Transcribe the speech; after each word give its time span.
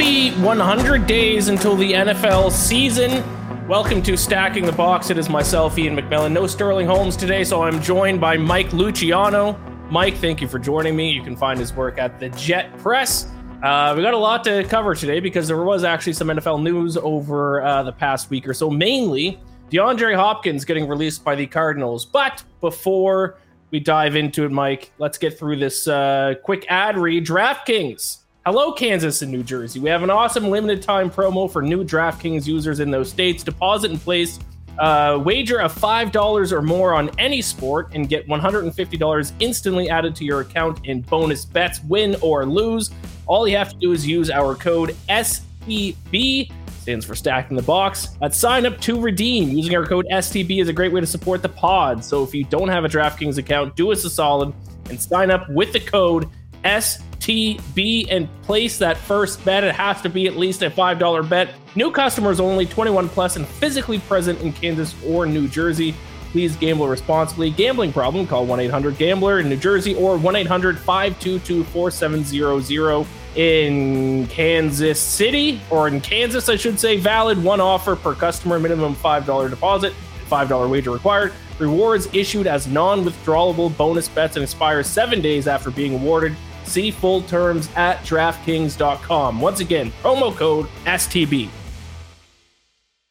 Happy 0.00 0.30
100 0.30 1.06
days 1.06 1.48
until 1.48 1.76
the 1.76 1.92
NFL 1.92 2.52
season. 2.52 3.22
Welcome 3.68 4.02
to 4.04 4.16
Stacking 4.16 4.64
the 4.64 4.72
Box. 4.72 5.10
It 5.10 5.18
is 5.18 5.28
myself, 5.28 5.76
Iain 5.76 5.94
MacMillan. 5.94 6.32
No 6.32 6.46
Sterling 6.46 6.86
Holmes 6.86 7.18
today, 7.18 7.44
so 7.44 7.62
I'm 7.62 7.82
joined 7.82 8.18
by 8.18 8.38
Mike 8.38 8.72
Luciano. 8.72 9.60
Mike, 9.90 10.16
thank 10.16 10.40
you 10.40 10.48
for 10.48 10.58
joining 10.58 10.96
me. 10.96 11.10
You 11.10 11.22
can 11.22 11.36
find 11.36 11.60
his 11.60 11.74
work 11.74 11.98
at 11.98 12.18
the 12.18 12.30
Jet 12.30 12.74
Press. 12.78 13.30
Uh, 13.62 13.92
we 13.94 14.00
got 14.00 14.14
a 14.14 14.16
lot 14.16 14.42
to 14.44 14.64
cover 14.64 14.94
today 14.94 15.20
because 15.20 15.46
there 15.46 15.62
was 15.62 15.84
actually 15.84 16.14
some 16.14 16.28
NFL 16.28 16.62
news 16.62 16.96
over 16.96 17.60
uh, 17.60 17.82
the 17.82 17.92
past 17.92 18.30
week 18.30 18.48
or 18.48 18.54
so, 18.54 18.70
mainly 18.70 19.38
DeAndre 19.70 20.16
Hopkins 20.16 20.64
getting 20.64 20.88
released 20.88 21.22
by 21.22 21.34
the 21.34 21.46
Cardinals. 21.46 22.06
But 22.06 22.42
before 22.62 23.36
we 23.70 23.80
dive 23.80 24.16
into 24.16 24.46
it, 24.46 24.50
Mike, 24.50 24.92
let's 24.96 25.18
get 25.18 25.38
through 25.38 25.56
this 25.56 25.86
uh, 25.86 26.36
quick 26.42 26.64
ad 26.70 26.96
read. 26.96 27.26
DraftKings 27.26 28.19
Hello, 28.46 28.72
Kansas 28.72 29.20
and 29.20 29.30
New 29.30 29.42
Jersey. 29.42 29.80
We 29.80 29.90
have 29.90 30.02
an 30.02 30.08
awesome 30.08 30.48
limited 30.48 30.80
time 30.80 31.10
promo 31.10 31.52
for 31.52 31.60
new 31.60 31.84
DraftKings 31.84 32.46
users 32.46 32.80
in 32.80 32.90
those 32.90 33.10
states. 33.10 33.44
Deposit 33.44 33.90
and 33.90 34.00
place 34.00 34.38
uh, 34.78 35.20
wager 35.22 35.60
of 35.60 35.78
$5 35.78 36.52
or 36.52 36.62
more 36.62 36.94
on 36.94 37.10
any 37.18 37.42
sport 37.42 37.90
and 37.92 38.08
get 38.08 38.26
$150 38.28 39.32
instantly 39.40 39.90
added 39.90 40.16
to 40.16 40.24
your 40.24 40.40
account 40.40 40.86
in 40.86 41.02
bonus 41.02 41.44
bets, 41.44 41.84
win 41.84 42.16
or 42.22 42.46
lose. 42.46 42.90
All 43.26 43.46
you 43.46 43.58
have 43.58 43.74
to 43.74 43.76
do 43.76 43.92
is 43.92 44.06
use 44.06 44.30
our 44.30 44.54
code 44.54 44.96
STB, 45.10 46.50
stands 46.80 47.04
for 47.04 47.14
Stacking 47.14 47.58
the 47.58 47.62
Box, 47.62 48.16
at 48.22 48.34
sign 48.34 48.64
up 48.64 48.80
to 48.80 48.98
redeem. 48.98 49.50
Using 49.50 49.76
our 49.76 49.84
code 49.84 50.06
STB 50.10 50.62
is 50.62 50.68
a 50.68 50.72
great 50.72 50.92
way 50.94 51.02
to 51.02 51.06
support 51.06 51.42
the 51.42 51.50
pod. 51.50 52.02
So 52.02 52.24
if 52.24 52.34
you 52.34 52.44
don't 52.44 52.68
have 52.68 52.86
a 52.86 52.88
DraftKings 52.88 53.36
account, 53.36 53.76
do 53.76 53.92
us 53.92 54.02
a 54.06 54.10
solid 54.10 54.54
and 54.88 54.98
sign 54.98 55.30
up 55.30 55.46
with 55.50 55.74
the 55.74 55.80
code 55.80 56.26
STB 56.64 57.04
and 57.30 58.28
place 58.42 58.78
that 58.78 58.96
first 58.96 59.44
bet. 59.44 59.64
It 59.64 59.74
has 59.74 60.02
to 60.02 60.08
be 60.08 60.26
at 60.26 60.36
least 60.36 60.62
a 60.62 60.70
$5 60.70 61.28
bet. 61.28 61.54
New 61.76 61.90
customers 61.92 62.40
only, 62.40 62.66
21 62.66 63.08
plus 63.08 63.36
and 63.36 63.46
physically 63.46 64.00
present 64.00 64.40
in 64.40 64.52
Kansas 64.52 64.94
or 65.04 65.26
New 65.26 65.46
Jersey. 65.46 65.94
Please 66.32 66.56
gamble 66.56 66.88
responsibly. 66.88 67.50
Gambling 67.50 67.92
problem, 67.92 68.26
call 68.26 68.46
1 68.46 68.60
800 68.60 68.98
Gambler 68.98 69.40
in 69.40 69.48
New 69.48 69.56
Jersey 69.56 69.94
or 69.94 70.16
1 70.16 70.36
800 70.36 70.78
522 70.78 71.64
4700 71.64 73.06
in 73.36 74.26
Kansas 74.26 74.98
City 74.98 75.60
or 75.70 75.86
in 75.86 76.00
Kansas, 76.00 76.48
I 76.48 76.56
should 76.56 76.80
say. 76.80 76.96
Valid 76.96 77.42
one 77.42 77.60
offer 77.60 77.94
per 77.94 78.14
customer, 78.14 78.58
minimum 78.58 78.94
$5 78.94 79.50
deposit, 79.50 79.92
$5 80.28 80.70
wager 80.70 80.90
required. 80.90 81.32
Rewards 81.58 82.08
issued 82.12 82.46
as 82.46 82.66
non 82.66 83.04
withdrawable 83.04 83.76
bonus 83.76 84.08
bets 84.08 84.36
and 84.36 84.42
expire 84.42 84.82
seven 84.82 85.20
days 85.20 85.46
after 85.46 85.70
being 85.70 85.94
awarded. 85.94 86.34
See 86.70 86.92
full 86.92 87.22
terms 87.22 87.68
at 87.74 87.98
DraftKings.com. 88.04 89.40
Once 89.40 89.58
again, 89.58 89.90
promo 90.02 90.32
code 90.32 90.68
STB. 90.84 91.48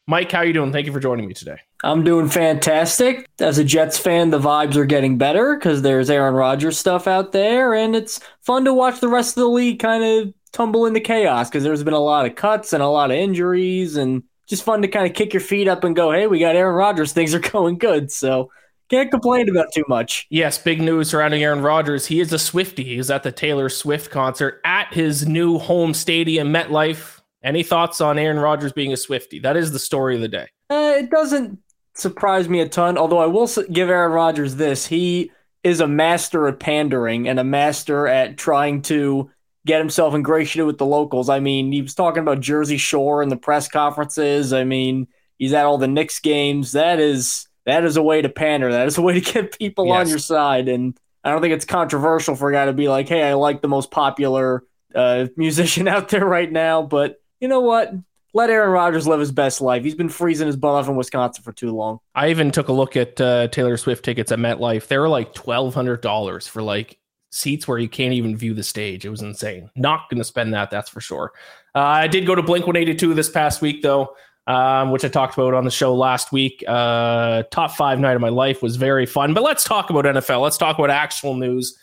Mike, 0.08 0.32
how 0.32 0.44
you 0.44 0.54
doing? 0.54 0.72
Thank 0.72 0.86
you 0.86 0.94
for 0.94 1.02
joining 1.02 1.28
me 1.28 1.34
today. 1.34 1.58
I'm 1.84 2.06
doing 2.06 2.30
fantastic. 2.30 3.28
As 3.38 3.58
a 3.58 3.66
Jets 3.66 3.98
fan, 3.98 4.30
the 4.30 4.40
vibes 4.40 4.78
are 4.78 4.86
getting 4.86 5.18
better 5.18 5.58
because 5.58 5.82
there's 5.82 6.10
Aaron 6.10 6.36
Rodgers 6.36 6.78
stuff 6.78 7.06
out 7.06 7.34
there, 7.34 7.74
and 7.74 7.98
it's 7.98 8.22
fun 8.40 8.64
to 8.64 8.74
watch 8.74 9.02
the 9.02 9.10
rest 9.10 9.32
of 9.32 9.42
the 9.42 9.50
league 9.50 9.80
kind 9.80 10.06
of 10.06 10.34
tumble 10.54 10.86
into 10.86 11.02
chaos 11.02 11.50
because 11.50 11.66
there's 11.66 11.84
been 11.84 11.94
a 11.94 12.00
lot 12.00 12.26
of 12.26 12.36
cuts 12.36 12.72
and 12.72 12.82
a 12.82 12.88
lot 12.88 13.12
of 13.12 13.18
injuries, 13.18 13.98
and 13.98 14.24
just 14.48 14.64
fun 14.64 14.82
to 14.84 14.88
kind 14.88 15.06
of 15.06 15.14
kick 15.14 15.34
your 15.34 15.42
feet 15.42 15.68
up 15.68 15.84
and 15.84 15.98
go, 15.98 16.14
hey, 16.14 16.28
we 16.28 16.40
got 16.40 16.56
Aaron 16.56 16.76
Rodgers. 16.76 17.12
Things 17.12 17.36
are 17.36 17.40
going 17.52 17.78
good. 17.78 18.10
So 18.10 18.52
can't 18.90 19.12
complain 19.12 19.50
about 19.50 19.72
too 19.74 19.86
much. 19.88 20.28
Yes, 20.30 20.58
big 20.58 20.82
news 20.82 21.10
surrounding 21.10 21.44
Aaron 21.44 21.62
Rodgers. 21.62 22.06
He 22.08 22.20
is 22.20 22.34
a 22.34 22.40
Swifty. 22.40 22.84
He's 22.84 23.10
at 23.10 23.24
the 23.24 23.32
Taylor 23.32 23.70
Swift 23.70 24.12
concert 24.12 24.62
at 24.66 24.94
his 24.94 25.28
new 25.28 25.58
home 25.58 25.94
stadium, 25.94 26.54
MetLife. 26.54 27.22
Any 27.44 27.64
thoughts 27.64 28.02
on 28.02 28.18
Aaron 28.18 28.40
Rodgers 28.40 28.74
being 28.74 28.92
a 28.92 28.98
Swifty? 28.98 29.40
That 29.40 29.56
is 29.56 29.72
the 29.72 29.80
story 29.80 30.16
of 30.16 30.22
the 30.22 30.28
day. 30.28 30.48
Uh, 30.70 30.96
it 30.98 31.10
doesn't 31.10 31.60
surprise 31.94 32.50
me 32.50 32.60
a 32.62 32.68
ton, 32.68 32.98
although 32.98 33.20
I 33.20 33.28
will 33.28 33.48
give 33.72 33.90
Aaron 33.90 34.12
Rodgers 34.12 34.56
this. 34.56 34.86
He 34.86 35.32
is 35.64 35.80
a 35.80 35.88
master 35.88 36.48
at 36.48 36.60
pandering 36.60 37.28
and 37.28 37.40
a 37.40 37.44
master 37.44 38.08
at 38.08 38.38
trying 38.38 38.82
to 38.84 39.30
get 39.66 39.80
himself 39.80 40.14
ingratiated 40.16 40.66
with 40.66 40.78
the 40.78 40.86
locals. 40.86 41.30
I 41.30 41.40
mean, 41.40 41.72
he 41.72 41.82
was 41.82 41.94
talking 41.94 42.22
about 42.22 42.40
Jersey 42.40 42.78
Shore 42.78 43.22
in 43.22 43.30
the 43.30 43.38
press 43.38 43.68
conferences. 43.68 44.54
I 44.54 44.64
mean, 44.64 45.08
he's 45.38 45.54
at 45.54 45.66
all 45.66 45.78
the 45.78 45.88
Knicks 45.88 46.20
games. 46.20 46.72
That 46.72 47.00
is 47.00 47.49
that 47.70 47.84
is 47.84 47.98
a 47.98 48.02
way 48.02 48.22
to 48.22 48.30
pander. 48.30 48.72
That 48.72 48.88
is 48.88 48.98
a 48.98 49.02
way 49.02 49.20
to 49.20 49.34
get 49.34 49.58
people 49.58 49.88
yes. 49.88 49.96
on 49.96 50.10
your 50.10 50.20
side. 50.20 50.68
And 50.68 50.98
I 51.24 51.32
don't 51.32 51.42
think 51.42 51.54
it's 51.54 51.66
controversial 51.66 52.36
for 52.36 52.50
a 52.50 52.54
guy 52.54 52.66
to 52.66 52.74
be 52.74 52.88
like, 52.88 53.08
"Hey, 53.08 53.24
I 53.24 53.34
like 53.34 53.62
the 53.62 53.68
most 53.68 53.92
popular 53.92 54.64
uh, 54.96 55.28
musician 55.36 55.88
out 55.88 56.10
there 56.10 56.26
right 56.26 56.52
now." 56.52 56.82
But 56.82 57.22
you 57.40 57.48
know 57.48 57.62
what? 57.62 57.94
Let 58.34 58.52
Aaron 58.52 58.70
Rodgers 58.70 59.08
live 59.08 59.20
his 59.20 59.32
best 59.32 59.60
life. 59.60 59.84
He's 59.84 59.96
been 59.96 60.10
freezing 60.10 60.46
his 60.46 60.56
butt 60.56 60.76
off 60.76 60.88
in 60.88 60.96
Wisconsin 60.96 61.44
for 61.44 61.52
too 61.52 61.72
long. 61.76 62.00
I 62.14 62.30
even 62.30 62.52
took 62.52 62.68
a 62.68 62.74
look 62.74 62.96
at 62.96 63.20
uh, 63.20 63.48
Taylor 63.48 63.76
Swift 63.76 64.06
tickets 64.06 64.32
at 64.32 64.38
MetLife. 64.38 64.88
They 64.88 64.98
were 64.98 65.10
like 65.10 65.34
twelve 65.34 65.74
hundred 65.74 66.02
dollars 66.02 66.48
for 66.48 66.62
like 66.62 67.00
seats 67.32 67.68
where 67.68 67.78
you 67.78 67.90
can't 67.90 68.14
even 68.14 68.36
view 68.36 68.54
the 68.54 68.64
stage. 68.64 69.06
It 69.06 69.10
was 69.10 69.22
insane. 69.22 69.70
Not 69.76 70.10
going 70.10 70.18
to 70.18 70.24
spend 70.24 70.54
that, 70.54 70.72
that's 70.72 70.90
for 70.90 71.02
sure. 71.02 71.32
Uh, 71.76 71.80
I 71.80 72.08
did 72.08 72.26
go 72.26 72.36
to 72.36 72.42
Blink 72.42 72.66
182 72.66 73.14
this 73.14 73.30
past 73.30 73.62
week, 73.62 73.82
though, 73.82 74.16
um, 74.50 74.90
which 74.90 75.06
I 75.06 75.10
talked 75.10 75.36
about 75.36 75.54
on 75.54 75.64
the 75.64 75.72
show 75.72 75.94
last 75.94 76.32
week. 76.32 76.64
Uh, 76.68 77.44
top 77.52 77.72
five 77.72 78.00
night 78.00 78.16
of 78.16 78.22
my 78.22 78.30
life 78.30 78.64
was 78.64 78.78
very 78.78 79.06
fun. 79.06 79.36
But 79.36 79.44
let's 79.44 79.64
talk 79.64 79.92
about 79.92 80.06
NFL. 80.06 80.42
Let's 80.42 80.58
talk 80.58 80.80
about 80.80 80.90
actual 80.90 81.36
news. 81.36 81.78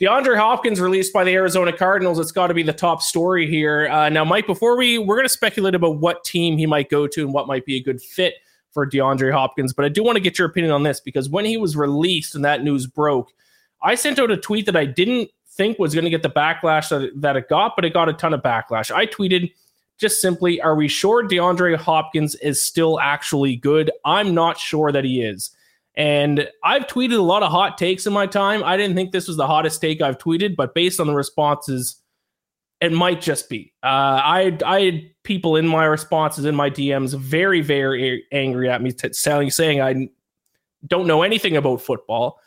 DeAndre 0.00 0.36
Hopkins 0.36 0.80
released 0.80 1.12
by 1.12 1.22
the 1.22 1.32
Arizona 1.32 1.72
Cardinals. 1.72 2.18
It's 2.18 2.32
got 2.32 2.48
to 2.48 2.54
be 2.54 2.64
the 2.64 2.72
top 2.72 3.02
story 3.02 3.48
here. 3.48 3.88
Uh, 3.88 4.08
now, 4.08 4.24
Mike, 4.24 4.48
before 4.48 4.76
we 4.76 4.98
we're 4.98 5.14
going 5.14 5.26
to 5.26 5.32
speculate 5.32 5.76
about 5.76 5.98
what 5.98 6.24
team 6.24 6.58
he 6.58 6.66
might 6.66 6.90
go 6.90 7.06
to 7.06 7.24
and 7.24 7.32
what 7.32 7.46
might 7.46 7.64
be 7.64 7.76
a 7.76 7.82
good 7.82 8.02
fit 8.02 8.34
for 8.72 8.84
DeAndre 8.84 9.32
Hopkins, 9.32 9.72
but 9.72 9.84
I 9.84 9.88
do 9.88 10.02
want 10.02 10.16
to 10.16 10.20
get 10.20 10.38
your 10.38 10.48
opinion 10.48 10.72
on 10.72 10.82
this 10.82 11.00
because 11.00 11.28
when 11.28 11.44
he 11.44 11.56
was 11.56 11.76
released 11.76 12.34
and 12.34 12.44
that 12.44 12.62
news 12.64 12.86
broke, 12.86 13.32
I 13.80 13.94
sent 13.94 14.18
out 14.18 14.30
a 14.30 14.36
tweet 14.36 14.66
that 14.66 14.76
I 14.76 14.86
didn't 14.86 15.30
think 15.50 15.78
was 15.78 15.94
going 15.94 16.04
to 16.04 16.10
get 16.10 16.22
the 16.22 16.30
backlash 16.30 16.88
that, 16.90 17.12
that 17.16 17.36
it 17.36 17.48
got, 17.48 17.74
but 17.76 17.84
it 17.84 17.92
got 17.92 18.08
a 18.08 18.12
ton 18.12 18.34
of 18.34 18.42
backlash. 18.42 18.92
I 18.92 19.06
tweeted 19.06 19.52
just 19.98 20.20
simply, 20.20 20.60
Are 20.60 20.74
we 20.74 20.88
sure 20.88 21.26
DeAndre 21.26 21.76
Hopkins 21.76 22.34
is 22.36 22.64
still 22.64 22.98
actually 23.00 23.56
good? 23.56 23.90
I'm 24.04 24.34
not 24.34 24.58
sure 24.58 24.92
that 24.92 25.04
he 25.04 25.22
is. 25.22 25.50
And 25.94 26.48
I've 26.62 26.86
tweeted 26.86 27.18
a 27.18 27.22
lot 27.22 27.42
of 27.42 27.50
hot 27.50 27.76
takes 27.76 28.06
in 28.06 28.12
my 28.12 28.26
time. 28.26 28.62
I 28.62 28.76
didn't 28.76 28.94
think 28.94 29.10
this 29.10 29.26
was 29.26 29.36
the 29.36 29.48
hottest 29.48 29.80
take 29.80 30.00
I've 30.00 30.18
tweeted, 30.18 30.54
but 30.54 30.72
based 30.72 31.00
on 31.00 31.08
the 31.08 31.14
responses, 31.14 31.96
it 32.80 32.92
might 32.92 33.20
just 33.20 33.48
be. 33.48 33.72
Uh, 33.82 34.22
I 34.22 34.58
I 34.64 34.80
had 34.82 35.10
people 35.24 35.56
in 35.56 35.66
my 35.66 35.84
responses 35.84 36.44
in 36.44 36.54
my 36.54 36.70
DMs 36.70 37.18
very 37.18 37.60
very 37.60 38.24
angry 38.30 38.70
at 38.70 38.80
me, 38.80 38.92
t- 38.92 39.12
saying 39.12 39.50
saying 39.50 39.80
I 39.80 40.08
don't 40.86 41.08
know 41.08 41.22
anything 41.22 41.56
about 41.56 41.80
football. 41.80 42.40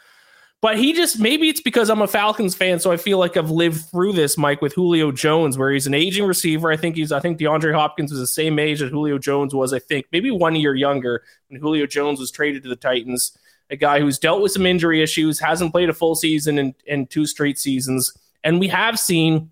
But 0.61 0.77
he 0.77 0.93
just 0.93 1.19
maybe 1.19 1.49
it's 1.49 1.59
because 1.59 1.89
I'm 1.89 2.03
a 2.03 2.07
Falcons 2.07 2.53
fan, 2.53 2.79
so 2.79 2.91
I 2.91 2.97
feel 2.97 3.17
like 3.17 3.35
I've 3.35 3.49
lived 3.49 3.85
through 3.85 4.13
this, 4.13 4.37
Mike, 4.37 4.61
with 4.61 4.73
Julio 4.73 5.11
Jones, 5.11 5.57
where 5.57 5.71
he's 5.71 5.87
an 5.87 5.95
aging 5.95 6.25
receiver. 6.25 6.71
I 6.71 6.77
think 6.77 6.95
he's 6.95 7.11
I 7.11 7.19
think 7.19 7.39
DeAndre 7.39 7.73
Hopkins 7.73 8.11
was 8.11 8.19
the 8.19 8.27
same 8.27 8.59
age 8.59 8.79
that 8.79 8.91
Julio 8.91 9.17
Jones 9.17 9.55
was, 9.55 9.73
I 9.73 9.79
think, 9.79 10.05
maybe 10.11 10.29
one 10.29 10.55
year 10.55 10.75
younger 10.75 11.23
when 11.49 11.59
Julio 11.59 11.87
Jones 11.87 12.19
was 12.19 12.29
traded 12.29 12.61
to 12.63 12.69
the 12.69 12.75
Titans. 12.75 13.35
A 13.71 13.75
guy 13.75 14.01
who's 14.01 14.19
dealt 14.19 14.41
with 14.41 14.51
some 14.51 14.65
injury 14.65 15.01
issues, 15.01 15.39
hasn't 15.39 15.71
played 15.71 15.89
a 15.89 15.93
full 15.93 16.13
season 16.13 16.59
in, 16.59 16.75
in 16.85 17.07
two 17.07 17.25
straight 17.25 17.57
seasons. 17.57 18.13
And 18.43 18.59
we 18.59 18.67
have 18.67 18.99
seen 18.99 19.49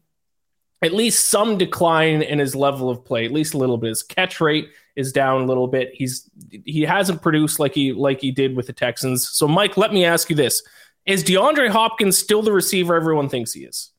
at 0.81 0.93
least 0.93 1.29
some 1.29 1.57
decline 1.57 2.21
in 2.21 2.37
his 2.37 2.55
level 2.55 2.89
of 2.89 3.03
play, 3.03 3.25
at 3.25 3.31
least 3.31 3.53
a 3.53 3.57
little 3.57 3.77
bit. 3.77 3.89
His 3.89 4.03
catch 4.03 4.39
rate 4.39 4.69
is 4.95 5.11
down 5.11 5.41
a 5.41 5.45
little 5.45 5.67
bit. 5.67 5.91
He's 5.93 6.29
he 6.65 6.81
hasn't 6.81 7.21
produced 7.21 7.59
like 7.59 7.73
he 7.73 7.93
like 7.93 8.21
he 8.21 8.31
did 8.31 8.55
with 8.55 8.67
the 8.67 8.73
Texans. 8.73 9.27
So 9.27 9.47
Mike, 9.47 9.77
let 9.77 9.93
me 9.93 10.05
ask 10.05 10.29
you 10.29 10.35
this. 10.35 10.61
Is 11.09 11.23
DeAndre 11.23 11.69
Hopkins 11.69 12.19
still 12.19 12.43
the 12.43 12.51
receiver 12.51 12.93
everyone 12.93 13.29
thinks 13.29 13.51
he 13.51 13.61
is? 13.61 13.93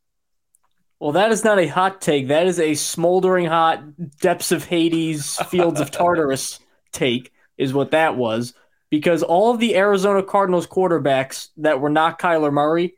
Well, 1.01 1.11
that 1.11 1.33
is 1.33 1.43
not 1.43 1.59
a 1.59 1.67
hot 1.67 2.01
take. 2.01 2.29
That 2.29 2.47
is 2.47 2.61
a 2.61 2.75
smoldering 2.75 3.47
hot 3.47 3.83
depths 4.19 4.53
of 4.53 4.65
Hades, 4.65 5.35
fields 5.49 5.81
of 5.81 5.91
Tartarus 5.91 6.61
take, 6.93 7.33
is 7.59 7.75
what 7.75 7.91
that 7.91 8.17
was. 8.17 8.55
Because 8.91 9.25
all 9.25 9.51
of 9.51 9.59
the 9.59 9.75
Arizona 9.75 10.23
Cardinals 10.23 10.69
quarterbacks 10.69 11.49
that 11.57 11.81
were 11.81 11.91
not 11.91 12.21
Kyler 12.21 12.53
Murray 12.53 12.95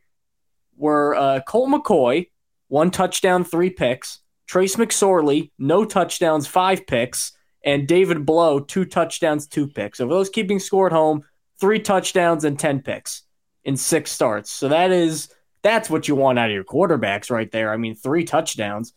were 0.76 1.14
uh, 1.14 1.40
Colt 1.48 1.70
McCoy, 1.70 2.28
one 2.68 2.90
touchdown, 2.90 3.44
three 3.44 3.70
picks, 3.70 4.18
Trace 4.46 4.76
McSorley, 4.76 5.52
no 5.58 5.86
touchdowns, 5.86 6.46
five 6.46 6.86
picks, 6.86 7.32
and 7.64 7.88
David 7.88 8.26
Blough, 8.26 8.60
two 8.60 8.84
touchdowns, 8.84 9.46
two 9.46 9.68
picks. 9.68 9.96
So 9.96 10.06
those 10.06 10.28
keeping 10.28 10.58
score 10.58 10.88
at 10.88 10.92
home, 10.92 11.24
three 11.58 11.80
touchdowns 11.80 12.44
and 12.44 12.58
10 12.58 12.82
picks 12.82 13.22
in 13.64 13.76
six 13.76 14.10
starts. 14.10 14.50
So 14.50 14.68
that 14.68 14.90
is 14.90 15.28
that's 15.62 15.88
what 15.88 16.08
you 16.08 16.14
want 16.16 16.38
out 16.38 16.50
of 16.50 16.54
your 16.54 16.64
quarterbacks 16.64 17.30
right 17.30 17.50
there. 17.50 17.72
I 17.72 17.76
mean, 17.76 17.94
three 17.94 18.24
touchdowns. 18.24 18.92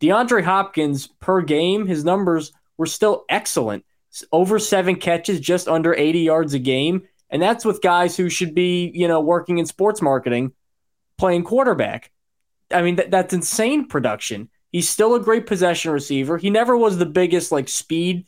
DeAndre 0.00 0.44
Hopkins 0.44 1.08
per 1.20 1.42
game, 1.42 1.86
his 1.86 2.04
numbers 2.04 2.52
were 2.76 2.86
still 2.86 3.24
excellent. 3.28 3.84
Over 4.32 4.58
seven 4.58 4.96
catches, 4.96 5.40
just 5.40 5.68
under 5.68 5.94
80 5.94 6.20
yards 6.20 6.54
a 6.54 6.58
game. 6.58 7.02
And 7.30 7.40
that's 7.40 7.64
with 7.64 7.82
guys 7.82 8.16
who 8.16 8.28
should 8.28 8.54
be, 8.54 8.90
you 8.94 9.06
know, 9.06 9.20
working 9.20 9.58
in 9.58 9.66
sports 9.66 10.02
marketing, 10.02 10.52
playing 11.16 11.44
quarterback. 11.44 12.10
I 12.72 12.82
mean, 12.82 12.96
th- 12.96 13.10
that's 13.10 13.32
insane 13.32 13.86
production. 13.86 14.48
He's 14.72 14.88
still 14.88 15.14
a 15.14 15.20
great 15.20 15.46
possession 15.46 15.92
receiver. 15.92 16.38
He 16.38 16.50
never 16.50 16.76
was 16.76 16.98
the 16.98 17.06
biggest 17.06 17.52
like 17.52 17.68
speed 17.68 18.26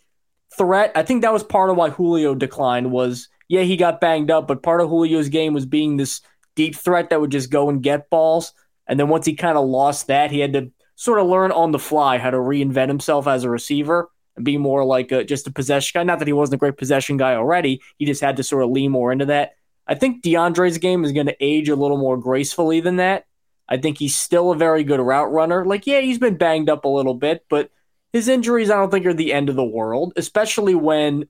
threat. 0.57 0.93
I 0.95 1.03
think 1.03 1.23
that 1.23 1.33
was 1.33 1.43
part 1.43 1.71
of 1.71 1.77
why 1.77 1.91
Julio 1.91 2.35
declined 2.35 2.91
was 2.91 3.29
yeah, 3.53 3.65
he 3.65 3.77
got 3.77 4.01
banged 4.01 4.31
up, 4.31 4.49
but 4.49 4.63
part 4.63 4.81
of 4.81 4.89
Julio's 4.89 5.29
game 5.29 5.53
was 5.53 5.67
being 5.67 5.99
this 5.99 6.23
deep 6.57 6.75
threat 6.75 7.11
that 7.11 7.21
would 7.21 7.31
just 7.31 7.51
go 7.51 7.69
and 7.69 7.83
get 7.83 8.09
balls. 8.09 8.55
And 8.87 8.99
then 8.99 9.09
once 9.09 9.27
he 9.27 9.35
kind 9.35 9.59
of 9.59 9.69
lost 9.69 10.07
that, 10.07 10.31
he 10.31 10.41
had 10.41 10.55
to 10.55 10.73
sort 10.95 11.19
of 11.19 11.27
learn 11.27 11.53
on 11.53 11.71
the 11.71 11.79
fly 11.79 12.17
how 12.17 12.31
to 12.31 12.39
reinvent 12.39 12.89
himself 12.89 13.29
as 13.29 13.45
a 13.45 13.51
receiver 13.51 14.09
and 14.37 14.45
be 14.47 14.57
more 14.57 14.87
like 14.87 15.13
a, 15.13 15.23
just 15.23 15.47
a 15.47 15.53
possession 15.53 15.99
guy. 15.99 16.03
Not 16.03 16.19
that 16.21 16.29
he 16.29 16.33
wasn't 16.33 16.55
a 16.55 16.59
great 16.61 16.79
possession 16.79 17.19
guy 17.19 17.35
already, 17.35 17.83
he 17.99 18.07
just 18.07 18.23
had 18.23 18.39
to 18.39 18.43
sort 18.43 18.65
of 18.65 18.71
lean 18.71 18.91
more 18.91 19.13
into 19.13 19.27
that. 19.27 19.51
I 19.87 19.97
think 19.97 20.25
DeAndre's 20.25 20.79
game 20.79 21.05
is 21.05 21.13
going 21.13 21.27
to 21.27 21.37
age 21.39 21.69
a 21.69 21.77
little 21.77 21.99
more 21.99 22.17
gracefully 22.17 22.81
than 22.81 22.97
that. 22.97 23.27
I 23.69 23.77
think 23.77 23.99
he's 23.99 24.17
still 24.17 24.51
a 24.51 24.57
very 24.57 24.83
good 24.83 24.99
route 24.99 25.31
runner. 25.31 25.67
Like, 25.67 25.87
yeah, 25.87 26.01
he's 26.01 26.19
been 26.19 26.39
banged 26.39 26.71
up 26.71 26.87
a 26.87 26.89
little 26.89 27.13
bit, 27.15 27.45
but 27.51 27.71
his 28.15 28.29
injuries 28.29 28.71
I 28.71 28.77
don't 28.77 28.91
think 28.91 29.05
are 29.05 29.13
the 29.13 29.35
end 29.35 29.51
of 29.51 29.57
the 29.57 29.63
world, 29.63 30.15
especially 30.17 30.75
when 30.75 31.29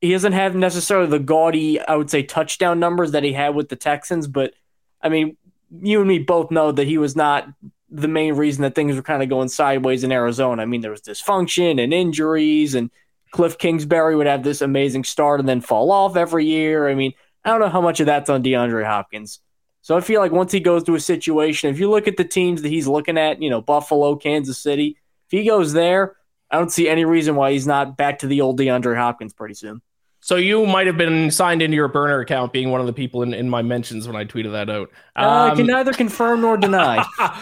he 0.00 0.12
doesn't 0.12 0.32
have 0.32 0.54
necessarily 0.54 1.08
the 1.08 1.18
gaudy, 1.18 1.80
I 1.80 1.96
would 1.96 2.10
say, 2.10 2.22
touchdown 2.22 2.80
numbers 2.80 3.12
that 3.12 3.22
he 3.22 3.32
had 3.32 3.54
with 3.54 3.68
the 3.68 3.76
Texans. 3.76 4.26
But 4.26 4.54
I 5.02 5.08
mean, 5.08 5.36
you 5.70 6.00
and 6.00 6.08
me 6.08 6.18
both 6.18 6.50
know 6.50 6.72
that 6.72 6.86
he 6.86 6.98
was 6.98 7.16
not 7.16 7.48
the 7.90 8.08
main 8.08 8.34
reason 8.34 8.62
that 8.62 8.74
things 8.74 8.96
were 8.96 9.02
kind 9.02 9.22
of 9.22 9.28
going 9.28 9.48
sideways 9.48 10.04
in 10.04 10.12
Arizona. 10.12 10.62
I 10.62 10.66
mean, 10.66 10.80
there 10.80 10.90
was 10.90 11.02
dysfunction 11.02 11.82
and 11.82 11.92
injuries, 11.92 12.74
and 12.74 12.90
Cliff 13.30 13.58
Kingsbury 13.58 14.16
would 14.16 14.26
have 14.26 14.42
this 14.42 14.62
amazing 14.62 15.04
start 15.04 15.40
and 15.40 15.48
then 15.48 15.60
fall 15.60 15.90
off 15.90 16.16
every 16.16 16.46
year. 16.46 16.88
I 16.88 16.94
mean, 16.94 17.12
I 17.44 17.50
don't 17.50 17.60
know 17.60 17.68
how 17.68 17.80
much 17.80 18.00
of 18.00 18.06
that's 18.06 18.30
on 18.30 18.42
DeAndre 18.42 18.84
Hopkins. 18.84 19.40
So 19.82 19.96
I 19.96 20.00
feel 20.00 20.20
like 20.20 20.32
once 20.32 20.52
he 20.52 20.60
goes 20.60 20.84
to 20.84 20.94
a 20.94 21.00
situation, 21.00 21.70
if 21.70 21.78
you 21.78 21.90
look 21.90 22.06
at 22.06 22.16
the 22.16 22.24
teams 22.24 22.62
that 22.62 22.68
he's 22.68 22.86
looking 22.86 23.16
at, 23.16 23.40
you 23.40 23.48
know, 23.48 23.62
Buffalo, 23.62 24.14
Kansas 24.14 24.58
City, 24.58 24.98
if 25.26 25.30
he 25.30 25.44
goes 25.44 25.72
there, 25.72 26.16
I 26.50 26.58
don't 26.58 26.72
see 26.72 26.88
any 26.88 27.04
reason 27.04 27.36
why 27.36 27.52
he's 27.52 27.66
not 27.66 27.96
back 27.96 28.18
to 28.20 28.26
the 28.26 28.40
old 28.40 28.58
DeAndre 28.58 28.96
Hopkins 28.96 29.32
pretty 29.32 29.54
soon. 29.54 29.80
So 30.20 30.36
you 30.36 30.66
might 30.66 30.86
have 30.86 30.98
been 30.98 31.30
signed 31.30 31.62
into 31.62 31.74
your 31.74 31.88
burner 31.88 32.20
account, 32.20 32.52
being 32.52 32.70
one 32.70 32.80
of 32.80 32.86
the 32.86 32.92
people 32.92 33.22
in, 33.22 33.32
in 33.32 33.48
my 33.48 33.62
mentions 33.62 34.06
when 34.06 34.16
I 34.16 34.24
tweeted 34.24 34.52
that 34.52 34.68
out. 34.68 34.90
Um, 35.16 35.26
uh, 35.26 35.52
I 35.52 35.54
can 35.54 35.66
neither 35.66 35.92
confirm 35.92 36.42
nor 36.42 36.56
deny. 36.58 37.04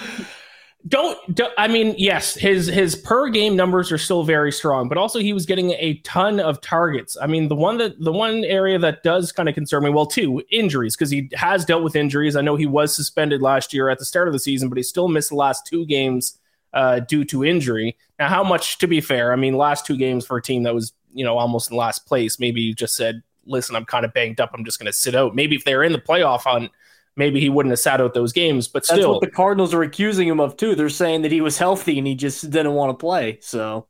don't, 0.87 1.35
don't, 1.35 1.53
I 1.59 1.67
mean 1.67 1.95
yes 1.99 2.35
his 2.35 2.67
his 2.67 2.95
per 2.95 3.29
game 3.29 3.57
numbers 3.57 3.91
are 3.91 3.99
still 3.99 4.23
very 4.23 4.53
strong 4.53 4.89
but 4.89 4.97
also 4.97 5.19
he 5.19 5.33
was 5.33 5.45
getting 5.45 5.73
a 5.73 5.95
ton 6.05 6.39
of 6.39 6.61
targets 6.61 7.17
i 7.21 7.27
mean 7.27 7.49
the 7.49 7.57
one 7.57 7.79
that 7.79 8.01
the 8.01 8.13
one 8.13 8.45
area 8.45 8.79
that 8.79 9.03
does 9.03 9.33
kind 9.33 9.49
of 9.49 9.57
concern 9.57 9.83
me 9.83 9.91
well 9.91 10.07
two 10.07 10.41
injuries 10.51 10.95
because 10.95 11.11
he 11.11 11.29
has 11.35 11.65
dealt 11.65 11.83
with 11.83 11.97
injuries 11.97 12.37
i 12.37 12.41
know 12.41 12.55
he 12.55 12.65
was 12.65 12.95
suspended 12.95 13.43
last 13.43 13.75
year 13.75 13.89
at 13.89 13.99
the 13.99 14.05
start 14.05 14.29
of 14.29 14.33
the 14.33 14.39
season 14.39 14.69
but 14.69 14.79
he 14.79 14.83
still 14.85 15.09
missed 15.09 15.31
the 15.31 15.35
last 15.35 15.67
two 15.67 15.85
games 15.85 16.39
uh, 16.75 17.01
due 17.01 17.25
to 17.25 17.45
injury 17.45 17.97
now 18.21 18.29
how 18.29 18.45
much 18.45 18.79
to 18.79 18.87
be 18.87 19.01
fair 19.01 19.33
i 19.33 19.37
mean 19.37 19.55
last 19.55 19.85
two 19.85 19.97
games 19.97 20.25
for 20.25 20.37
a 20.37 20.43
team 20.43 20.63
that 20.63 20.75
was 20.75 20.93
you 21.19 21.25
know, 21.25 21.37
almost 21.37 21.71
in 21.71 21.77
last 21.77 22.07
place, 22.07 22.39
maybe 22.39 22.61
you 22.61 22.75
just 22.75 22.97
said, 22.97 23.23
listen, 23.45 23.75
I'm 23.75 23.85
kind 23.85 24.05
of 24.05 24.15
banged 24.15 24.41
up. 24.41 24.51
I'm 24.55 24.65
just 24.65 24.79
going 24.79 24.87
to 24.87 24.93
sit 24.93 25.15
out. 25.15 25.35
Maybe 25.35 25.57
if 25.57 25.65
they're 25.65 25.83
in 25.83 25.93
the 25.93 25.99
playoff 25.99 26.43
hunt, 26.43 26.71
maybe 27.17 27.41
he 27.41 27.49
wouldn't 27.49 27.73
have 27.73 27.81
sat 27.81 28.01
out 28.01 28.15
those 28.15 28.33
games. 28.33 28.69
But 28.69 28.85
still, 28.85 28.97
that's 28.97 29.07
what 29.07 29.21
the 29.21 29.31
Cardinals 29.31 29.75
are 29.75 29.83
accusing 29.83 30.29
him 30.29 30.39
of 30.39 30.57
too. 30.57 30.77
They're 30.77 30.89
saying 30.89 31.23
that 31.23 31.33
he 31.33 31.41
was 31.41 31.59
healthy 31.59 31.99
and 31.99 32.07
he 32.07 32.15
just 32.15 32.49
didn't 32.51 32.75
want 32.75 32.91
to 32.91 32.95
play. 32.95 33.39
So, 33.41 33.87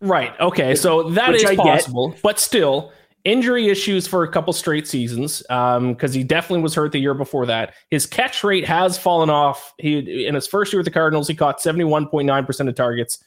right, 0.00 0.38
okay, 0.38 0.76
so 0.76 1.10
that 1.10 1.32
Which 1.32 1.42
is 1.42 1.50
I 1.50 1.56
possible, 1.56 2.10
get. 2.10 2.22
but 2.22 2.38
still. 2.38 2.92
Injury 3.24 3.68
issues 3.68 4.06
for 4.06 4.22
a 4.22 4.30
couple 4.30 4.52
straight 4.54 4.86
seasons 4.86 5.42
because 5.42 5.76
um, 5.76 6.12
he 6.12 6.22
definitely 6.22 6.62
was 6.62 6.74
hurt 6.74 6.92
the 6.92 7.00
year 7.00 7.14
before 7.14 7.44
that. 7.46 7.74
His 7.90 8.06
catch 8.06 8.42
rate 8.44 8.64
has 8.64 8.96
fallen 8.96 9.28
off. 9.28 9.74
He 9.76 10.24
in 10.26 10.34
his 10.34 10.46
first 10.46 10.72
year 10.72 10.78
with 10.78 10.86
the 10.86 10.92
Cardinals, 10.92 11.28
he 11.28 11.34
caught 11.34 11.60
seventy 11.60 11.84
one 11.84 12.06
point 12.08 12.26
nine 12.26 12.46
percent 12.46 12.70
of 12.70 12.76
targets. 12.76 13.22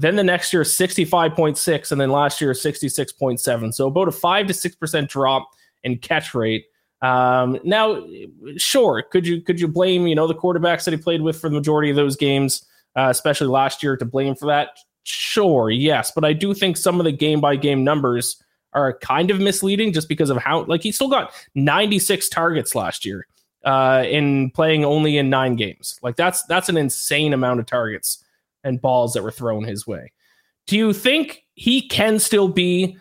Then 0.00 0.16
the 0.16 0.24
next 0.24 0.52
year, 0.52 0.62
65.6, 0.62 1.92
and 1.92 2.00
then 2.00 2.10
last 2.10 2.40
year, 2.40 2.52
66.7. 2.52 3.74
So 3.74 3.88
about 3.88 4.08
a 4.08 4.12
5 4.12 4.46
to 4.46 4.52
6% 4.52 5.08
drop 5.08 5.50
in 5.82 5.98
catch 5.98 6.34
rate. 6.34 6.66
Um, 7.02 7.58
now, 7.64 8.04
sure, 8.56 9.02
could 9.02 9.26
you 9.26 9.40
could 9.40 9.60
you 9.60 9.68
blame 9.68 10.06
you 10.06 10.14
know 10.16 10.26
the 10.26 10.34
quarterbacks 10.34 10.84
that 10.84 10.90
he 10.90 10.96
played 10.96 11.22
with 11.22 11.40
for 11.40 11.48
the 11.48 11.54
majority 11.54 11.90
of 11.90 11.96
those 11.96 12.16
games, 12.16 12.66
uh, 12.96 13.06
especially 13.08 13.46
last 13.46 13.82
year, 13.82 13.96
to 13.96 14.04
blame 14.04 14.34
for 14.34 14.46
that? 14.46 14.70
Sure, 15.04 15.70
yes, 15.70 16.10
but 16.10 16.24
I 16.24 16.32
do 16.32 16.54
think 16.54 16.76
some 16.76 16.98
of 16.98 17.04
the 17.04 17.12
game 17.12 17.40
by 17.40 17.54
game 17.54 17.84
numbers 17.84 18.42
are 18.72 18.98
kind 18.98 19.30
of 19.30 19.40
misleading 19.40 19.92
just 19.92 20.08
because 20.08 20.28
of 20.28 20.38
how 20.38 20.64
like 20.64 20.82
he 20.82 20.92
still 20.92 21.08
got 21.08 21.32
96 21.54 22.28
targets 22.28 22.74
last 22.74 23.06
year 23.06 23.26
uh, 23.64 24.04
in 24.06 24.50
playing 24.50 24.84
only 24.84 25.18
in 25.18 25.30
nine 25.30 25.54
games. 25.54 25.98
Like 26.02 26.16
that's 26.16 26.42
that's 26.44 26.68
an 26.68 26.76
insane 26.76 27.32
amount 27.32 27.60
of 27.60 27.66
targets 27.66 28.24
and 28.64 28.80
balls 28.80 29.14
that 29.14 29.22
were 29.22 29.30
thrown 29.30 29.64
his 29.64 29.86
way. 29.86 30.12
Do 30.66 30.76
you 30.76 30.92
think 30.92 31.44
he 31.54 31.88
can 31.88 32.18
still 32.18 32.48
be 32.48 32.98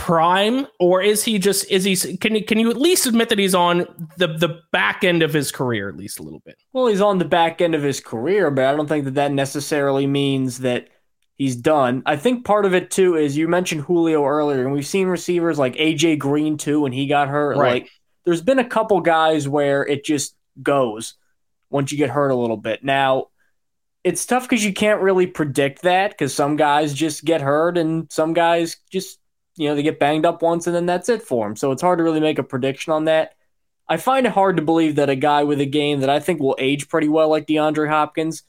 prime 0.00 0.66
or 0.78 1.02
is 1.02 1.22
he 1.22 1.38
just 1.38 1.70
is 1.70 1.84
he 1.84 2.16
can 2.16 2.42
can 2.44 2.58
you 2.58 2.70
at 2.70 2.76
least 2.78 3.04
admit 3.04 3.28
that 3.28 3.38
he's 3.38 3.54
on 3.54 3.80
the 4.16 4.28
the 4.28 4.58
back 4.72 5.04
end 5.04 5.22
of 5.22 5.30
his 5.30 5.52
career 5.52 5.90
at 5.90 5.96
least 5.96 6.18
a 6.18 6.22
little 6.22 6.40
bit 6.40 6.56
well 6.72 6.86
he's 6.86 7.02
on 7.02 7.18
the 7.18 7.24
back 7.26 7.60
end 7.60 7.74
of 7.74 7.82
his 7.82 8.00
career 8.00 8.50
but 8.50 8.64
i 8.64 8.74
don't 8.74 8.88
think 8.88 9.04
that 9.04 9.12
that 9.12 9.30
necessarily 9.30 10.06
means 10.06 10.60
that 10.60 10.88
he's 11.36 11.54
done 11.54 12.02
i 12.06 12.16
think 12.16 12.46
part 12.46 12.64
of 12.64 12.72
it 12.72 12.90
too 12.90 13.14
is 13.14 13.36
you 13.36 13.46
mentioned 13.46 13.82
julio 13.82 14.24
earlier 14.24 14.64
and 14.64 14.72
we've 14.72 14.86
seen 14.86 15.06
receivers 15.06 15.58
like 15.58 15.74
aj 15.74 16.18
green 16.18 16.56
too 16.56 16.80
when 16.80 16.92
he 16.92 17.06
got 17.06 17.28
hurt 17.28 17.58
right. 17.58 17.82
like 17.82 17.90
there's 18.24 18.40
been 18.40 18.58
a 18.58 18.64
couple 18.64 19.02
guys 19.02 19.46
where 19.46 19.86
it 19.86 20.02
just 20.02 20.34
goes 20.62 21.12
once 21.68 21.92
you 21.92 21.98
get 21.98 22.08
hurt 22.08 22.30
a 22.30 22.34
little 22.34 22.56
bit 22.56 22.82
now 22.82 23.26
it's 24.04 24.24
tough 24.24 24.44
because 24.48 24.64
you 24.64 24.72
can't 24.72 25.02
really 25.02 25.26
predict 25.26 25.82
that 25.82 26.10
because 26.10 26.34
some 26.34 26.56
guys 26.56 26.94
just 26.94 27.24
get 27.24 27.40
hurt 27.40 27.76
and 27.76 28.10
some 28.10 28.32
guys 28.32 28.76
just 28.90 29.18
you 29.56 29.68
know 29.68 29.74
they 29.74 29.82
get 29.82 29.98
banged 29.98 30.24
up 30.24 30.42
once 30.42 30.66
and 30.66 30.74
then 30.74 30.86
that's 30.86 31.08
it 31.08 31.22
for 31.22 31.46
them. 31.46 31.56
So 31.56 31.70
it's 31.72 31.82
hard 31.82 31.98
to 31.98 32.04
really 32.04 32.20
make 32.20 32.38
a 32.38 32.42
prediction 32.42 32.92
on 32.92 33.04
that. 33.04 33.34
I 33.88 33.96
find 33.96 34.26
it 34.26 34.32
hard 34.32 34.56
to 34.56 34.62
believe 34.62 34.96
that 34.96 35.10
a 35.10 35.16
guy 35.16 35.44
with 35.44 35.60
a 35.60 35.66
game 35.66 36.00
that 36.00 36.10
I 36.10 36.20
think 36.20 36.40
will 36.40 36.56
age 36.58 36.88
pretty 36.88 37.08
well, 37.08 37.28
like 37.28 37.46
DeAndre 37.46 37.88
Hopkins, 37.88 38.44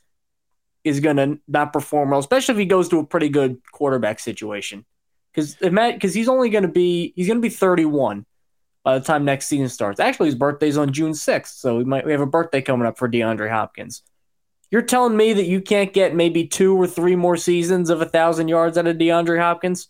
is 0.84 1.00
going 1.00 1.17
to 1.17 1.39
not 1.48 1.74
perform 1.74 2.12
well, 2.12 2.20
especially 2.20 2.53
if 2.53 2.60
he 2.60 2.65
goes 2.65 2.89
to 2.89 3.00
a 3.00 3.05
pretty 3.05 3.29
good 3.29 3.60
quarterback 3.72 4.20
situation. 4.20 4.86
Because 5.34 5.55
because 5.55 6.13
he's 6.13 6.27
only 6.27 6.50
going 6.50 6.63
to 6.63 6.70
be 6.70 7.13
he's 7.15 7.27
going 7.27 7.41
to 7.41 7.48
be 7.48 7.53
31 7.53 8.25
by 8.84 9.00
the 9.00 9.05
time 9.05 9.25
next 9.25 9.48
season 9.48 9.70
starts. 9.70 10.00
Actually, 10.00 10.27
his 10.27 10.36
birthday's 10.36 10.77
on 10.77 10.91
June 10.93 11.13
6th, 11.13 11.48
so 11.48 11.77
we 11.77 11.86
might 11.86 12.05
we 12.05 12.12
have 12.12 12.22
a 12.22 12.25
birthday 12.25 12.62
coming 12.62 12.88
up 12.88 12.98
for 12.98 13.10
DeAndre 13.10 13.50
Hopkins. 13.50 14.03
You're 14.71 14.81
telling 14.81 15.15
me 15.15 15.33
that 15.33 15.45
you 15.45 15.61
can't 15.61 15.93
get 15.93 16.15
maybe 16.15 16.47
two 16.47 16.75
or 16.75 16.87
three 16.87 17.15
more 17.15 17.37
seasons 17.37 17.89
of 17.89 18.01
a 18.01 18.05
thousand 18.05 18.47
yards 18.47 18.77
out 18.77 18.87
of 18.87 18.97
DeAndre 18.97 19.39
Hopkins? 19.39 19.89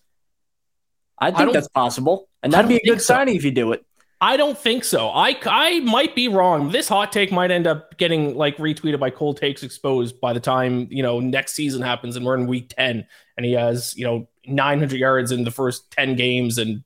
I 1.18 1.32
think 1.32 1.50
I 1.50 1.54
that's 1.54 1.68
possible, 1.68 2.28
and 2.42 2.52
that'd 2.52 2.68
be 2.68 2.78
a 2.78 2.84
good 2.84 3.00
so. 3.00 3.14
signing 3.14 3.36
if 3.36 3.44
you 3.44 3.52
do 3.52 3.72
it. 3.74 3.86
I 4.20 4.38
don't 4.38 4.58
think 4.58 4.84
so. 4.84 5.10
I, 5.10 5.36
I 5.46 5.80
might 5.80 6.16
be 6.16 6.28
wrong. 6.28 6.72
This 6.72 6.88
hot 6.88 7.12
take 7.12 7.32
might 7.32 7.50
end 7.52 7.66
up 7.66 7.98
getting 7.98 8.36
like 8.36 8.58
retweeted 8.58 9.00
by 9.00 9.12
Cold 9.12 9.38
Takes 9.38 9.64
Exposed 9.64 10.20
by 10.20 10.34
the 10.34 10.40
time 10.40 10.88
you 10.90 11.04
know 11.04 11.20
next 11.20 11.54
season 11.54 11.82
happens 11.82 12.16
and 12.16 12.26
we're 12.26 12.36
in 12.36 12.48
week 12.48 12.70
ten 12.76 13.06
and 13.38 13.46
he 13.46 13.54
has 13.54 13.96
you 13.96 14.04
know 14.04 14.28
900 14.46 15.00
yards 15.00 15.32
in 15.32 15.44
the 15.44 15.52
first 15.52 15.92
10 15.92 16.16
games 16.16 16.58
and 16.58 16.84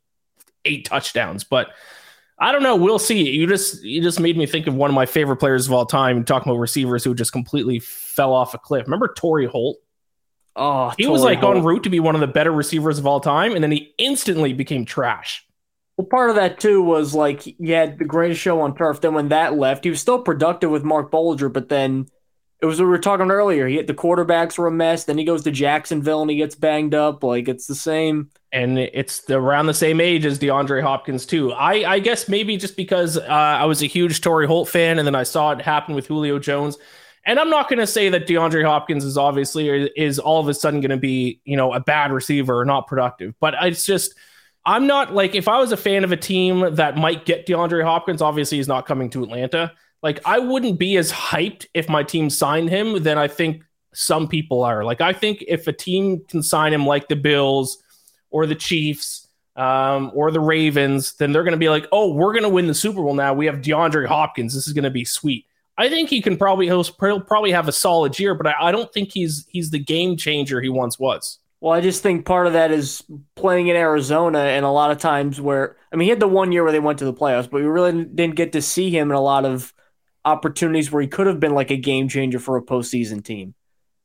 eight 0.65 0.85
touchdowns. 0.85 1.43
But 1.43 1.69
I 2.37 2.51
don't 2.51 2.63
know. 2.63 2.75
We'll 2.75 2.99
see. 2.99 3.29
You 3.29 3.47
just 3.47 3.83
you 3.83 4.01
just 4.01 4.19
made 4.19 4.37
me 4.37 4.45
think 4.45 4.67
of 4.67 4.75
one 4.75 4.89
of 4.89 4.93
my 4.93 5.05
favorite 5.05 5.37
players 5.37 5.67
of 5.67 5.73
all 5.73 5.85
time. 5.85 6.23
Talking 6.25 6.51
about 6.51 6.59
receivers 6.59 7.03
who 7.03 7.15
just 7.15 7.31
completely 7.31 7.79
fell 7.79 8.33
off 8.33 8.53
a 8.53 8.57
cliff. 8.57 8.85
Remember 8.87 9.13
Torry 9.15 9.45
Holt? 9.45 9.77
Oh, 10.57 10.93
he 10.97 11.07
was 11.07 11.21
like 11.21 11.39
Holt. 11.39 11.57
en 11.57 11.63
route 11.63 11.83
to 11.83 11.89
be 11.89 11.99
one 11.99 12.15
of 12.15 12.21
the 12.21 12.27
better 12.27 12.51
receivers 12.51 12.99
of 12.99 13.07
all 13.07 13.19
time, 13.19 13.53
and 13.53 13.63
then 13.63 13.71
he 13.71 13.93
instantly 13.97 14.53
became 14.53 14.85
trash. 14.85 15.45
Well, 15.97 16.07
part 16.07 16.29
of 16.29 16.35
that 16.35 16.59
too 16.59 16.83
was 16.83 17.13
like 17.13 17.41
he 17.41 17.71
had 17.71 17.99
the 17.99 18.05
greatest 18.05 18.41
show 18.41 18.59
on 18.61 18.75
turf. 18.75 18.99
Then 18.99 19.13
when 19.13 19.29
that 19.29 19.57
left, 19.57 19.85
he 19.85 19.89
was 19.89 20.01
still 20.01 20.19
productive 20.19 20.71
with 20.71 20.83
Marc 20.83 21.11
Bulger, 21.11 21.47
but 21.47 21.69
then 21.69 22.07
it 22.65 22.67
was 22.67 22.79
we 22.79 22.85
were 22.85 22.97
talking 22.97 23.29
earlier. 23.29 23.67
He 23.67 23.81
the 23.83 23.93
quarterbacks 23.93 24.57
were 24.57 24.65
a 24.65 24.71
mess. 24.71 25.03
Then 25.03 25.19
he 25.19 25.23
goes 25.23 25.43
to 25.43 25.51
Jacksonville 25.51 26.21
and 26.23 26.31
he 26.31 26.37
gets 26.37 26.55
banged 26.55 26.95
up. 26.95 27.23
Like 27.23 27.47
it's 27.47 27.67
the 27.67 27.75
same. 27.75 28.31
and 28.51 28.79
it's 28.79 29.29
around 29.29 29.67
the 29.67 29.73
same 29.73 30.01
age 30.01 30.25
as 30.25 30.39
DeAndre 30.39 30.81
Hopkins 30.81 31.25
too. 31.27 31.51
I, 31.51 31.93
I 31.93 31.99
guess 31.99 32.27
maybe 32.27 32.57
just 32.57 32.75
because 32.75 33.17
uh, 33.17 33.21
I 33.27 33.65
was 33.65 33.83
a 33.83 33.85
huge 33.85 34.21
Torry 34.21 34.47
Holt 34.47 34.67
fan, 34.67 34.97
and 34.97 35.05
then 35.05 35.13
I 35.13 35.23
saw 35.23 35.51
it 35.51 35.61
happen 35.61 35.93
with 35.93 36.07
Julio 36.07 36.39
Jones. 36.39 36.77
And 37.27 37.39
I'm 37.39 37.49
not 37.49 37.69
going 37.69 37.79
to 37.79 37.87
say 37.87 38.09
that 38.09 38.27
DeAndre 38.27 38.65
Hopkins 38.65 39.03
is 39.03 39.17
obviously 39.17 39.91
is 39.95 40.17
all 40.17 40.39
of 40.39 40.47
a 40.47 40.53
sudden 40.53 40.81
going 40.81 40.89
to 40.89 40.97
be 40.97 41.41
you 41.45 41.57
know 41.57 41.71
a 41.71 41.79
bad 41.79 42.11
receiver 42.11 42.59
or 42.59 42.65
not 42.65 42.87
productive, 42.87 43.35
but 43.39 43.53
it's 43.61 43.85
just 43.85 44.15
I'm 44.65 44.87
not 44.87 45.13
like 45.13 45.35
if 45.35 45.47
I 45.47 45.59
was 45.59 45.71
a 45.71 45.77
fan 45.77 46.03
of 46.03 46.11
a 46.11 46.17
team 46.17 46.75
that 46.75 46.97
might 46.97 47.25
get 47.25 47.45
DeAndre 47.45 47.83
Hopkins, 47.83 48.23
obviously 48.23 48.57
he's 48.57 48.67
not 48.67 48.87
coming 48.87 49.11
to 49.11 49.23
Atlanta. 49.23 49.73
Like 50.05 50.19
I 50.23 50.37
wouldn't 50.37 50.77
be 50.77 50.97
as 50.97 51.11
hyped 51.11 51.65
if 51.73 51.89
my 51.89 52.03
team 52.03 52.29
signed 52.29 52.69
him 52.69 53.01
than 53.01 53.17
I 53.17 53.27
think 53.27 53.63
some 53.91 54.27
people 54.27 54.61
are. 54.61 54.83
Like 54.83 55.01
I 55.01 55.11
think 55.11 55.43
if 55.47 55.67
a 55.67 55.73
team 55.73 56.23
can 56.29 56.43
sign 56.43 56.71
him 56.71 56.85
like 56.85 57.07
the 57.07 57.15
Bills 57.15 57.81
or 58.29 58.45
the 58.45 58.53
Chiefs 58.53 59.27
um, 59.55 60.11
or 60.13 60.29
the 60.29 60.39
Ravens, 60.39 61.13
then 61.13 61.31
they're 61.31 61.41
going 61.41 61.53
to 61.53 61.57
be 61.57 61.69
like, 61.69 61.87
oh, 61.91 62.13
we're 62.13 62.33
going 62.33 62.43
to 62.43 62.49
win 62.49 62.67
the 62.67 62.75
Super 62.75 63.01
Bowl 63.01 63.15
now. 63.15 63.33
We 63.33 63.47
have 63.47 63.61
DeAndre 63.61 64.05
Hopkins. 64.05 64.53
This 64.53 64.67
is 64.67 64.73
going 64.73 64.83
to 64.83 64.91
be 64.91 65.05
sweet. 65.05 65.47
I 65.75 65.89
think 65.89 66.11
he 66.11 66.21
can 66.21 66.37
probably 66.37 66.67
he'll, 66.67 66.83
probably 66.83 67.51
have 67.51 67.67
a 67.67 67.71
solid 67.71 68.19
year, 68.19 68.35
but 68.35 68.45
I, 68.45 68.67
I 68.67 68.71
don't 68.71 68.93
think 68.93 69.11
he's 69.11 69.47
he's 69.49 69.71
the 69.71 69.79
game 69.79 70.17
changer 70.17 70.61
he 70.61 70.69
once 70.69 70.99
was. 70.99 71.39
Well, 71.61 71.73
I 71.73 71.81
just 71.81 72.03
think 72.03 72.27
part 72.27 72.45
of 72.45 72.53
that 72.53 72.69
is 72.69 73.01
playing 73.33 73.69
in 73.69 73.75
Arizona, 73.75 74.37
and 74.37 74.65
a 74.65 74.69
lot 74.69 74.91
of 74.91 74.99
times 74.99 75.41
where 75.41 75.77
I 75.91 75.95
mean, 75.95 76.05
he 76.05 76.09
had 76.11 76.19
the 76.19 76.27
one 76.27 76.51
year 76.51 76.61
where 76.61 76.71
they 76.71 76.79
went 76.79 76.99
to 76.99 77.05
the 77.05 77.13
playoffs, 77.13 77.49
but 77.49 77.53
we 77.53 77.63
really 77.63 78.05
didn't 78.05 78.35
get 78.35 78.51
to 78.51 78.61
see 78.61 78.91
him 78.91 79.09
in 79.09 79.17
a 79.17 79.21
lot 79.21 79.45
of 79.45 79.73
opportunities 80.25 80.91
where 80.91 81.01
he 81.01 81.07
could 81.07 81.27
have 81.27 81.39
been 81.39 81.53
like 81.53 81.71
a 81.71 81.77
game 81.77 82.09
changer 82.09 82.39
for 82.39 82.57
a 82.57 82.61
postseason 82.61 83.23
team. 83.23 83.53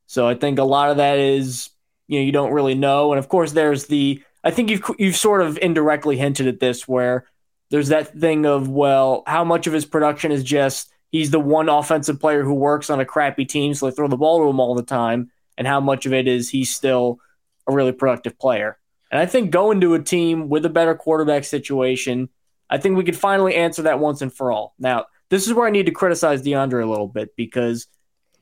So 0.06 0.28
I 0.28 0.34
think 0.34 0.58
a 0.58 0.64
lot 0.64 0.90
of 0.90 0.98
that 0.98 1.18
is 1.18 1.70
you 2.06 2.18
know 2.18 2.24
you 2.24 2.32
don't 2.32 2.52
really 2.52 2.74
know, 2.74 3.12
and 3.12 3.18
of 3.18 3.28
course 3.28 3.52
there's 3.52 3.86
the 3.86 4.22
I 4.44 4.50
think 4.50 4.70
you've 4.70 4.82
you've 4.98 5.16
sort 5.16 5.42
of 5.42 5.58
indirectly 5.58 6.16
hinted 6.16 6.46
at 6.46 6.60
this 6.60 6.86
where 6.86 7.26
there's 7.70 7.88
that 7.88 8.18
thing 8.18 8.46
of 8.46 8.68
well, 8.68 9.22
how 9.26 9.44
much 9.44 9.66
of 9.66 9.72
his 9.72 9.86
production 9.86 10.32
is 10.32 10.44
just 10.44 10.90
he's 11.10 11.30
the 11.30 11.40
one 11.40 11.68
offensive 11.68 12.20
player 12.20 12.42
who 12.42 12.54
works 12.54 12.90
on 12.90 13.00
a 13.00 13.04
crappy 13.04 13.44
team, 13.44 13.74
so 13.74 13.86
they 13.86 13.94
throw 13.94 14.08
the 14.08 14.16
ball 14.16 14.42
to 14.42 14.48
him 14.48 14.60
all 14.60 14.74
the 14.74 14.82
time, 14.82 15.30
and 15.56 15.66
how 15.66 15.80
much 15.80 16.06
of 16.06 16.12
it 16.12 16.28
is 16.28 16.50
he's 16.50 16.74
still 16.74 17.18
a 17.66 17.72
really 17.72 17.92
productive 17.92 18.38
player. 18.38 18.76
And 19.10 19.20
I 19.20 19.26
think 19.26 19.50
going 19.50 19.80
to 19.80 19.94
a 19.94 20.02
team 20.02 20.48
with 20.48 20.64
a 20.64 20.70
better 20.70 20.94
quarterback 20.94 21.44
situation, 21.44 22.28
I 22.68 22.78
think 22.78 22.96
we 22.96 23.04
could 23.04 23.16
finally 23.16 23.56
answer 23.56 23.82
that 23.82 23.98
once 23.98 24.22
and 24.22 24.32
for 24.32 24.52
all. 24.52 24.74
Now, 24.78 25.06
this 25.30 25.46
is 25.46 25.54
where 25.54 25.66
I 25.66 25.70
need 25.70 25.86
to 25.86 25.92
criticize 25.92 26.42
DeAndre 26.42 26.82
a 26.82 26.86
little 26.90 27.08
bit 27.08 27.34
because 27.36 27.86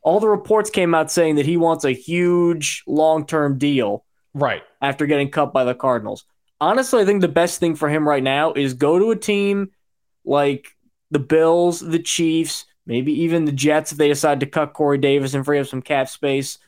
all 0.02 0.20
the 0.20 0.28
reports 0.28 0.70
came 0.70 0.94
out 0.94 1.10
saying 1.10 1.36
that 1.36 1.46
he 1.46 1.56
wants 1.56 1.84
a 1.84 1.92
huge 1.92 2.82
long 2.86 3.26
term 3.26 3.58
deal 3.58 4.04
Right. 4.34 4.62
after 4.80 5.06
getting 5.06 5.30
cut 5.30 5.52
by 5.52 5.64
the 5.64 5.74
Cardinals. 5.74 6.24
Honestly, 6.60 7.02
I 7.02 7.04
think 7.04 7.20
the 7.20 7.28
best 7.28 7.60
thing 7.60 7.76
for 7.76 7.88
him 7.88 8.08
right 8.08 8.22
now 8.22 8.52
is 8.52 8.74
go 8.74 8.98
to 8.98 9.10
a 9.10 9.16
team 9.16 9.70
like 10.24 10.76
the 11.10 11.18
Bills, 11.18 11.80
the 11.80 11.98
Chiefs, 11.98 12.64
maybe 12.86 13.12
even 13.22 13.44
the 13.44 13.52
Jets 13.52 13.92
if 13.92 13.98
they 13.98 14.08
decide 14.08 14.40
to 14.40 14.46
cut 14.46 14.72
Corey 14.72 14.98
Davis 14.98 15.34
and 15.34 15.44
free 15.44 15.58
up 15.58 15.66
some 15.66 15.82
cap 15.82 16.08
space, 16.08 16.58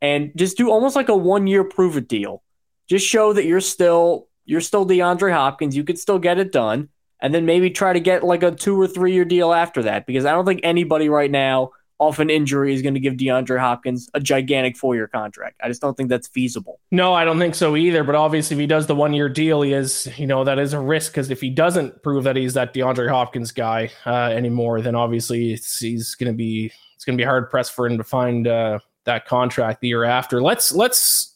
and 0.00 0.32
just 0.36 0.56
do 0.56 0.70
almost 0.70 0.96
like 0.96 1.08
a 1.08 1.16
one 1.16 1.46
year 1.46 1.64
prove 1.64 1.96
it 1.96 2.08
deal. 2.08 2.42
Just 2.88 3.06
show 3.06 3.32
that 3.32 3.44
you're 3.44 3.60
still 3.60 4.28
you're 4.44 4.60
still 4.60 4.86
DeAndre 4.86 5.32
Hopkins. 5.32 5.76
You 5.76 5.84
could 5.84 5.98
still 5.98 6.18
get 6.18 6.38
it 6.38 6.52
done, 6.52 6.88
and 7.20 7.34
then 7.34 7.46
maybe 7.46 7.70
try 7.70 7.92
to 7.92 8.00
get 8.00 8.22
like 8.22 8.42
a 8.42 8.50
two 8.50 8.80
or 8.80 8.86
three 8.86 9.12
year 9.12 9.24
deal 9.24 9.52
after 9.52 9.82
that. 9.84 10.06
Because 10.06 10.24
I 10.24 10.32
don't 10.32 10.44
think 10.44 10.60
anybody 10.62 11.08
right 11.08 11.30
now 11.30 11.70
off 11.98 12.18
an 12.18 12.28
injury 12.28 12.74
is 12.74 12.82
going 12.82 12.94
to 12.94 13.00
give 13.00 13.14
DeAndre 13.14 13.58
Hopkins 13.58 14.10
a 14.12 14.20
gigantic 14.20 14.76
four 14.76 14.94
year 14.94 15.08
contract. 15.08 15.60
I 15.62 15.68
just 15.68 15.80
don't 15.80 15.96
think 15.96 16.08
that's 16.08 16.28
feasible. 16.28 16.80
No, 16.90 17.14
I 17.14 17.24
don't 17.24 17.38
think 17.38 17.54
so 17.54 17.76
either. 17.76 18.04
But 18.04 18.14
obviously, 18.14 18.54
if 18.56 18.60
he 18.60 18.66
does 18.66 18.86
the 18.86 18.94
one 18.94 19.12
year 19.12 19.28
deal, 19.28 19.62
he 19.62 19.72
is, 19.72 20.08
you 20.18 20.26
know, 20.26 20.44
that 20.44 20.58
is 20.58 20.72
a 20.72 20.80
risk 20.80 21.12
because 21.12 21.30
if 21.30 21.40
he 21.40 21.50
doesn't 21.50 22.02
prove 22.02 22.24
that 22.24 22.36
he's 22.36 22.54
that 22.54 22.74
DeAndre 22.74 23.08
Hopkins 23.08 23.52
guy 23.52 23.90
uh, 24.04 24.30
anymore, 24.30 24.80
then 24.80 24.94
obviously 24.94 25.56
he's 25.56 26.14
going 26.14 26.32
to 26.32 26.36
be 26.36 26.70
it's 26.94 27.04
going 27.04 27.16
to 27.16 27.20
be 27.22 27.26
hard 27.26 27.50
pressed 27.50 27.72
for 27.72 27.86
him 27.86 27.96
to 27.98 28.04
find 28.04 28.46
uh, 28.46 28.78
that 29.04 29.26
contract 29.26 29.80
the 29.80 29.88
year 29.88 30.04
after. 30.04 30.42
Let's 30.42 30.72
let's 30.72 31.35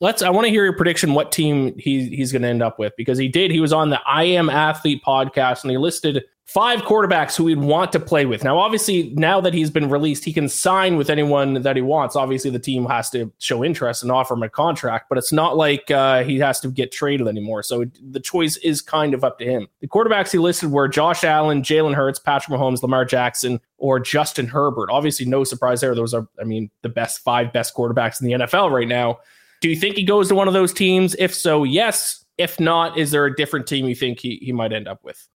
let's. 0.00 0.22
I 0.22 0.30
want 0.30 0.46
to 0.46 0.50
hear 0.50 0.64
your 0.64 0.76
prediction. 0.76 1.14
What 1.14 1.32
team 1.32 1.76
he 1.78 2.08
he's 2.08 2.32
going 2.32 2.42
to 2.42 2.48
end 2.48 2.62
up 2.62 2.78
with 2.78 2.94
because 2.96 3.18
he 3.18 3.28
did. 3.28 3.50
He 3.50 3.60
was 3.60 3.72
on 3.72 3.90
the 3.90 4.00
I 4.06 4.24
Am 4.24 4.50
Athlete 4.50 5.02
podcast 5.04 5.62
and 5.62 5.70
he 5.70 5.78
listed 5.78 6.24
five 6.50 6.80
quarterbacks 6.80 7.36
who 7.36 7.46
he'd 7.46 7.58
want 7.58 7.92
to 7.92 8.00
play 8.00 8.26
with. 8.26 8.42
Now, 8.42 8.58
obviously, 8.58 9.12
now 9.14 9.40
that 9.40 9.54
he's 9.54 9.70
been 9.70 9.88
released, 9.88 10.24
he 10.24 10.32
can 10.32 10.48
sign 10.48 10.96
with 10.96 11.08
anyone 11.08 11.62
that 11.62 11.76
he 11.76 11.82
wants. 11.82 12.16
Obviously, 12.16 12.50
the 12.50 12.58
team 12.58 12.86
has 12.86 13.08
to 13.10 13.32
show 13.38 13.62
interest 13.62 14.02
and 14.02 14.10
offer 14.10 14.34
him 14.34 14.42
a 14.42 14.48
contract, 14.48 15.08
but 15.08 15.16
it's 15.16 15.30
not 15.32 15.56
like 15.56 15.92
uh, 15.92 16.24
he 16.24 16.40
has 16.40 16.58
to 16.60 16.68
get 16.68 16.90
traded 16.90 17.28
anymore. 17.28 17.62
So 17.62 17.82
it, 17.82 18.12
the 18.12 18.18
choice 18.18 18.56
is 18.56 18.82
kind 18.82 19.14
of 19.14 19.22
up 19.22 19.38
to 19.38 19.44
him. 19.44 19.68
The 19.78 19.86
quarterbacks 19.86 20.32
he 20.32 20.38
listed 20.38 20.72
were 20.72 20.88
Josh 20.88 21.22
Allen, 21.22 21.62
Jalen 21.62 21.94
Hurts, 21.94 22.18
Patrick 22.18 22.58
Mahomes, 22.58 22.82
Lamar 22.82 23.04
Jackson, 23.04 23.60
or 23.78 24.00
Justin 24.00 24.48
Herbert. 24.48 24.90
Obviously, 24.90 25.26
no 25.26 25.44
surprise 25.44 25.80
there. 25.80 25.94
Those 25.94 26.14
are, 26.14 26.26
I 26.40 26.42
mean, 26.42 26.68
the 26.82 26.88
best 26.88 27.20
five 27.20 27.52
best 27.52 27.76
quarterbacks 27.76 28.20
in 28.20 28.26
the 28.26 28.32
NFL 28.44 28.72
right 28.72 28.88
now. 28.88 29.20
Do 29.60 29.68
you 29.68 29.76
think 29.76 29.96
he 29.96 30.02
goes 30.04 30.28
to 30.28 30.34
one 30.34 30.48
of 30.48 30.54
those 30.54 30.72
teams? 30.72 31.14
If 31.18 31.34
so, 31.34 31.64
yes. 31.64 32.24
If 32.38 32.58
not, 32.58 32.96
is 32.96 33.10
there 33.10 33.26
a 33.26 33.36
different 33.36 33.66
team 33.66 33.86
you 33.86 33.94
think 33.94 34.18
he, 34.20 34.36
he 34.40 34.52
might 34.52 34.72
end 34.72 34.88
up 34.88 35.00
with? 35.04 35.28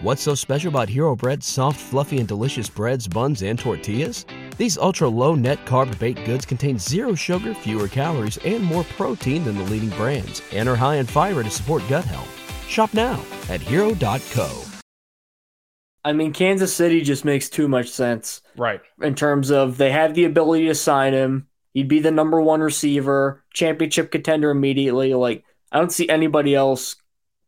What's 0.00 0.22
so 0.22 0.36
special 0.36 0.68
about 0.68 0.88
Hero 0.88 1.16
Bread's 1.16 1.46
soft, 1.46 1.80
fluffy, 1.80 2.18
and 2.18 2.28
delicious 2.28 2.68
breads, 2.70 3.08
buns, 3.08 3.42
and 3.42 3.58
tortillas? 3.58 4.24
These 4.56 4.78
ultra 4.78 5.08
low 5.08 5.34
net 5.34 5.64
carb 5.66 5.98
baked 5.98 6.24
goods 6.24 6.46
contain 6.46 6.78
zero 6.78 7.14
sugar, 7.16 7.54
fewer 7.54 7.88
calories, 7.88 8.36
and 8.38 8.62
more 8.62 8.84
protein 8.84 9.42
than 9.44 9.56
the 9.56 9.64
leading 9.64 9.90
brands, 9.90 10.40
and 10.52 10.68
are 10.68 10.76
high 10.76 10.96
in 10.96 11.06
fiber 11.06 11.42
to 11.42 11.50
support 11.50 11.82
gut 11.88 12.04
health. 12.04 12.32
Shop 12.68 12.94
now 12.94 13.20
at 13.48 13.60
hero.co. 13.60 14.62
I 16.04 16.12
mean, 16.12 16.32
Kansas 16.32 16.74
City 16.74 17.00
just 17.02 17.24
makes 17.24 17.48
too 17.48 17.66
much 17.66 17.88
sense 17.90 18.40
Right. 18.56 18.80
in 19.02 19.16
terms 19.16 19.50
of 19.50 19.76
they 19.78 19.90
have 19.90 20.14
the 20.14 20.24
ability 20.24 20.66
to 20.66 20.74
sign 20.76 21.12
him. 21.12 21.48
He'd 21.74 21.88
be 21.88 22.00
the 22.00 22.10
number 22.10 22.40
one 22.40 22.60
receiver, 22.60 23.44
championship 23.52 24.10
contender 24.10 24.50
immediately. 24.50 25.14
Like, 25.14 25.44
I 25.70 25.78
don't 25.78 25.92
see 25.92 26.08
anybody 26.08 26.54
else 26.54 26.96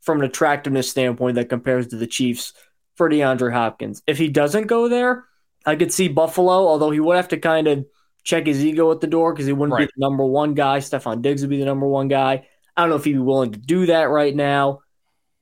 from 0.02 0.18
an 0.20 0.26
attractiveness 0.26 0.88
standpoint 0.90 1.36
that 1.36 1.48
compares 1.48 1.88
to 1.88 1.96
the 1.96 2.06
Chiefs 2.06 2.52
for 2.96 3.08
DeAndre 3.08 3.52
Hopkins. 3.52 4.02
If 4.06 4.18
he 4.18 4.28
doesn't 4.28 4.66
go 4.66 4.88
there, 4.88 5.24
I 5.66 5.76
could 5.76 5.92
see 5.92 6.08
Buffalo, 6.08 6.52
although 6.68 6.90
he 6.90 7.00
would 7.00 7.16
have 7.16 7.28
to 7.28 7.38
kind 7.38 7.66
of 7.66 7.86
check 8.22 8.46
his 8.46 8.64
ego 8.64 8.90
at 8.92 9.00
the 9.00 9.06
door 9.06 9.32
because 9.32 9.46
he 9.46 9.52
wouldn't 9.52 9.72
Right. 9.74 9.88
be 9.88 9.92
the 9.96 10.00
number 10.06 10.24
one 10.24 10.54
guy. 10.54 10.78
Stefon 10.78 11.22
Diggs 11.22 11.40
would 11.40 11.50
be 11.50 11.58
the 11.58 11.64
number 11.64 11.86
one 11.86 12.08
guy. 12.08 12.46
I 12.76 12.82
don't 12.82 12.90
know 12.90 12.96
if 12.96 13.04
he'd 13.04 13.14
be 13.14 13.18
willing 13.18 13.52
to 13.52 13.58
do 13.58 13.86
that 13.86 14.10
right 14.10 14.34
now. 14.34 14.80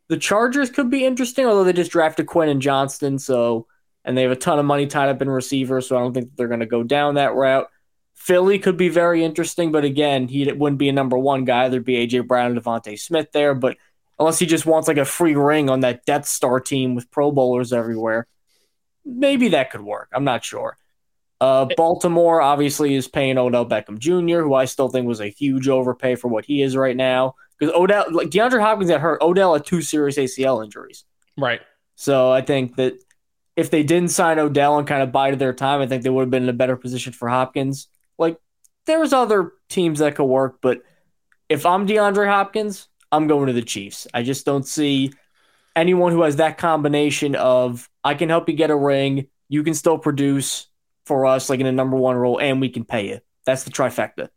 The 0.09 0.17
Chargers 0.17 0.71
could 0.71 0.89
be 0.91 1.05
interesting, 1.05 1.45
although 1.47 1.65
they 1.65 1.73
just 1.73 1.91
drafted 1.93 2.27
Quentin 2.27 2.61
Johnston, 2.61 3.19
so 3.19 3.67
and 4.05 4.17
they 4.17 4.23
have 4.23 4.33
a 4.33 4.37
ton 4.37 4.59
of 4.59 4.65
money 4.65 4.87
tied 4.87 5.11
up 5.11 5.21
in 5.21 5.29
receivers, 5.29 5.87
so 5.87 5.97
I 5.97 6.01
don't 6.01 6.15
think 6.15 6.31
they're 6.37 6.49
going 6.49 6.61
to 6.61 6.67
go 6.67 6.83
down 6.83 7.17
that 7.17 7.35
route. 7.35 7.69
Philly 8.29 8.59
could 8.59 8.77
be 8.77 8.91
very 8.91 9.25
interesting, 9.25 9.73
but 9.73 9.87
again, 9.87 10.29
he 10.29 10.53
wouldn't 10.53 10.79
be 10.79 10.91
a 10.91 10.93
number 10.93 11.17
one 11.17 11.47
guy. 11.47 11.71
There'd 11.71 11.83
be 11.83 12.07
AJ 12.07 12.29
Brown 12.29 12.51
and 12.51 12.63
DeVonta 12.63 12.99
Smith 12.99 13.33
there, 13.33 13.55
but 13.55 13.79
unless 14.19 14.39
he 14.39 14.45
just 14.45 14.67
wants 14.67 14.87
like 14.87 14.99
a 14.99 15.07
free 15.07 15.35
ring 15.35 15.71
on 15.71 15.81
that 15.81 16.05
Death 16.05 16.29
Star 16.29 16.61
team 16.61 16.95
with 16.95 17.11
Pro 17.11 17.33
Bowlers 17.33 17.73
everywhere, 17.73 18.27
maybe 19.03 19.49
that 19.49 19.71
could 19.71 19.81
work. 19.81 20.11
I'm 20.13 20.25
not 20.25 20.45
sure. 20.45 20.77
Uh, 21.41 21.69
Baltimore 21.75 22.43
obviously 22.43 22.95
is 22.97 23.09
paying 23.09 23.39
Odell 23.39 23.65
Beckham 23.65 23.99
Jr., 23.99 24.43
who 24.43 24.53
I 24.53 24.67
still 24.67 24.91
think 24.91 25.07
was 25.07 25.23
a 25.23 25.29
huge 25.29 25.67
overpay 25.67 26.17
for 26.17 26.29
what 26.29 26.45
he 26.45 26.61
is 26.61 26.77
right 26.77 26.97
now. 26.97 27.35
Because 27.59 27.75
Odell, 27.75 28.09
like 28.11 28.29
DeAndre 28.29 28.61
Hopkins 28.61 28.91
got 28.91 29.01
hurt, 29.01 29.23
Odell 29.23 29.55
had 29.55 29.65
two 29.65 29.81
serious 29.81 30.19
ACL 30.19 30.63
injuries. 30.63 31.07
Right. 31.39 31.63
So 31.95 32.31
I 32.31 32.43
think 32.43 32.77
that 32.77 32.93
if 33.57 33.71
they 33.71 33.85
didn't 33.85 34.11
sign 34.11 34.39
Odell 34.39 34.77
and 34.77 34.87
kind 34.87 35.03
of 35.03 35.13
bided 35.13 35.39
their 35.39 35.55
time, 35.55 35.81
I 35.81 35.87
think 35.87 36.03
they 36.03 36.11
would 36.11 36.25
have 36.25 36.31
been 36.31 36.43
in 36.43 36.51
a 36.51 36.53
better 36.53 36.77
position 36.77 37.15
for 37.15 37.31
Hopkins. 37.31 37.89
Like 38.19 38.39
there's 38.87 39.13
other 39.13 39.53
teams 39.69 40.01
that 40.01 40.17
could 40.17 40.25
work, 40.25 40.59
but 40.61 40.83
if 41.49 41.65
I'm 41.65 41.87
DeAndre 41.87 42.29
Hopkins, 42.29 42.89
I'm 43.11 43.27
going 43.27 43.47
to 43.47 43.53
the 43.53 43.63
Chiefs. 43.63 44.07
I 44.13 44.23
just 44.23 44.45
don't 44.45 44.67
see 44.67 45.13
anyone 45.75 46.13
who 46.13 46.23
has 46.23 46.37
that 46.37 46.59
combination 46.59 47.35
of 47.37 47.89
I 48.05 48.15
can 48.15 48.29
help 48.29 48.49
you 48.49 48.55
get 48.55 48.71
a 48.71 48.77
ring, 48.77 49.29
you 49.49 49.63
can 49.63 49.75
still 49.75 49.99
produce 49.99 50.67
for 51.07 51.25
us 51.25 51.49
like 51.49 51.61
in 51.61 51.67
a 51.67 51.73
number 51.73 51.97
one 51.97 52.17
role, 52.17 52.41
and 52.41 52.61
we 52.61 52.69
can 52.69 52.85
pay 52.85 53.09
you. 53.09 53.21
That's 53.47 53.65
the 53.65 53.71
trifecta. 53.71 54.29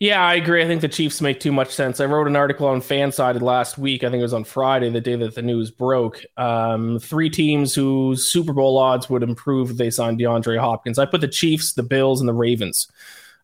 Yeah, 0.00 0.24
I 0.24 0.36
agree. 0.36 0.62
I 0.62 0.66
think 0.66 0.80
the 0.80 0.88
Chiefs 0.88 1.20
make 1.20 1.40
too 1.40 1.52
much 1.52 1.68
sense. 1.74 2.00
I 2.00 2.06
wrote 2.06 2.26
an 2.26 2.34
article 2.34 2.66
on 2.66 2.80
Fansided 2.80 3.42
last 3.42 3.76
week. 3.76 4.02
I 4.02 4.08
think 4.08 4.20
it 4.20 4.22
was 4.22 4.32
on 4.32 4.44
Friday, 4.44 4.88
the 4.88 5.00
day 5.00 5.14
that 5.16 5.34
the 5.34 5.42
news 5.42 5.70
broke. 5.70 6.24
Um, 6.38 6.98
three 6.98 7.28
teams 7.28 7.74
whose 7.74 8.26
Super 8.26 8.54
Bowl 8.54 8.78
odds 8.78 9.10
would 9.10 9.22
improve 9.22 9.72
if 9.72 9.76
they 9.76 9.90
signed 9.90 10.18
DeAndre 10.18 10.58
Hopkins. 10.58 10.98
I 10.98 11.04
put 11.04 11.20
the 11.20 11.28
Chiefs, 11.28 11.74
the 11.74 11.82
Bills, 11.82 12.20
and 12.20 12.28
the 12.28 12.32
Ravens. 12.32 12.90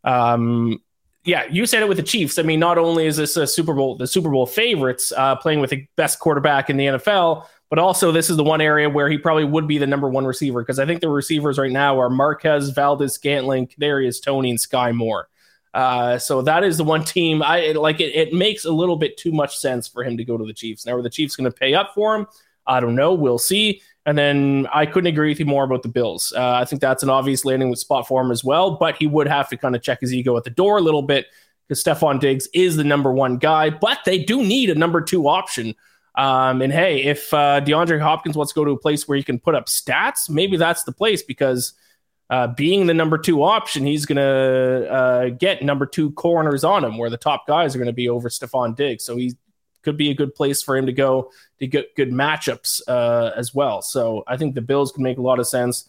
Um, 0.03 0.81
yeah, 1.25 1.45
you 1.51 1.67
said 1.67 1.83
it 1.83 1.89
with 1.89 1.99
the 1.99 2.03
Chiefs. 2.03 2.39
I 2.39 2.43
mean, 2.43 2.61
not 2.61 2.79
only 2.79 3.05
is 3.05 3.19
this 3.19 3.37
a 3.37 3.47
Super 3.47 3.75
Bowl, 3.75 3.99
the 3.99 4.07
Super 4.07 4.31
Bowl 4.31 4.47
favorites 4.47 5.13
uh, 5.15 5.37
playing 5.37 5.61
with 5.61 5.69
the 5.69 5.87
best 5.97 6.21
quarterback 6.21 6.71
in 6.71 6.79
the 6.79 6.87
NFL, 6.87 7.45
but 7.69 7.79
also 7.79 8.13
this 8.13 8.31
is 8.31 8.39
the 8.39 8.45
one 8.45 8.63
area 8.63 8.89
where 8.89 9.11
he 9.11 9.19
probably 9.19 9.45
would 9.45 9.69
be 9.69 9.77
the 9.77 9.87
number 9.87 10.09
one 10.09 10.25
receiver 10.25 10.63
because 10.63 10.79
I 10.79 10.87
think 10.87 11.03
the 11.03 11.11
receivers 11.11 11.59
right 11.59 11.73
now 11.73 12.01
are 12.01 12.09
Marquez, 12.09 12.71
Valdes, 12.71 13.13
Scantling, 13.13 13.69
Darius, 13.79 14.21
Toney, 14.21 14.49
and 14.49 14.61
Sky 14.61 14.93
Moore. 14.93 15.29
Uh, 15.77 16.19
so 16.19 16.41
that 16.41 16.65
is 16.65 16.79
the 16.79 16.85
one 16.85 17.05
team 17.05 17.43
I 17.43 17.73
like. 17.73 18.01
It, 18.01 18.15
it, 18.15 18.33
makes 18.33 18.65
a 18.65 18.71
little 18.71 18.97
bit 18.97 19.19
too 19.19 19.31
much 19.31 19.59
sense 19.59 19.87
for 19.87 20.03
him 20.03 20.17
to 20.17 20.25
go 20.25 20.39
to 20.39 20.45
the 20.47 20.55
Chiefs. 20.55 20.87
Now, 20.87 20.95
are 20.95 21.03
the 21.03 21.11
Chiefs 21.11 21.37
going 21.37 21.51
to 21.51 21.55
pay 21.55 21.75
up 21.75 21.93
for 21.95 22.17
him? 22.17 22.27
I 22.67 22.81
don't 22.81 22.95
know. 22.95 23.13
We'll 23.13 23.37
see. 23.37 23.83
And 24.07 24.17
then 24.17 24.67
I 24.73 24.87
couldn't 24.87 25.09
agree 25.09 25.29
with 25.29 25.39
you 25.39 25.45
more 25.45 25.65
about 25.65 25.83
the 25.83 25.91
Bills. 25.91 26.33
Uh, 26.35 26.53
I 26.53 26.65
think 26.65 26.81
that's 26.81 27.03
an 27.03 27.11
obvious 27.11 27.45
landing 27.45 27.69
with 27.69 27.79
spot 27.79 28.09
for 28.09 28.23
him 28.23 28.31
as 28.31 28.43
well, 28.43 28.77
but 28.77 28.97
he 28.97 29.07
would 29.07 29.29
have 29.29 29.51
to 29.51 29.59
kind 29.59 29.77
of 29.77 29.83
check 29.83 30.01
his 30.01 30.15
ego 30.15 30.35
at 30.39 30.45
the 30.45 30.51
door 30.51 30.79
a 30.79 30.81
little 30.81 31.03
bit 31.03 31.27
because 31.69 31.85
Stefon 31.85 32.21
Diggs 32.21 32.49
is 32.55 32.77
the 32.77 32.85
number 32.85 33.13
one 33.13 33.37
guy, 33.37 33.69
but 33.69 33.99
they 34.07 34.17
do 34.25 34.43
need 34.43 34.71
a 34.71 34.75
number 34.75 35.03
two 35.03 35.29
option. 35.29 35.75
Um, 36.15 36.63
and 36.63 36.73
hey, 36.73 37.03
if 37.03 37.35
uh, 37.35 37.61
DeAndre 37.61 38.01
Hopkins 38.01 38.35
wants 38.35 38.55
to 38.55 38.59
go 38.59 38.65
to 38.65 38.71
a 38.71 38.79
place 38.79 39.07
where 39.07 39.19
he 39.19 39.23
can 39.23 39.39
put 39.39 39.55
up 39.55 39.67
stats, 39.67 40.31
maybe 40.31 40.57
that's 40.57 40.85
the 40.85 40.93
place 40.93 41.23
because– 41.23 41.75
uh, 42.29 42.49
being 42.49 42.87
the 42.87 42.95
number 42.95 43.19
two 43.19 43.43
option, 43.43 43.87
he's 43.87 44.07
going 44.07 44.17
to 44.17 44.91
uh, 44.91 45.29
get 45.31 45.63
number 45.63 45.87
two 45.87 46.11
corners 46.13 46.65
on 46.65 46.85
him, 46.85 46.99
where 46.99 47.11
the 47.11 47.17
top 47.17 47.47
guys 47.47 47.75
are 47.75 47.79
going 47.79 47.87
to 47.87 47.93
be 47.93 48.09
over 48.09 48.29
Stefon 48.29 48.75
Diggs. 48.75 49.05
So 49.05 49.17
he 49.17 49.37
could 49.83 49.97
be 49.97 50.11
a 50.11 50.15
good 50.15 50.35
place 50.35 50.63
for 50.63 50.77
him 50.77 50.87
to 50.87 50.93
go 50.93 51.31
to 51.61 51.67
get 51.67 51.95
good 51.95 52.11
matchups 52.11 52.83
uh, 52.89 53.31
as 53.37 53.55
well. 53.55 53.81
So 53.81 54.25
I 54.27 54.37
think 54.37 54.55
the 54.55 54.61
Bills 54.61 54.91
can 54.91 55.05
make 55.05 55.19
a 55.19 55.23
lot 55.23 55.39
of 55.39 55.47
sense. 55.47 55.89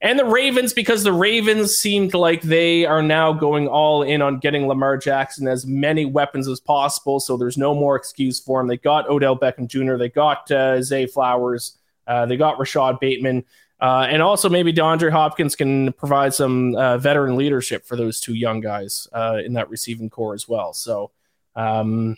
And 0.00 0.18
the 0.18 0.24
Ravens, 0.26 0.72
because 0.72 1.02
the 1.02 1.12
Ravens 1.12 1.76
seemed 1.76 2.14
like 2.14 2.42
they 2.42 2.84
are 2.84 3.02
now 3.02 3.32
going 3.32 3.66
all 3.66 4.02
in 4.02 4.22
on 4.22 4.38
getting 4.38 4.68
Lamar 4.68 4.98
Jackson 4.98 5.48
as 5.48 5.66
many 5.66 6.04
weapons 6.04 6.46
as 6.46 6.60
possible. 6.60 7.18
So 7.18 7.36
there's 7.36 7.56
no 7.56 7.74
more 7.74 7.96
excuse 7.96 8.38
for 8.38 8.60
him. 8.60 8.68
They 8.68 8.76
got 8.76 9.08
Odell 9.08 9.36
Beckham 9.36 9.66
Jr., 9.66 9.96
they 9.96 10.10
got 10.10 10.50
uh, 10.50 10.82
Zay 10.82 11.06
Flowers, 11.06 11.78
uh, 12.06 12.26
they 12.26 12.36
got 12.36 12.58
Rashod 12.60 13.00
Bateman. 13.00 13.44
Uh, 13.78 14.06
and 14.08 14.22
also, 14.22 14.48
maybe 14.48 14.72
DeAndre 14.72 15.10
Hopkins 15.10 15.54
can 15.54 15.92
provide 15.92 16.32
some 16.32 16.74
uh, 16.76 16.96
veteran 16.96 17.36
leadership 17.36 17.84
for 17.84 17.94
those 17.94 18.20
two 18.20 18.34
young 18.34 18.60
guys 18.60 19.06
uh, 19.12 19.38
in 19.44 19.52
that 19.52 19.68
receiving 19.68 20.08
corps 20.08 20.32
as 20.34 20.48
well. 20.48 20.72
So, 20.72 21.10
um, 21.54 22.16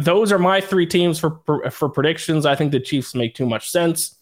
those 0.00 0.30
are 0.30 0.38
my 0.38 0.60
three 0.60 0.86
teams 0.86 1.18
for 1.18 1.40
for 1.70 1.88
predictions. 1.88 2.46
I 2.46 2.54
think 2.54 2.70
the 2.72 2.80
Chiefs 2.80 3.14
make 3.14 3.34
too 3.34 3.46
much 3.46 3.70
sense, 3.70 4.16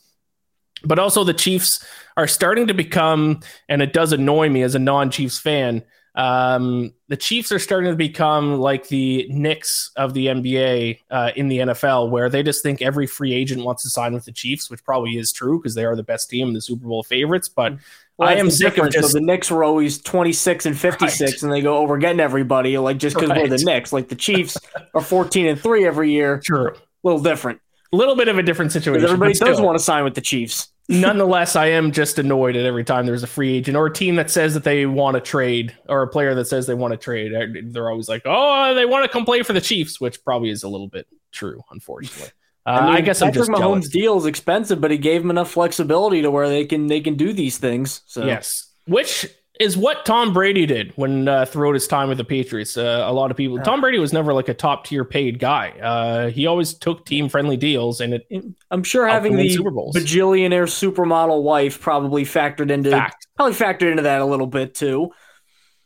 but 0.83 0.99
also 0.99 1.23
the 1.23 1.35
Chiefs 1.35 1.85
are 2.17 2.27
starting 2.27 2.67
to 2.69 2.75
become, 2.75 3.41
and 3.69 3.83
it 3.83 3.93
does 3.93 4.13
annoy 4.13 4.49
me 4.49 4.63
as 4.63 4.75
a 4.75 4.79
non-Chiefs 4.79 5.39
fan. 5.39 5.85
Um, 6.15 6.93
the 7.09 7.17
Chiefs 7.17 7.53
are 7.53 7.59
starting 7.59 7.91
to 7.91 7.97
become 7.97 8.59
like 8.59 8.89
the 8.89 9.27
Knicks 9.29 9.91
of 9.97 10.13
the 10.15 10.27
NBA 10.27 11.01
uh, 11.11 11.31
in 11.37 11.49
the 11.49 11.59
NFL, 11.59 12.11
where 12.11 12.29
they 12.29 12.43
just 12.43 12.63
think 12.63 12.83
every 12.83 13.07
free 13.07 13.33
agent 13.33 13.65
wants 13.65 13.83
to 13.85 13.91
sign 13.91 14.13
with 14.13 14.25
the 14.25 14.33
Chiefs, 14.33 14.71
which 14.71 14.83
probably 14.85 15.17
is 15.17 15.33
true 15.33 15.59
because 15.59 15.75
they 15.75 15.85
are 15.85 15.95
the 15.95 16.03
best 16.03 16.29
team, 16.29 16.53
the 16.53 16.61
Super 16.61 16.87
Bowl 16.87 17.03
favorites. 17.03 17.49
But 17.49 17.75
well, 18.17 18.29
I 18.29 18.35
am 18.35 18.51
sick 18.51 18.77
of 18.79 18.91
just 18.91 19.13
so 19.13 19.19
the 19.19 19.25
Knicks 19.25 19.51
were 19.51 19.65
always 19.65 20.01
twenty 20.01 20.33
six 20.33 20.67
and 20.67 20.79
fifty 20.79 21.09
six, 21.09 21.33
right. 21.33 21.43
and 21.45 21.53
they 21.53 21.63
go, 21.63 21.79
"Oh, 21.79 21.85
we're 21.85 21.99
getting 21.99 22.21
everybody." 22.21 22.77
Like 22.77 22.99
just 22.99 23.15
because 23.15 23.31
right. 23.31 23.43
we're 23.43 23.57
the 23.57 23.65
Knicks, 23.65 23.93
like 23.93 24.09
the 24.09 24.17
Chiefs 24.17 24.59
are 24.95 25.01
fourteen 25.01 25.47
and 25.47 25.61
three 25.61 25.87
every 25.87 26.11
year. 26.13 26.41
True, 26.45 26.69
a 26.71 26.77
little 27.03 27.23
different. 27.23 27.61
A 27.93 27.97
little 27.97 28.15
bit 28.15 28.29
of 28.29 28.39
a 28.39 28.43
different 28.43 28.73
situation. 28.73 29.05
Everybody 29.05 29.35
does 29.35 29.61
want 29.61 29.77
to 29.77 29.83
sign 29.83 30.05
with 30.05 30.15
the 30.15 30.21
Chiefs 30.21 30.69
nonetheless, 30.91 31.57
I 31.57 31.67
am 31.67 31.93
just 31.93 32.19
annoyed 32.19 32.57
at 32.57 32.67
every 32.67 32.85
time 32.85 33.07
there's 33.07 33.23
a 33.23 33.29
free 33.29 33.57
agent 33.57 33.77
or 33.77 33.87
a 33.87 33.93
team 33.93 34.17
that 34.17 34.31
says 34.31 34.55
that 34.55 34.65
they 34.65 34.87
want 34.87 35.15
to 35.15 35.21
trade 35.21 35.77
or 35.89 36.03
a 36.03 36.09
player 36.09 36.35
that 36.35 36.47
says 36.47 36.67
they 36.67 36.75
want 36.75 36.93
to 36.93 36.99
trade. 36.99 37.33
They're 37.73 37.89
always 37.89 38.09
like, 38.09 38.23
oh, 38.25 38.75
they 38.75 38.85
want 38.85 39.05
to 39.05 39.09
come 39.09 39.25
play 39.25 39.43
for 39.43 39.53
the 39.53 39.61
Chiefs, 39.61 40.01
which 40.01 40.23
probably 40.25 40.51
is 40.51 40.63
a 40.63 40.69
little 40.69 40.89
bit 40.89 41.07
true, 41.33 41.63
unfortunately. 41.71 42.31
Uh, 42.67 42.71
I, 42.71 42.87
mean, 42.87 42.95
I 42.97 43.01
guess 43.01 43.21
Patrick 43.21 43.37
I'm 43.37 43.41
just 43.41 43.51
Mahomes' 43.51 43.61
jealous. 43.61 43.89
deal 43.89 44.19
is 44.19 44.27
expensive, 44.27 44.81
but 44.81 44.91
he 44.91 44.99
gave 44.99 45.23
them 45.23 45.31
enough 45.31 45.51
flexibility 45.51 46.23
to 46.23 46.31
where 46.31 46.49
they 46.49 46.67
can 46.67 46.89
they 46.89 47.01
can 47.01 47.15
do 47.15 47.33
these 47.33 47.57
things. 47.57 48.03
So 48.07 48.27
yes, 48.27 48.71
which 48.87 49.27
is 49.61 49.77
what 49.77 50.07
Tom 50.07 50.33
Brady 50.33 50.65
did 50.65 50.93
when 50.97 51.29
uh, 51.29 51.45
throughout 51.45 51.75
his 51.75 51.87
time 51.87 52.09
with 52.09 52.17
the 52.17 52.25
Patriots. 52.25 52.79
Uh, 52.79 53.05
a 53.07 53.13
lot 53.13 53.31
of 53.31 53.37
people, 53.37 53.59
Tom 53.59 53.83
Brady 53.83 53.99
was 53.99 54.11
never 54.11 54.33
like 54.33 54.49
a 54.49 54.55
top 54.55 54.87
tier 54.87 55.05
paid 55.05 55.39
guy. 55.39 55.71
Uh, 55.71 56.31
he 56.31 56.47
always 56.47 56.73
took 56.73 57.05
team 57.05 57.29
friendly 57.29 57.59
deals, 57.59 58.01
and 58.01 58.15
it. 58.15 58.27
I'm 58.71 58.83
sure 58.83 59.07
having 59.07 59.37
the 59.37 59.51
Super 59.51 59.71
Bowls. 59.71 59.95
bajillionaire 59.95 60.65
supermodel 60.65 61.43
wife 61.43 61.79
probably 61.79 62.25
factored 62.25 62.71
into 62.71 62.91
Fact. 62.91 63.27
probably 63.37 63.55
factored 63.55 63.91
into 63.91 64.03
that 64.05 64.23
a 64.23 64.25
little 64.25 64.47
bit 64.47 64.75
too. 64.75 65.11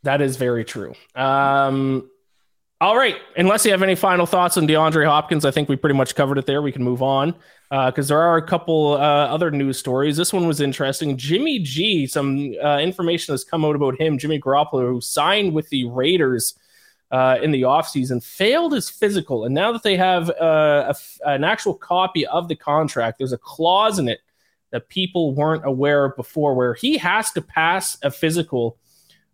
That 0.05 0.23
is 0.23 0.37
very 0.37 0.65
true. 0.65 0.95
Um, 1.17 2.09
all 2.81 2.97
right. 2.97 3.17
Unless 3.37 3.65
you 3.65 3.73
have 3.73 3.83
any 3.83 3.95
final 3.95 4.27
thoughts 4.27 4.57
on 4.57 4.69
DeAndre 4.69 5.07
Hopkins, 5.07 5.45
I 5.45 5.51
think 5.51 5.69
we 5.69 5.77
pretty 5.77 5.97
much 5.97 6.15
covered 6.15 6.39
it 6.39 6.47
there. 6.47 6.63
We 6.63 6.71
can 6.71 6.85
move 6.85 7.03
on 7.03 7.35
because 7.87 8.09
uh, 8.09 8.15
there 8.15 8.23
are 8.23 8.37
a 8.37 8.47
couple 8.47 8.93
uh, 8.93 8.99
other 8.99 9.51
news 9.51 9.79
stories. 9.79 10.17
This 10.17 10.33
one 10.33 10.47
was 10.47 10.61
interesting. 10.61 11.17
Jimmy 11.17 11.59
G, 11.59 12.07
some 12.07 12.55
uh, 12.63 12.79
information 12.79 13.33
has 13.33 13.43
come 13.43 13.65
out 13.65 13.75
about 13.75 14.01
him, 14.01 14.17
Jimmy 14.17 14.39
Garoppolo, 14.39 14.87
who 14.87 15.01
signed 15.01 15.53
with 15.55 15.69
the 15.71 15.85
Raiders 15.87 16.57
uh, 17.11 17.39
in 17.43 17.51
the 17.51 17.63
offseason, 17.63 18.23
failed 18.23 18.75
his 18.75 18.89
physical. 18.89 19.45
And 19.45 19.55
now 19.55 19.73
that 19.73 19.83
they 19.83 19.97
have 19.97 20.31
uh, 20.31 20.95
an 21.25 21.43
actual 21.43 21.75
copy 21.75 22.25
of 22.27 22.47
the 22.47 22.55
contract, 22.55 23.19
there's 23.19 23.33
a 23.33 23.39
clause 23.39 23.99
in 23.99 24.09
it 24.09 24.21
that 24.71 24.89
people 24.89 25.35
weren't 25.35 25.65
aware 25.67 26.05
of 26.05 26.17
before 26.17 26.55
where 26.55 26.75
he 26.75 26.97
has 26.99 27.33
to 27.33 27.43
pass 27.43 27.99
a 28.03 28.11
physical 28.11 28.79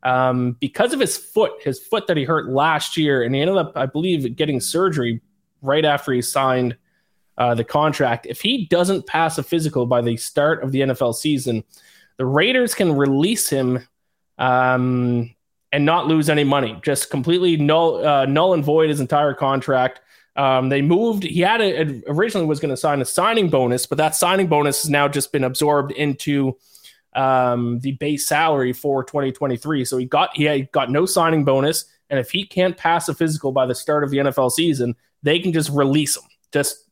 um, 0.03 0.57
because 0.61 0.95
of 0.95 1.01
his 1.01 1.19
foot, 1.19 1.53
his 1.63 1.79
foot 1.79 2.07
that 2.07 2.17
he 2.17 2.25
hurt 2.25 2.49
last 2.49 2.97
year, 2.97 3.23
and 3.23 3.35
he 3.35 3.43
ended 3.43 3.59
up, 3.59 3.73
I 3.77 3.85
believe, 3.85 4.35
getting 4.35 4.61
surgery 4.61 5.21
right 5.61 5.85
after 5.85 6.13
he 6.13 6.23
signed 6.23 6.79
uh, 7.39 7.55
the 7.55 7.65
contract. 7.65 8.27
If 8.27 8.41
he 8.41 8.67
doesn't 8.67 9.07
pass 9.07 9.39
a 9.39 9.43
physical 9.43 9.87
by 9.87 10.03
the 10.03 10.17
start 10.17 10.63
of 10.63 10.73
the 10.73 10.81
NFL 10.81 11.15
season, 11.15 11.65
the 12.19 12.27
Raiders 12.27 12.75
can 12.75 12.97
release 12.97 13.49
him 13.49 13.87
um, 14.39 15.35
and 15.73 15.85
not 15.85 16.07
lose 16.07 16.29
any 16.29 16.45
money. 16.45 16.79
Just 16.83 17.11
completely 17.11 17.57
null, 17.57 18.05
uh, 18.05 18.27
null 18.27 18.55
and 18.55 18.65
void 18.65 18.91
his 18.91 19.01
entire 19.01 19.35
contract. 19.35 20.01
Um, 20.37 20.69
they 20.69 20.83
moved. 20.83 21.25
He 21.25 21.41
had 21.41 21.61
a, 21.61 22.03
originally 22.09 22.47
was 22.47 22.61
going 22.61 22.71
to 22.71 22.77
sign 22.77 23.01
a 23.01 23.05
signing 23.05 23.49
bonus, 23.49 23.87
but 23.87 23.99
that 23.99 24.15
signing 24.15 24.47
bonus 24.47 24.83
has 24.83 24.91
now 24.91 25.09
just 25.09 25.33
been 25.33 25.45
absorbed 25.45 25.93
into 25.93 26.57
um, 27.15 27.81
the 27.81 27.93
base 27.93 28.27
salary 28.27 28.73
for 28.73 29.03
2023. 29.03 29.85
So 29.85 29.97
he 29.97 30.07
got 30.07 30.37
he 30.37 30.69
got 30.73 30.91
no 30.91 31.07
signing 31.07 31.45
bonus, 31.45 31.87
and 32.09 32.19
if 32.19 32.31
he 32.31 32.47
can't 32.47 32.77
pass 32.77 33.09
a 33.09 33.15
physical 33.15 33.53
by 33.53 33.67
the 33.67 33.75
start 33.75 34.05
of 34.05 34.11
the 34.11 34.19
NFL 34.19 34.53
season, 34.53 34.95
they 35.23 35.39
can 35.41 35.53
just 35.53 35.71
release 35.71 36.17
him, 36.17 36.25
just 36.53 36.90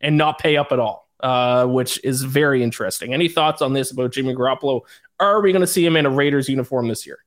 and 0.00 0.16
not 0.16 0.38
pay 0.38 0.56
up 0.56 0.72
at 0.72 0.78
all, 0.78 1.08
uh, 1.20 1.66
which 1.66 2.02
is 2.04 2.22
very 2.22 2.62
interesting. 2.62 3.14
Any 3.14 3.28
thoughts 3.28 3.62
on 3.62 3.72
this 3.72 3.90
about 3.90 4.12
Jimmy 4.12 4.34
Garoppolo? 4.34 4.82
Are 5.18 5.40
we 5.40 5.52
going 5.52 5.60
to 5.60 5.66
see 5.66 5.84
him 5.84 5.96
in 5.96 6.06
a 6.06 6.10
Raiders 6.10 6.48
uniform 6.48 6.88
this 6.88 7.06
year? 7.06 7.18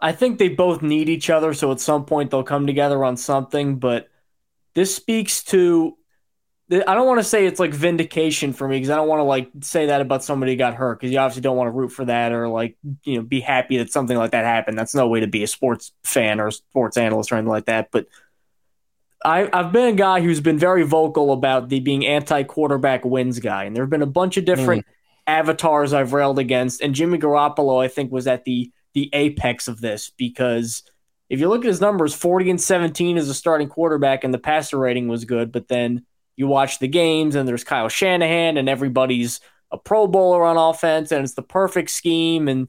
I 0.00 0.12
think 0.12 0.38
they 0.38 0.48
both 0.48 0.82
need 0.82 1.08
each 1.08 1.30
other, 1.30 1.54
so 1.54 1.72
at 1.72 1.80
some 1.80 2.04
point 2.04 2.30
they'll 2.30 2.42
come 2.42 2.66
together 2.66 3.04
on 3.04 3.16
something. 3.16 3.76
But 3.76 4.08
this 4.74 4.94
speaks 4.94 5.42
to 5.44 5.96
I 6.70 6.94
don't 6.94 7.06
want 7.06 7.20
to 7.20 7.24
say 7.24 7.46
it's 7.46 7.60
like 7.60 7.74
vindication 7.74 8.54
for 8.54 8.66
me 8.66 8.76
because 8.76 8.88
I 8.88 8.96
don't 8.96 9.08
want 9.08 9.20
to 9.20 9.24
like 9.24 9.50
say 9.60 9.86
that 9.86 10.00
about 10.00 10.24
somebody 10.24 10.52
who 10.52 10.56
got 10.56 10.74
hurt 10.74 10.98
because 10.98 11.12
you 11.12 11.18
obviously 11.18 11.42
don't 11.42 11.58
want 11.58 11.68
to 11.68 11.72
root 11.72 11.90
for 11.90 12.06
that 12.06 12.32
or 12.32 12.48
like 12.48 12.78
you 13.04 13.16
know 13.16 13.22
be 13.22 13.40
happy 13.40 13.76
that 13.78 13.92
something 13.92 14.16
like 14.16 14.30
that 14.30 14.44
happened. 14.44 14.78
That's 14.78 14.94
no 14.94 15.06
way 15.06 15.20
to 15.20 15.26
be 15.26 15.42
a 15.42 15.46
sports 15.46 15.92
fan 16.04 16.40
or 16.40 16.50
sports 16.50 16.96
analyst 16.96 17.32
or 17.32 17.34
anything 17.34 17.50
like 17.50 17.66
that. 17.66 17.90
But 17.92 18.06
I, 19.24 19.48
I've 19.52 19.72
been 19.72 19.88
a 19.88 19.96
guy 19.96 20.20
who's 20.20 20.40
been 20.40 20.58
very 20.58 20.82
vocal 20.82 21.32
about 21.32 21.70
the 21.70 21.80
being 21.80 22.06
anti-quarterback 22.06 23.04
wins 23.04 23.40
guy, 23.40 23.64
and 23.64 23.74
there 23.74 23.82
have 23.82 23.90
been 23.90 24.02
a 24.02 24.06
bunch 24.06 24.36
of 24.36 24.44
different 24.44 24.84
mm. 24.84 24.90
avatars 25.26 25.92
I've 25.92 26.12
railed 26.12 26.38
against, 26.38 26.82
and 26.82 26.94
Jimmy 26.94 27.18
Garoppolo 27.18 27.82
I 27.82 27.88
think 27.88 28.12
was 28.12 28.26
at 28.26 28.44
the 28.44 28.70
the 28.92 29.10
apex 29.12 29.66
of 29.66 29.80
this 29.80 30.12
because 30.16 30.84
if 31.28 31.40
you 31.40 31.48
look 31.48 31.64
at 31.64 31.68
his 31.68 31.80
numbers, 31.80 32.14
forty 32.14 32.50
and 32.50 32.60
seventeen 32.60 33.16
as 33.16 33.28
a 33.28 33.34
starting 33.34 33.68
quarterback, 33.68 34.24
and 34.24 34.34
the 34.34 34.38
passer 34.38 34.78
rating 34.78 35.08
was 35.08 35.24
good, 35.24 35.50
but 35.50 35.68
then 35.68 36.04
you 36.36 36.46
watch 36.46 36.78
the 36.78 36.88
games 36.88 37.34
and 37.34 37.48
there's 37.48 37.64
Kyle 37.64 37.88
Shanahan 37.88 38.56
and 38.56 38.68
everybody's 38.68 39.40
a 39.70 39.78
Pro 39.78 40.06
Bowler 40.06 40.44
on 40.44 40.56
offense 40.56 41.12
and 41.12 41.24
it's 41.24 41.34
the 41.34 41.42
perfect 41.42 41.90
scheme 41.90 42.48
and 42.48 42.68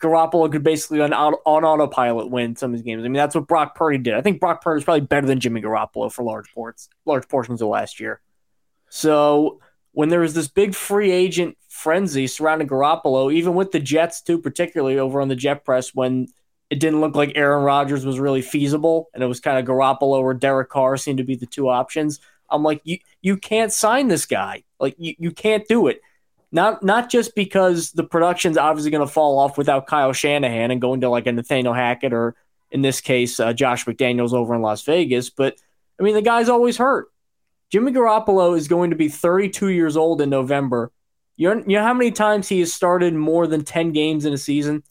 Garoppolo 0.00 0.50
could 0.50 0.62
basically 0.62 1.00
on, 1.00 1.12
on 1.12 1.64
autopilot 1.64 2.30
win 2.30 2.56
some 2.56 2.72
of 2.72 2.78
these 2.78 2.84
games. 2.84 3.00
I 3.00 3.08
mean, 3.08 3.14
that's 3.14 3.34
what 3.34 3.46
Brock 3.46 3.74
Purdy 3.74 3.98
did. 3.98 4.14
I 4.14 4.22
think 4.22 4.40
Brock 4.40 4.62
Purdy 4.62 4.78
is 4.78 4.84
probably 4.84 5.02
better 5.02 5.26
than 5.26 5.40
Jimmy 5.40 5.60
Garoppolo 5.60 6.10
for 6.10 6.22
large 6.22 6.52
ports, 6.52 6.88
large 7.04 7.28
portions 7.28 7.60
of 7.60 7.68
last 7.68 8.00
year. 8.00 8.20
So 8.88 9.60
when 9.92 10.08
there 10.08 10.20
was 10.20 10.34
this 10.34 10.48
big 10.48 10.74
free 10.74 11.10
agent 11.10 11.56
frenzy 11.68 12.26
surrounding 12.26 12.68
Garoppolo, 12.68 13.32
even 13.32 13.54
with 13.54 13.72
the 13.72 13.80
Jets 13.80 14.22
too, 14.22 14.38
particularly 14.38 14.98
over 14.98 15.20
on 15.20 15.28
the 15.28 15.36
Jet 15.36 15.64
Press, 15.64 15.94
when 15.94 16.28
it 16.70 16.80
didn't 16.80 17.00
look 17.00 17.14
like 17.14 17.32
Aaron 17.34 17.62
Rodgers 17.62 18.04
was 18.04 18.18
really 18.18 18.42
feasible, 18.42 19.08
and 19.14 19.22
it 19.22 19.26
was 19.26 19.40
kind 19.40 19.58
of 19.58 19.64
Garoppolo 19.64 20.18
or 20.18 20.34
Derek 20.34 20.68
Carr 20.68 20.96
seemed 20.96 21.18
to 21.18 21.24
be 21.24 21.36
the 21.36 21.46
two 21.46 21.68
options. 21.68 22.20
I'm 22.50 22.62
like, 22.62 22.80
you 22.84 22.98
you 23.22 23.36
can't 23.36 23.72
sign 23.72 24.08
this 24.08 24.26
guy. 24.26 24.64
Like 24.80 24.94
you, 24.98 25.14
you 25.18 25.30
can't 25.30 25.66
do 25.68 25.86
it. 25.88 26.00
Not 26.52 26.82
not 26.82 27.10
just 27.10 27.34
because 27.34 27.92
the 27.92 28.04
production's 28.04 28.56
obviously 28.56 28.90
going 28.90 29.06
to 29.06 29.12
fall 29.12 29.38
off 29.38 29.58
without 29.58 29.86
Kyle 29.86 30.12
Shanahan 30.12 30.70
and 30.70 30.80
going 30.80 31.00
to 31.00 31.08
like 31.08 31.26
a 31.26 31.32
Nathaniel 31.32 31.74
Hackett 31.74 32.12
or 32.12 32.36
in 32.70 32.82
this 32.82 33.00
case 33.00 33.40
uh, 33.40 33.52
Josh 33.52 33.84
McDaniels 33.84 34.32
over 34.32 34.54
in 34.54 34.62
Las 34.62 34.82
Vegas, 34.82 35.30
but 35.30 35.56
I 35.98 36.02
mean 36.02 36.14
the 36.14 36.22
guy's 36.22 36.48
always 36.48 36.76
hurt. 36.76 37.08
Jimmy 37.70 37.92
Garoppolo 37.92 38.56
is 38.56 38.68
going 38.68 38.90
to 38.90 38.96
be 38.96 39.08
32 39.08 39.68
years 39.68 39.96
old 39.96 40.20
in 40.20 40.30
November. 40.30 40.92
You 41.36 41.54
know, 41.54 41.64
you 41.66 41.76
know 41.76 41.82
how 41.82 41.94
many 41.94 42.12
times 42.12 42.48
he 42.48 42.60
has 42.60 42.72
started 42.72 43.12
more 43.14 43.46
than 43.46 43.64
10 43.64 43.92
games 43.92 44.24
in 44.24 44.32
a 44.32 44.38
season? 44.38 44.84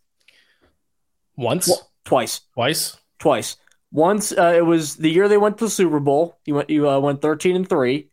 Once, 1.38 1.68
well, 1.68 1.90
twice, 2.04 2.42
twice, 2.54 2.98
twice. 3.18 3.58
Once 3.92 4.32
uh, 4.34 4.54
it 4.56 4.66
was 4.66 4.98
the 4.98 5.10
year 5.10 5.28
they 5.28 5.38
went 5.38 5.58
to 5.58 5.66
the 5.66 5.70
Super 5.70 6.00
Bowl. 6.00 6.38
You 6.46 6.56
went 6.56 6.70
you 6.70 6.90
uh, 6.90 7.00
went 7.00 7.22
13 7.22 7.56
and 7.56 7.68
three, 7.68 8.10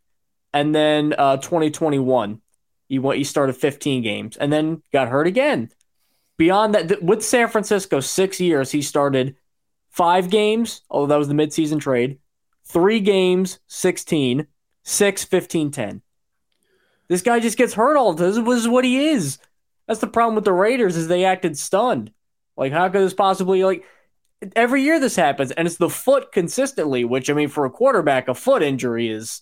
and 0.54 0.74
then 0.74 1.14
uh, 1.18 1.38
2021 1.38 2.40
he 2.92 2.98
went 2.98 3.16
he 3.16 3.24
started 3.24 3.54
15 3.54 4.02
games 4.02 4.36
and 4.36 4.52
then 4.52 4.82
got 4.92 5.08
hurt 5.08 5.26
again. 5.26 5.70
Beyond 6.36 6.74
that, 6.74 6.88
th- 6.88 7.00
with 7.00 7.24
San 7.24 7.48
Francisco, 7.48 8.00
six 8.00 8.38
years 8.38 8.70
he 8.70 8.82
started 8.82 9.34
five 9.88 10.28
games, 10.28 10.82
although 10.90 11.06
that 11.06 11.18
was 11.18 11.28
the 11.28 11.32
midseason 11.32 11.80
trade, 11.80 12.18
three 12.66 13.00
games, 13.00 13.60
16, 13.66 14.46
six, 14.82 15.24
15, 15.24 15.70
10. 15.70 16.02
This 17.08 17.22
guy 17.22 17.40
just 17.40 17.56
gets 17.56 17.72
hurt 17.72 17.96
all 17.96 18.12
the 18.12 18.24
time. 18.24 18.44
This 18.44 18.58
is 18.58 18.68
what 18.68 18.84
he 18.84 19.08
is. 19.08 19.38
That's 19.88 20.00
the 20.00 20.06
problem 20.06 20.34
with 20.34 20.44
the 20.44 20.52
Raiders 20.52 20.94
is 20.94 21.08
they 21.08 21.24
acted 21.24 21.56
stunned. 21.56 22.12
Like, 22.58 22.72
how 22.72 22.90
could 22.90 23.00
this 23.00 23.14
possibly 23.14 23.64
like 23.64 23.86
every 24.54 24.82
year 24.82 25.00
this 25.00 25.16
happens, 25.16 25.50
and 25.52 25.66
it's 25.66 25.78
the 25.78 25.88
foot 25.88 26.30
consistently, 26.30 27.06
which 27.06 27.30
I 27.30 27.32
mean, 27.32 27.48
for 27.48 27.64
a 27.64 27.70
quarterback, 27.70 28.28
a 28.28 28.34
foot 28.34 28.62
injury 28.62 29.08
is 29.08 29.40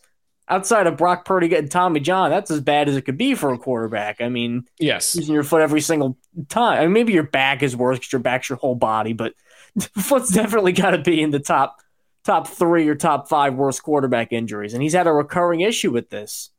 outside 0.51 0.87
of 0.87 0.97
Brock 0.97 1.25
Purdy 1.25 1.49
getting 1.49 1.69
Tommy 1.71 2.01
John, 2.01 2.31
that's 2.31 2.51
as 2.51 2.61
bad 2.61 2.89
as 2.89 2.97
it 2.97 3.03
could 3.03 3.17
be 3.17 3.35
for 3.35 3.53
a 3.53 3.59
quarterback. 3.59 4.21
I 4.21 4.29
mean, 4.29 4.65
yes, 4.79 5.15
using 5.15 5.33
your 5.33 5.45
foot 5.45 5.63
every 5.63 5.81
single 5.81 6.19
time. 6.49 6.79
I 6.79 6.83
mean, 6.83 6.93
maybe 6.93 7.13
your 7.13 7.23
back 7.23 7.63
is 7.63 7.77
worse 7.77 7.99
because 7.99 8.13
your 8.13 8.21
back's 8.21 8.49
your 8.49 8.59
whole 8.59 8.75
body, 8.75 9.13
but 9.13 9.35
foot's 9.99 10.31
definitely 10.31 10.73
got 10.73 10.91
to 10.91 10.99
be 10.99 11.23
in 11.23 11.31
the 11.31 11.39
top 11.39 11.81
top 12.25 12.49
three 12.49 12.87
or 12.89 12.95
top 12.95 13.29
five 13.29 13.55
worst 13.55 13.83
quarterback 13.83 14.33
injuries, 14.33 14.75
and 14.75 14.83
he's 14.83 14.93
had 14.93 15.07
a 15.07 15.13
recurring 15.13 15.61
issue 15.61 15.93
with 15.93 16.11
this. 16.11 16.51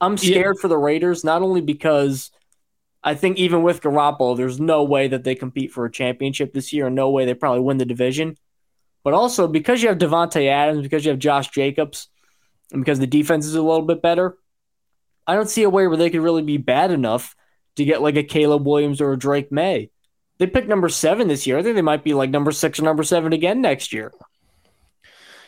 I'm 0.00 0.16
scared 0.16 0.56
yeah. 0.56 0.60
for 0.60 0.68
the 0.68 0.78
Raiders, 0.78 1.24
not 1.24 1.42
only 1.42 1.60
because 1.60 2.30
I 3.02 3.14
think 3.14 3.38
even 3.38 3.62
with 3.62 3.82
Garoppolo, 3.82 4.36
there's 4.36 4.60
no 4.60 4.84
way 4.84 5.08
that 5.08 5.24
they 5.24 5.34
compete 5.34 5.72
for 5.72 5.84
a 5.84 5.90
championship 5.90 6.52
this 6.52 6.72
year, 6.72 6.86
and 6.86 6.96
no 6.96 7.10
way 7.10 7.24
they 7.24 7.34
probably 7.34 7.60
win 7.60 7.78
the 7.78 7.84
division. 7.84 8.36
But 9.02 9.14
also 9.14 9.48
because 9.48 9.82
you 9.82 9.88
have 9.88 9.98
Davante 9.98 10.46
Adams, 10.48 10.82
because 10.82 11.04
you 11.04 11.10
have 11.10 11.18
Josh 11.18 11.48
Jacobs, 11.48 12.08
and 12.72 12.80
because 12.80 12.98
the 12.98 13.06
defense 13.06 13.46
is 13.46 13.54
a 13.54 13.62
little 13.62 13.82
bit 13.82 14.02
better, 14.02 14.36
I 15.26 15.34
don't 15.34 15.48
see 15.48 15.62
a 15.62 15.70
way 15.70 15.86
where 15.86 15.96
they 15.96 16.10
could 16.10 16.20
really 16.20 16.42
be 16.42 16.56
bad 16.56 16.90
enough 16.90 17.36
to 17.76 17.84
get 17.84 18.02
like 18.02 18.16
a 18.16 18.22
Caleb 18.22 18.66
Williams 18.66 19.00
or 19.00 19.12
a 19.12 19.18
Drake 19.18 19.52
Maye. 19.52 19.90
They 20.38 20.46
picked 20.46 20.68
number 20.68 20.88
seven 20.88 21.28
this 21.28 21.46
year. 21.46 21.58
I 21.58 21.62
think 21.62 21.76
they 21.76 21.82
might 21.82 22.02
be 22.02 22.14
like 22.14 22.30
number 22.30 22.52
six 22.52 22.78
or 22.80 22.82
number 22.82 23.02
seven 23.02 23.32
again 23.32 23.60
next 23.60 23.92
year. 23.92 24.12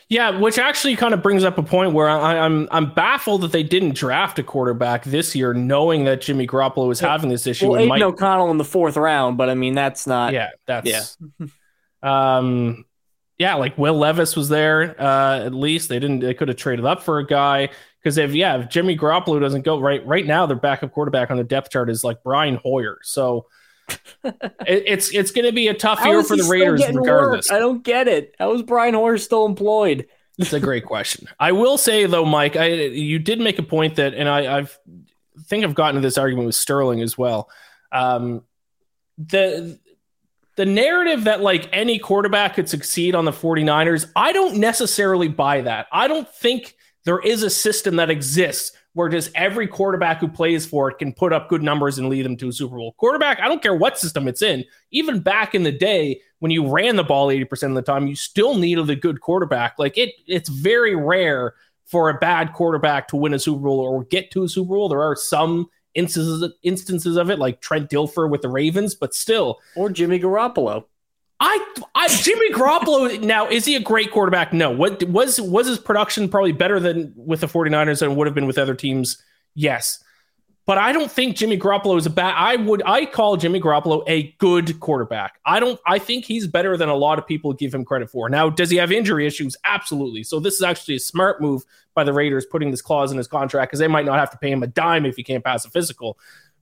Yeah, 0.09 0.39
which 0.39 0.59
actually 0.59 0.97
kind 0.97 1.15
of 1.15 1.23
brings 1.23 1.43
up 1.43 1.57
a 1.57 1.63
point 1.63 1.95
where 1.95 2.07
I, 2.07 2.37
am 2.37 2.69
I'm, 2.71 2.87
I'm 2.87 2.95
baffled 2.95 3.41
that 3.41 3.53
they 3.53 3.63
didn't 3.63 3.95
draft 3.95 4.39
a 4.39 4.43
quarterback 4.43 5.05
this 5.05 5.35
year, 5.35 5.55
knowing 5.55 6.05
that 6.05 6.21
Jimmy 6.21 6.47
Garoppolo 6.47 6.87
was 6.87 7.01
having 7.01 7.31
this 7.31 7.47
issue. 7.47 7.71
Well, 7.71 7.79
Aidan 7.79 7.89
might... 7.89 8.03
O'Connell 8.03 8.51
in 8.51 8.59
the 8.59 8.65
fourth 8.65 8.99
round, 8.99 9.39
but 9.39 9.49
I 9.49 9.55
mean 9.55 9.75
that's 9.75 10.07
not. 10.07 10.35
Yeah, 10.35 10.51
that's. 10.67 11.17
Yeah. 11.41 11.47
um, 12.37 12.85
yeah, 13.43 13.55
like 13.57 13.77
Will 13.77 13.99
Levis 13.99 14.37
was 14.37 14.49
there. 14.49 14.95
Uh, 15.01 15.41
at 15.41 15.53
least 15.53 15.89
they 15.89 15.99
didn't. 15.99 16.21
They 16.21 16.33
could 16.33 16.47
have 16.47 16.57
traded 16.57 16.85
up 16.85 17.03
for 17.03 17.19
a 17.19 17.27
guy 17.27 17.71
because 17.99 18.17
if 18.17 18.35
yeah, 18.35 18.57
if 18.59 18.69
Jimmy 18.69 18.97
Garoppolo 18.97 19.41
doesn't 19.41 19.63
go 19.63 19.81
right 19.81 20.07
right 20.07 20.25
now, 20.25 20.47
their 20.47 20.57
backup 20.57 20.93
quarterback 20.93 21.33
on 21.33 21.39
the 21.39 21.45
depth 21.45 21.71
chart 21.71 21.91
is 21.91 22.05
like 22.05 22.23
Brian 22.23 22.55
Hoyer. 22.55 22.99
So. 23.03 23.47
it, 24.25 24.45
it's 24.65 25.13
it's 25.13 25.33
going 25.33 25.45
to 25.45 25.53
be 25.53 25.67
a 25.67 25.75
tough 25.75 25.99
How 25.99 26.13
year 26.13 26.23
for 26.23 26.37
the 26.37 26.45
Raiders 26.45 26.87
regardless. 26.87 27.51
Work? 27.51 27.57
I 27.57 27.59
don't 27.59 27.83
get 27.83 28.07
it. 28.07 28.35
How 28.39 28.55
is 28.55 28.63
Brian 28.63 28.95
Hoyer 28.95 29.19
still 29.19 29.45
employed? 29.45 30.07
It's 30.39 30.53
a 30.53 30.61
great 30.61 30.87
question. 30.87 31.27
I 31.41 31.51
will 31.51 31.77
say 31.77 32.07
though, 32.07 32.25
Mike, 32.25 32.55
I 32.55 32.69
you 32.69 33.19
did 33.19 33.41
make 33.41 33.59
a 33.59 33.63
point 33.63 33.97
that, 33.97 34.15
and 34.15 34.29
I 34.29 34.59
I've 34.59 34.79
think 35.47 35.65
I've 35.65 35.75
gotten 35.75 35.97
to 35.97 36.01
this 36.01 36.17
argument 36.17 36.47
with 36.47 36.55
Sterling 36.55 37.03
as 37.03 37.19
well. 37.19 37.51
Um, 37.91 38.45
the 39.19 39.81
the 40.57 40.67
narrative 40.67 41.25
that 41.25 41.41
like 41.41 41.69
any 41.73 41.99
quarterback 41.99 42.55
could 42.55 42.69
succeed 42.69 43.15
on 43.15 43.25
the 43.25 43.33
49ers, 43.33 44.11
I 44.15 44.33
don't 44.33 44.57
necessarily 44.59 45.29
buy 45.29 45.63
that. 45.63 45.87
I 45.93 46.09
don't 46.09 46.29
think 46.29 46.75
there 47.05 47.21
is 47.21 47.43
a 47.43 47.51
system 47.51 47.97
that 47.97 48.11
exists 48.11 48.73
where 48.95 49.09
just 49.09 49.31
every 49.35 49.67
quarterback 49.67 50.21
who 50.21 50.29
plays 50.29 50.67
for 50.67 50.91
it 50.91 50.99
can 50.99 51.13
put 51.15 51.33
up 51.33 51.49
good 51.49 51.63
numbers 51.63 51.99
and 51.99 52.09
lead 52.09 52.25
them 52.25 52.37
to 52.37 52.49
a 52.49 52.53
Super 52.53 52.77
Bowl. 52.77 52.95
Quarterback, 52.99 53.41
I 53.41 53.49
don't 53.49 53.63
care 53.63 53.75
what 53.75 53.99
system 53.99 54.29
it's 54.29 54.43
in. 54.43 54.65
Even 54.91 55.21
back 55.21 55.55
in 55.55 55.63
the 55.63 55.73
day 55.73 56.21
when 56.41 56.51
you 56.51 56.69
ran 56.69 56.97
the 56.97 57.05
ball 57.05 57.29
80% 57.29 57.71
of 57.71 57.75
the 57.75 57.83
time, 57.83 58.07
you 58.07 58.15
still 58.15 58.57
needed 58.57 58.91
a 58.91 58.97
good 58.97 59.21
quarterback. 59.21 59.79
Like 59.79 59.97
it 59.97 60.11
it's 60.27 60.49
very 60.49 60.95
rare 60.95 61.55
for 61.87 62.11
a 62.11 62.19
bad 62.19 62.53
quarterback 62.53 63.09
to 63.09 63.17
win 63.17 63.35
a 63.35 63.39
Super 63.39 63.63
Bowl 63.63 63.81
or 63.81 64.05
get 64.05 64.31
to 64.33 64.45
a 64.45 64.49
Super 64.49 64.75
Bowl. 64.75 64.89
There 64.89 65.03
are 65.03 65.17
some 65.17 65.69
instances 65.95 66.53
instances 66.63 67.17
of 67.17 67.31
it, 67.31 67.39
like 67.39 67.61
Trent 67.61 67.91
Dilfer 67.91 68.29
with 68.29 68.43
the 68.43 68.49
Ravens, 68.49 68.95
but 68.95 69.15
still. 69.15 69.61
Or 69.77 69.91
Jimmy 69.91 70.19
Garoppolo. 70.19 70.85
I, 71.41 71.75
I 71.97 72.07
Jimmy 72.09 72.53
Garoppolo 72.53 73.21
now 73.21 73.49
is 73.49 73.65
he 73.65 73.75
a 73.75 73.81
great 73.81 74.13
quarterback? 74.13 74.53
No. 74.53 74.71
What 74.71 75.03
was 75.05 75.41
was 75.41 75.67
his 75.67 75.79
production 75.79 76.29
probably 76.29 76.53
better 76.53 76.79
than 76.79 77.13
with 77.17 77.41
the 77.41 77.49
49ers 77.49 77.99
than 77.99 78.15
would 78.15 78.29
have 78.29 78.35
been 78.35 78.47
with 78.47 78.59
other 78.59 78.75
teams? 78.75 79.21
Yes. 79.55 80.03
But 80.65 80.79
I 80.79 80.93
don't 80.93 81.11
think 81.11 81.37
Jimmy 81.37 81.59
Garoppolo 81.59 81.99
is 81.99 82.07
a 82.07 82.11
bad 82.11 82.35
I 82.37 82.57
would 82.57 82.83
I 82.87 83.05
call 83.05 83.37
Jimmy 83.37 83.61
Garoppolo 83.61 84.05
a 84.07 84.33
good 84.39 84.79
quarterback. 84.79 85.41
I 85.45 85.59
don't 85.59 85.81
I 85.87 85.99
think 85.99 86.25
he's 86.25 86.47
better 86.47 86.77
than 86.77 86.89
a 86.89 86.95
lot 86.95 87.19
of 87.19 87.27
people 87.27 87.53
give 87.53 87.75
him 87.75 87.85
credit 87.85 88.11
for. 88.11 88.29
Now, 88.29 88.49
does 88.49 88.71
he 88.71 88.77
have 88.77 88.93
injury 88.93 89.27
issues? 89.27 89.57
Absolutely. 89.65 90.23
So 90.23 90.39
this 90.39 90.55
is 90.55 90.63
actually 90.63 90.97
a 90.97 91.01
smart 91.01 91.41
move 91.41 91.65
by 91.95 92.05
the 92.05 92.13
Raiders 92.13 92.47
putting 92.47 92.71
this 92.71 92.83
clause 92.83 93.11
in 93.11 93.19
his 93.19 93.27
contract 93.27 93.71
because 93.71 93.81
they 93.81 93.89
might 93.89 94.07
not 94.07 94.19
have 94.19 94.31
to 94.31 94.39
pay 94.39 94.51
him 94.51 94.63
a 94.63 94.69
dime 94.69 95.05
if 95.05 95.17
he 95.17 95.25
can't 95.25 95.45
pass 95.45 95.65
a 95.65 95.71
physical. 95.71 96.19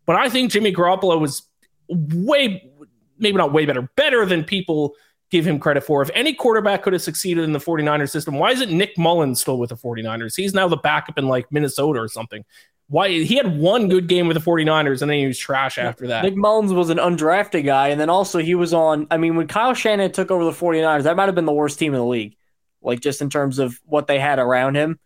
But 0.06 0.16
I 0.16 0.28
think 0.30 0.50
Jimmy 0.50 0.72
Garoppolo 0.72 1.20
was 1.20 1.42
way 1.88 2.70
maybe 3.18 3.36
not 3.36 3.52
way 3.52 3.66
better, 3.66 3.82
better 3.96 4.24
than 4.24 4.44
people 4.44 4.94
give 5.30 5.46
him 5.46 5.60
credit 5.60 5.84
for. 5.84 6.02
If 6.02 6.10
any 6.14 6.34
quarterback 6.34 6.82
could 6.82 6.92
have 6.92 7.02
succeeded 7.02 7.44
in 7.44 7.52
the 7.52 7.58
49ers 7.58 8.10
system, 8.10 8.34
why 8.34 8.50
isn't 8.50 8.72
Nick 8.72 8.96
Mullens 8.96 9.40
still 9.40 9.58
with 9.58 9.70
the 9.70 9.76
49ers? 9.76 10.34
He's 10.36 10.54
now 10.54 10.66
the 10.66 10.76
backup 10.76 11.18
in 11.18 11.28
like 11.28 11.52
Minnesota 11.52 12.00
or 12.00 12.08
something. 12.08 12.44
Why 12.90 13.08
he 13.08 13.36
had 13.36 13.56
one 13.56 13.88
good 13.88 14.08
game 14.08 14.26
with 14.26 14.36
the 14.36 14.42
49ers 14.42 15.00
and 15.00 15.08
then 15.08 15.18
he 15.18 15.26
was 15.26 15.38
trash 15.38 15.78
after 15.78 16.08
that. 16.08 16.24
Nick 16.24 16.34
Mullens 16.34 16.72
was 16.72 16.90
an 16.90 16.98
undrafted 16.98 17.64
guy, 17.64 17.88
and 17.88 18.00
then 18.00 18.10
also 18.10 18.40
he 18.40 18.56
was 18.56 18.74
on. 18.74 19.06
I 19.12 19.16
mean, 19.16 19.36
when 19.36 19.46
Kyle 19.46 19.74
Shanahan 19.74 20.10
took 20.10 20.32
over 20.32 20.44
the 20.44 20.50
49ers, 20.50 21.04
that 21.04 21.14
might 21.14 21.26
have 21.26 21.36
been 21.36 21.44
the 21.44 21.52
worst 21.52 21.78
team 21.78 21.94
in 21.94 22.00
the 22.00 22.04
league, 22.04 22.36
like 22.82 22.98
just 22.98 23.22
in 23.22 23.30
terms 23.30 23.60
of 23.60 23.80
what 23.84 24.08
they 24.08 24.18
had 24.18 24.40
around 24.40 24.74
him. 24.74 24.98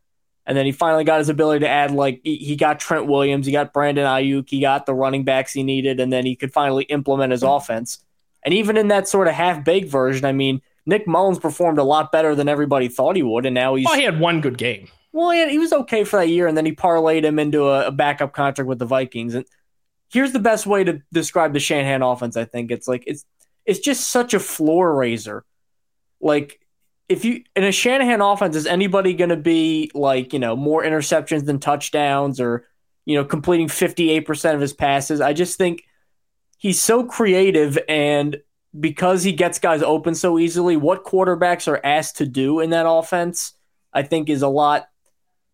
And 0.46 0.56
then 0.56 0.66
he 0.66 0.72
finally 0.72 1.04
got 1.04 1.18
his 1.18 1.28
ability 1.30 1.60
to 1.60 1.68
add, 1.68 1.90
like, 1.90 2.20
he 2.22 2.54
got 2.56 2.78
Trent 2.78 3.06
Williams, 3.06 3.46
he 3.46 3.52
got 3.52 3.72
Brandon 3.72 4.04
Aiyuk, 4.06 4.48
he 4.50 4.60
got 4.60 4.84
the 4.84 4.92
running 4.92 5.24
backs 5.24 5.54
he 5.54 5.62
needed, 5.62 6.00
and 6.00 6.12
then 6.12 6.26
he 6.26 6.36
could 6.36 6.52
finally 6.52 6.84
implement 6.84 7.32
his 7.32 7.42
offense. 7.42 8.04
And 8.44 8.52
even 8.52 8.76
in 8.76 8.88
that 8.88 9.08
sort 9.08 9.26
of 9.26 9.32
half 9.32 9.64
baked 9.64 9.88
version, 9.90 10.26
I 10.26 10.32
mean, 10.32 10.60
Nick 10.84 11.06
Mullens 11.06 11.38
performed 11.38 11.78
a 11.78 11.82
lot 11.82 12.12
better 12.12 12.34
than 12.34 12.48
everybody 12.48 12.88
thought 12.88 13.16
he 13.16 13.22
would, 13.22 13.46
and 13.46 13.54
now 13.54 13.74
he's. 13.74 13.86
Well, 13.86 13.96
he 13.96 14.04
had 14.04 14.20
one 14.20 14.42
good 14.42 14.58
game. 14.58 14.88
Well, 15.14 15.30
had, 15.30 15.48
he 15.48 15.60
was 15.60 15.72
okay 15.72 16.02
for 16.02 16.18
that 16.18 16.28
year, 16.28 16.48
and 16.48 16.58
then 16.58 16.66
he 16.66 16.72
parlayed 16.72 17.22
him 17.22 17.38
into 17.38 17.68
a, 17.68 17.86
a, 17.86 17.92
backup 17.92 18.32
contract 18.32 18.66
with 18.66 18.80
the 18.80 18.84
Vikings. 18.84 19.36
And 19.36 19.46
here's 20.12 20.32
the 20.32 20.40
best 20.40 20.66
way 20.66 20.82
to 20.82 21.00
describe 21.12 21.52
the 21.52 21.60
Shanahan 21.60 22.02
offense. 22.02 22.36
I 22.36 22.44
think 22.44 22.72
it's 22.72 22.88
like 22.88 23.04
it's 23.06 23.24
it's 23.64 23.78
just 23.78 24.08
such 24.08 24.34
a 24.34 24.40
floor 24.40 24.92
raiser. 24.92 25.44
Like 26.20 26.58
if 27.08 27.24
you 27.24 27.44
in 27.54 27.62
a 27.62 27.70
Shanahan 27.70 28.22
offense, 28.22 28.56
is 28.56 28.66
anybody 28.66 29.14
going 29.14 29.30
to 29.30 29.36
be 29.36 29.88
like 29.94 30.32
you 30.32 30.40
know 30.40 30.56
more 30.56 30.82
interceptions 30.82 31.46
than 31.46 31.60
touchdowns 31.60 32.40
or 32.40 32.66
you 33.04 33.14
know 33.14 33.24
completing 33.24 33.68
fifty 33.68 34.10
eight 34.10 34.26
percent 34.26 34.56
of 34.56 34.60
his 34.60 34.72
passes? 34.72 35.20
I 35.20 35.32
just 35.32 35.56
think 35.56 35.84
he's 36.58 36.82
so 36.82 37.04
creative 37.04 37.78
and 37.88 38.38
because 38.80 39.22
he 39.22 39.30
gets 39.30 39.60
guys 39.60 39.80
open 39.80 40.16
so 40.16 40.40
easily, 40.40 40.76
what 40.76 41.04
quarterbacks 41.04 41.68
are 41.68 41.80
asked 41.86 42.16
to 42.16 42.26
do 42.26 42.58
in 42.58 42.70
that 42.70 42.88
offense, 42.88 43.52
I 43.92 44.02
think 44.02 44.28
is 44.28 44.42
a 44.42 44.48
lot 44.48 44.88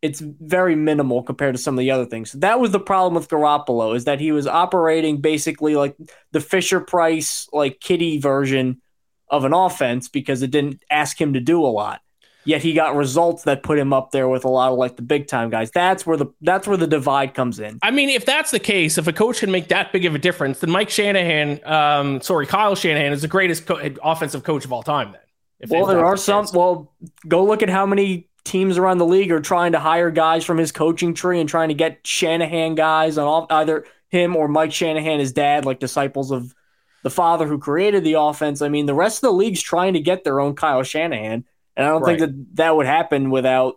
it's 0.03 0.21
very 0.21 0.75
minimal 0.75 1.23
compared 1.23 1.55
to 1.55 1.61
some 1.61 1.75
of 1.75 1.81
the 1.81 1.91
other 1.91 2.07
things. 2.07 2.33
That 2.33 2.59
was 2.59 2.71
the 2.71 2.81
problem 2.81 3.15
with 3.15 3.29
Garoppolo 3.29 3.95
is 3.95 4.05
that 4.05 4.21
he 4.21 4.33
was 4.33 4.47
operating 4.47 5.21
basically 5.21 5.77
like 5.77 5.97
the 6.33 6.41
Fisher 6.41 6.81
Price 6.81 7.49
like 7.53 7.81
kitty 7.81 8.19
version 8.19 8.81
of 9.29 9.45
an 9.45 9.53
offense 9.53 10.09
because 10.09 10.43
it 10.43 10.51
didn't 10.51 10.83
ask 10.91 11.21
him 11.21 11.35
to 11.35 11.41
do 11.41 11.65
a 11.65 11.69
lot. 11.69 12.01
Yet 12.45 12.63
he 12.63 12.73
got 12.73 12.97
results 12.97 13.45
that 13.45 13.63
put 13.63 13.79
him 13.79 13.93
up 13.93 14.13
there 14.13 14.27
with 14.27 14.45
a 14.45 14.49
lot 14.49 14.73
of 14.73 14.79
like 14.79 14.97
the 14.97 15.03
big 15.03 15.27
time 15.27 15.51
guys. 15.51 15.71
That's 15.71 16.07
where 16.07 16.17
the 16.17 16.27
that's 16.41 16.67
where 16.67 16.79
the 16.79 16.87
divide 16.87 17.35
comes 17.35 17.61
in. 17.61 17.79
I 17.83 17.91
mean, 17.91 18.09
if 18.09 18.25
that's 18.25 18.51
the 18.51 18.59
case, 18.59 18.97
if 18.97 19.07
a 19.07 19.13
coach 19.13 19.41
can 19.41 19.51
make 19.51 19.69
that 19.69 19.93
big 19.93 20.07
of 20.07 20.15
a 20.15 20.19
difference, 20.19 20.61
then 20.61 20.71
Mike 20.71 20.89
Shanahan, 20.89 21.61
um, 21.65 22.23
sorry, 22.23 22.47
Kyle 22.47 22.75
Shanahan 22.75 23.13
is 23.13 23.21
the 23.21 23.29
greatest 23.29 23.67
co- 23.67 23.95
offensive 24.03 24.43
coach 24.43 24.65
of 24.65 24.73
all 24.73 24.83
time. 24.83 25.13
Then, 25.13 25.21
if, 25.61 25.69
well, 25.69 25.85
there 25.85 26.03
are 26.03 26.17
some. 26.17 26.47
Well, 26.55 26.95
go 27.29 27.45
look 27.45 27.63
at 27.63 27.69
how 27.69 27.85
many 27.85 28.30
teams 28.45 28.79
around 28.79 28.99
the 28.99 29.07
league 29.07 29.31
are 29.33 29.41
trying 29.41 29.73
to 29.73 29.79
hire 29.79 30.11
guys 30.11 30.45
from 30.45 30.59
his 30.59 30.73
coaching 30.73 31.15
tree 31.15 31.41
and 31.41 31.49
trying 31.49 31.69
to 31.69 31.75
get 31.75 32.07
Shanahan 32.07 32.75
guys 32.75 33.19
on 33.19 33.27
all, 33.27 33.47
either 33.51 33.85
him 34.09 34.37
or 34.37 34.49
Mike 34.49 34.73
Shanahan, 34.73 35.21
his 35.21 35.33
dad, 35.33 35.65
like 35.65 35.79
disciples 35.79 36.31
of 36.31 36.55
the 37.03 37.11
father 37.11 37.47
who 37.47 37.59
created 37.59 38.05
the 38.05 38.15
offense. 38.15 38.63
I 38.63 38.69
mean, 38.69 38.87
the 38.87 38.95
rest 38.95 39.19
of 39.19 39.23
the 39.23 39.33
league's 39.33 39.63
trying 39.63 39.95
to 39.95 40.01
get 40.01 40.25
their 40.25 40.41
own 40.41 40.55
Kyle 40.55 40.83
Shanahan, 40.83 41.45
and 41.77 41.87
I 41.87 41.89
don't 41.89 42.03
right. 42.03 42.19
think 42.19 42.31
that 42.31 42.57
that 42.57 42.77
would 42.77 42.87
happen 42.87 43.31
without 43.31 43.77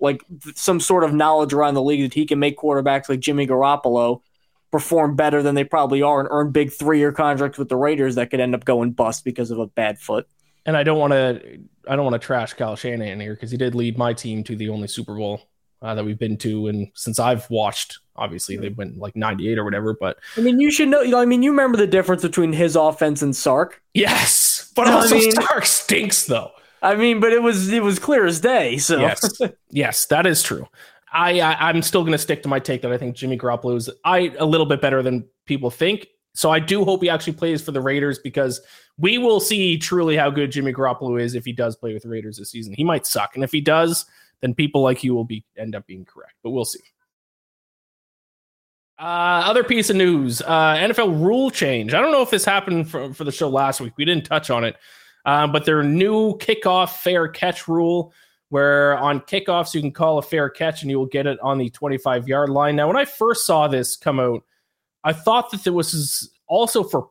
like 0.00 0.22
some 0.54 0.80
sort 0.80 1.04
of 1.04 1.12
knowledge 1.12 1.52
around 1.52 1.74
the 1.74 1.82
league 1.82 2.02
that 2.02 2.14
he 2.14 2.26
can 2.26 2.38
make 2.38 2.58
quarterbacks 2.58 3.08
like 3.08 3.20
Jimmy 3.20 3.46
Garoppolo 3.46 4.22
perform 4.70 5.16
better 5.16 5.42
than 5.42 5.54
they 5.54 5.64
probably 5.64 6.00
are 6.00 6.20
and 6.20 6.28
earn 6.30 6.52
big 6.52 6.72
three-year 6.72 7.12
contracts 7.12 7.58
with 7.58 7.68
the 7.68 7.76
Raiders 7.76 8.14
that 8.14 8.30
could 8.30 8.40
end 8.40 8.54
up 8.54 8.64
going 8.64 8.92
bust 8.92 9.24
because 9.24 9.50
of 9.50 9.58
a 9.58 9.66
bad 9.66 9.98
foot. 9.98 10.26
And 10.66 10.76
I 10.76 10.82
don't 10.82 10.98
want 10.98 11.12
to, 11.12 11.60
I 11.88 11.96
don't 11.96 12.04
want 12.04 12.20
to 12.20 12.24
trash 12.24 12.54
Kyle 12.54 12.76
Shanahan 12.76 13.20
here 13.20 13.34
because 13.34 13.50
he 13.50 13.56
did 13.56 13.74
lead 13.74 13.96
my 13.96 14.12
team 14.12 14.44
to 14.44 14.56
the 14.56 14.68
only 14.68 14.88
Super 14.88 15.14
Bowl 15.14 15.42
uh, 15.82 15.94
that 15.94 16.04
we've 16.04 16.18
been 16.18 16.36
to, 16.38 16.68
and 16.68 16.88
since 16.94 17.18
I've 17.18 17.48
watched, 17.50 17.98
obviously 18.16 18.56
they 18.56 18.68
went 18.68 18.98
like 18.98 19.16
'98 19.16 19.58
or 19.58 19.64
whatever. 19.64 19.94
But 19.98 20.18
I 20.36 20.40
mean, 20.40 20.60
you 20.60 20.70
should 20.70 20.88
know. 20.88 21.18
I 21.18 21.24
mean, 21.24 21.42
you 21.42 21.50
remember 21.50 21.78
the 21.78 21.86
difference 21.86 22.22
between 22.22 22.52
his 22.52 22.76
offense 22.76 23.22
and 23.22 23.34
Sark? 23.34 23.82
Yes, 23.94 24.70
but 24.76 24.88
also 24.88 25.16
I 25.16 25.20
mean, 25.20 25.32
Sark 25.32 25.64
stinks 25.64 26.26
though. 26.26 26.50
I 26.82 26.96
mean, 26.96 27.20
but 27.20 27.32
it 27.32 27.42
was 27.42 27.72
it 27.72 27.82
was 27.82 27.98
clear 27.98 28.26
as 28.26 28.40
day. 28.40 28.76
So 28.76 29.00
yes, 29.00 29.40
yes, 29.70 30.06
that 30.06 30.26
is 30.26 30.42
true. 30.42 30.66
I, 31.12 31.40
I 31.40 31.70
am 31.70 31.82
still 31.82 32.02
going 32.02 32.12
to 32.12 32.18
stick 32.18 32.44
to 32.44 32.48
my 32.48 32.60
take 32.60 32.82
that 32.82 32.92
I 32.92 32.96
think 32.96 33.16
Jimmy 33.16 33.36
Garoppolo 33.36 33.76
is 33.76 33.90
I 34.04 34.32
a 34.38 34.44
little 34.44 34.66
bit 34.66 34.80
better 34.80 35.02
than 35.02 35.26
people 35.44 35.70
think. 35.70 36.06
So 36.34 36.50
I 36.50 36.60
do 36.60 36.84
hope 36.84 37.02
he 37.02 37.10
actually 37.10 37.32
plays 37.32 37.62
for 37.62 37.72
the 37.72 37.80
Raiders 37.80 38.18
because 38.18 38.60
we 38.98 39.18
will 39.18 39.40
see 39.40 39.76
truly 39.78 40.16
how 40.16 40.30
good 40.30 40.52
Jimmy 40.52 40.72
Garoppolo 40.72 41.20
is 41.20 41.34
if 41.34 41.44
he 41.44 41.52
does 41.52 41.76
play 41.76 41.92
with 41.92 42.02
the 42.02 42.08
Raiders 42.08 42.36
this 42.36 42.50
season. 42.50 42.74
He 42.74 42.84
might 42.84 43.06
suck, 43.06 43.34
and 43.34 43.42
if 43.42 43.50
he 43.50 43.60
does, 43.60 44.06
then 44.40 44.54
people 44.54 44.82
like 44.82 45.02
you 45.02 45.14
will 45.14 45.24
be 45.24 45.44
end 45.58 45.74
up 45.74 45.86
being 45.86 46.04
correct. 46.04 46.34
But 46.42 46.50
we'll 46.50 46.64
see. 46.64 46.80
Uh, 48.98 49.42
other 49.46 49.64
piece 49.64 49.90
of 49.90 49.96
news: 49.96 50.42
uh, 50.42 50.74
NFL 50.76 51.20
rule 51.20 51.50
change. 51.50 51.94
I 51.94 52.00
don't 52.00 52.12
know 52.12 52.22
if 52.22 52.30
this 52.30 52.44
happened 52.44 52.88
for, 52.90 53.12
for 53.14 53.24
the 53.24 53.32
show 53.32 53.48
last 53.48 53.80
week. 53.80 53.94
We 53.96 54.04
didn't 54.04 54.26
touch 54.26 54.50
on 54.50 54.62
it, 54.64 54.76
uh, 55.24 55.46
but 55.46 55.64
their 55.64 55.82
new 55.82 56.36
kickoff 56.36 56.90
fair 56.98 57.26
catch 57.26 57.66
rule, 57.66 58.12
where 58.50 58.98
on 58.98 59.20
kickoffs 59.20 59.74
you 59.74 59.80
can 59.80 59.92
call 59.92 60.18
a 60.18 60.22
fair 60.22 60.50
catch 60.50 60.82
and 60.82 60.90
you 60.90 60.98
will 60.98 61.06
get 61.06 61.26
it 61.26 61.40
on 61.40 61.56
the 61.56 61.70
25 61.70 62.28
yard 62.28 62.50
line. 62.50 62.76
Now, 62.76 62.88
when 62.88 62.96
I 62.96 63.06
first 63.06 63.46
saw 63.46 63.66
this 63.68 63.96
come 63.96 64.20
out, 64.20 64.42
I 65.04 65.12
thought 65.12 65.50
that 65.50 65.64
there 65.64 65.72
was 65.72 66.30
also 66.46 66.82
for 66.82 67.08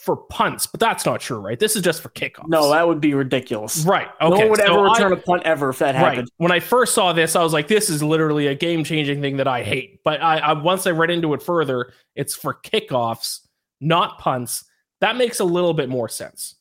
for 0.00 0.16
punts, 0.16 0.66
but 0.66 0.80
that's 0.80 1.04
not 1.04 1.20
true, 1.20 1.38
right? 1.38 1.58
This 1.58 1.76
is 1.76 1.82
just 1.82 2.00
for 2.00 2.08
kickoffs. 2.10 2.48
No, 2.48 2.70
that 2.70 2.88
would 2.88 3.02
be 3.02 3.12
ridiculous. 3.12 3.84
Right. 3.84 4.08
Okay. 4.20 4.30
No 4.30 4.30
one 4.30 4.48
would 4.50 4.60
so 4.60 4.64
ever 4.64 4.82
return 4.82 5.12
I, 5.12 5.16
a 5.16 5.20
punt 5.20 5.42
ever 5.44 5.68
if 5.68 5.78
that 5.80 5.94
happened. 5.94 6.18
Right. 6.20 6.28
When 6.38 6.52
I 6.52 6.60
first 6.60 6.94
saw 6.94 7.12
this, 7.12 7.36
I 7.36 7.42
was 7.42 7.52
like, 7.52 7.68
this 7.68 7.90
is 7.90 8.02
literally 8.02 8.46
a 8.46 8.54
game 8.54 8.82
changing 8.82 9.20
thing 9.20 9.36
that 9.36 9.46
I 9.46 9.62
hate. 9.62 10.00
But 10.02 10.22
I, 10.22 10.38
I 10.38 10.52
once 10.54 10.86
I 10.86 10.90
read 10.90 11.10
into 11.10 11.34
it 11.34 11.42
further, 11.42 11.92
it's 12.14 12.34
for 12.34 12.54
kickoffs, 12.54 13.40
not 13.80 14.18
punts. 14.18 14.64
That 15.02 15.16
makes 15.16 15.38
a 15.38 15.44
little 15.44 15.74
bit 15.74 15.90
more 15.90 16.08
sense. 16.08 16.56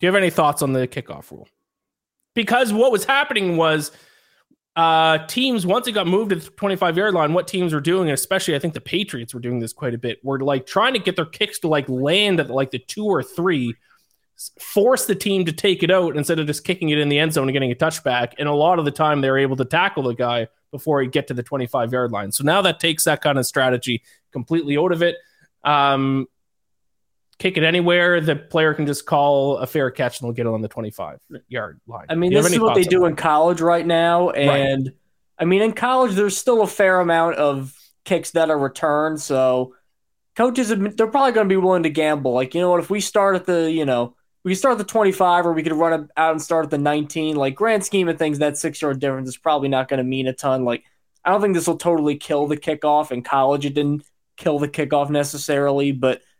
Do 0.00 0.06
you 0.06 0.12
have 0.12 0.20
any 0.20 0.30
thoughts 0.30 0.62
on 0.62 0.72
the 0.72 0.88
kickoff 0.88 1.30
rule? 1.30 1.48
Because 2.34 2.72
what 2.72 2.92
was 2.92 3.04
happening 3.04 3.58
was 3.58 3.92
uh, 4.74 5.26
teams 5.26 5.66
once 5.66 5.86
it 5.86 5.92
got 5.92 6.06
moved 6.06 6.30
to 6.30 6.36
the 6.36 6.50
25 6.50 6.96
yard 6.96 7.14
line, 7.14 7.32
what 7.32 7.46
teams 7.46 7.74
were 7.74 7.80
doing, 7.80 8.08
and 8.08 8.14
especially 8.14 8.54
I 8.54 8.58
think 8.58 8.74
the 8.74 8.80
Patriots 8.80 9.34
were 9.34 9.40
doing 9.40 9.58
this 9.58 9.72
quite 9.72 9.94
a 9.94 9.98
bit, 9.98 10.24
were 10.24 10.40
like 10.40 10.66
trying 10.66 10.94
to 10.94 10.98
get 10.98 11.16
their 11.16 11.26
kicks 11.26 11.58
to 11.60 11.68
like 11.68 11.88
land 11.88 12.40
at 12.40 12.50
like 12.50 12.70
the 12.70 12.78
two 12.78 13.04
or 13.04 13.22
three, 13.22 13.74
force 14.60 15.06
the 15.06 15.14
team 15.14 15.44
to 15.44 15.52
take 15.52 15.82
it 15.82 15.90
out 15.90 16.16
instead 16.16 16.38
of 16.38 16.46
just 16.46 16.64
kicking 16.64 16.88
it 16.88 16.98
in 16.98 17.08
the 17.08 17.18
end 17.18 17.34
zone 17.34 17.48
and 17.48 17.52
getting 17.52 17.70
a 17.70 17.74
touchback. 17.74 18.32
And 18.38 18.48
a 18.48 18.54
lot 18.54 18.78
of 18.78 18.84
the 18.84 18.90
time 18.90 19.20
they're 19.20 19.38
able 19.38 19.56
to 19.56 19.64
tackle 19.64 20.04
the 20.04 20.14
guy 20.14 20.48
before 20.70 21.02
he 21.02 21.08
get 21.08 21.28
to 21.28 21.34
the 21.34 21.42
25 21.42 21.92
yard 21.92 22.10
line. 22.10 22.32
So 22.32 22.42
now 22.42 22.62
that 22.62 22.80
takes 22.80 23.04
that 23.04 23.20
kind 23.20 23.38
of 23.38 23.46
strategy 23.46 24.02
completely 24.32 24.78
out 24.78 24.92
of 24.92 25.02
it. 25.02 25.16
Um, 25.64 26.26
kick 27.42 27.56
it 27.56 27.64
anywhere, 27.64 28.20
the 28.20 28.36
player 28.36 28.72
can 28.72 28.86
just 28.86 29.04
call 29.04 29.58
a 29.58 29.66
fair 29.66 29.90
catch 29.90 30.20
and 30.20 30.28
they'll 30.28 30.32
get 30.32 30.46
it 30.46 30.52
on 30.52 30.60
the 30.60 30.68
25 30.68 31.18
yard 31.48 31.80
line. 31.88 32.06
I 32.08 32.14
mean, 32.14 32.32
this 32.32 32.52
is 32.52 32.60
what 32.60 32.76
they 32.76 32.84
do 32.84 33.04
in 33.06 33.16
college 33.16 33.60
right 33.60 33.84
now. 33.84 34.30
And 34.30 34.86
right. 34.86 34.94
I 35.40 35.44
mean, 35.44 35.60
in 35.60 35.72
college, 35.72 36.14
there's 36.14 36.36
still 36.36 36.62
a 36.62 36.68
fair 36.68 37.00
amount 37.00 37.36
of 37.36 37.76
kicks 38.04 38.30
that 38.30 38.48
are 38.48 38.58
returned. 38.58 39.20
So 39.20 39.74
coaches, 40.36 40.68
they're 40.68 41.08
probably 41.08 41.32
going 41.32 41.48
to 41.48 41.52
be 41.52 41.56
willing 41.56 41.82
to 41.82 41.90
gamble. 41.90 42.32
Like, 42.32 42.54
you 42.54 42.60
know 42.60 42.70
what, 42.70 42.78
if 42.78 42.90
we 42.90 43.00
start 43.00 43.34
at 43.34 43.44
the, 43.44 43.68
you 43.72 43.84
know, 43.84 44.14
we 44.44 44.54
start 44.54 44.72
at 44.72 44.78
the 44.78 44.84
25 44.84 45.46
or 45.46 45.52
we 45.52 45.64
could 45.64 45.72
run 45.72 46.08
out 46.16 46.30
and 46.30 46.40
start 46.40 46.64
at 46.64 46.70
the 46.70 46.78
19, 46.78 47.34
like 47.34 47.56
grand 47.56 47.84
scheme 47.84 48.08
of 48.08 48.18
things, 48.18 48.38
that 48.38 48.56
six 48.56 48.80
yard 48.80 49.00
difference 49.00 49.28
is 49.28 49.36
probably 49.36 49.68
not 49.68 49.88
going 49.88 49.98
to 49.98 50.04
mean 50.04 50.28
a 50.28 50.32
ton. 50.32 50.64
Like, 50.64 50.84
I 51.24 51.30
don't 51.30 51.40
think 51.40 51.54
this 51.54 51.66
will 51.66 51.76
totally 51.76 52.14
kill 52.16 52.46
the 52.46 52.56
kickoff. 52.56 53.10
In 53.10 53.22
college, 53.22 53.66
it 53.66 53.74
didn't 53.74 54.04
kill 54.36 54.60
the 54.60 54.68
kickoff 54.68 55.10
necessarily, 55.10 55.90
but– 55.90 56.20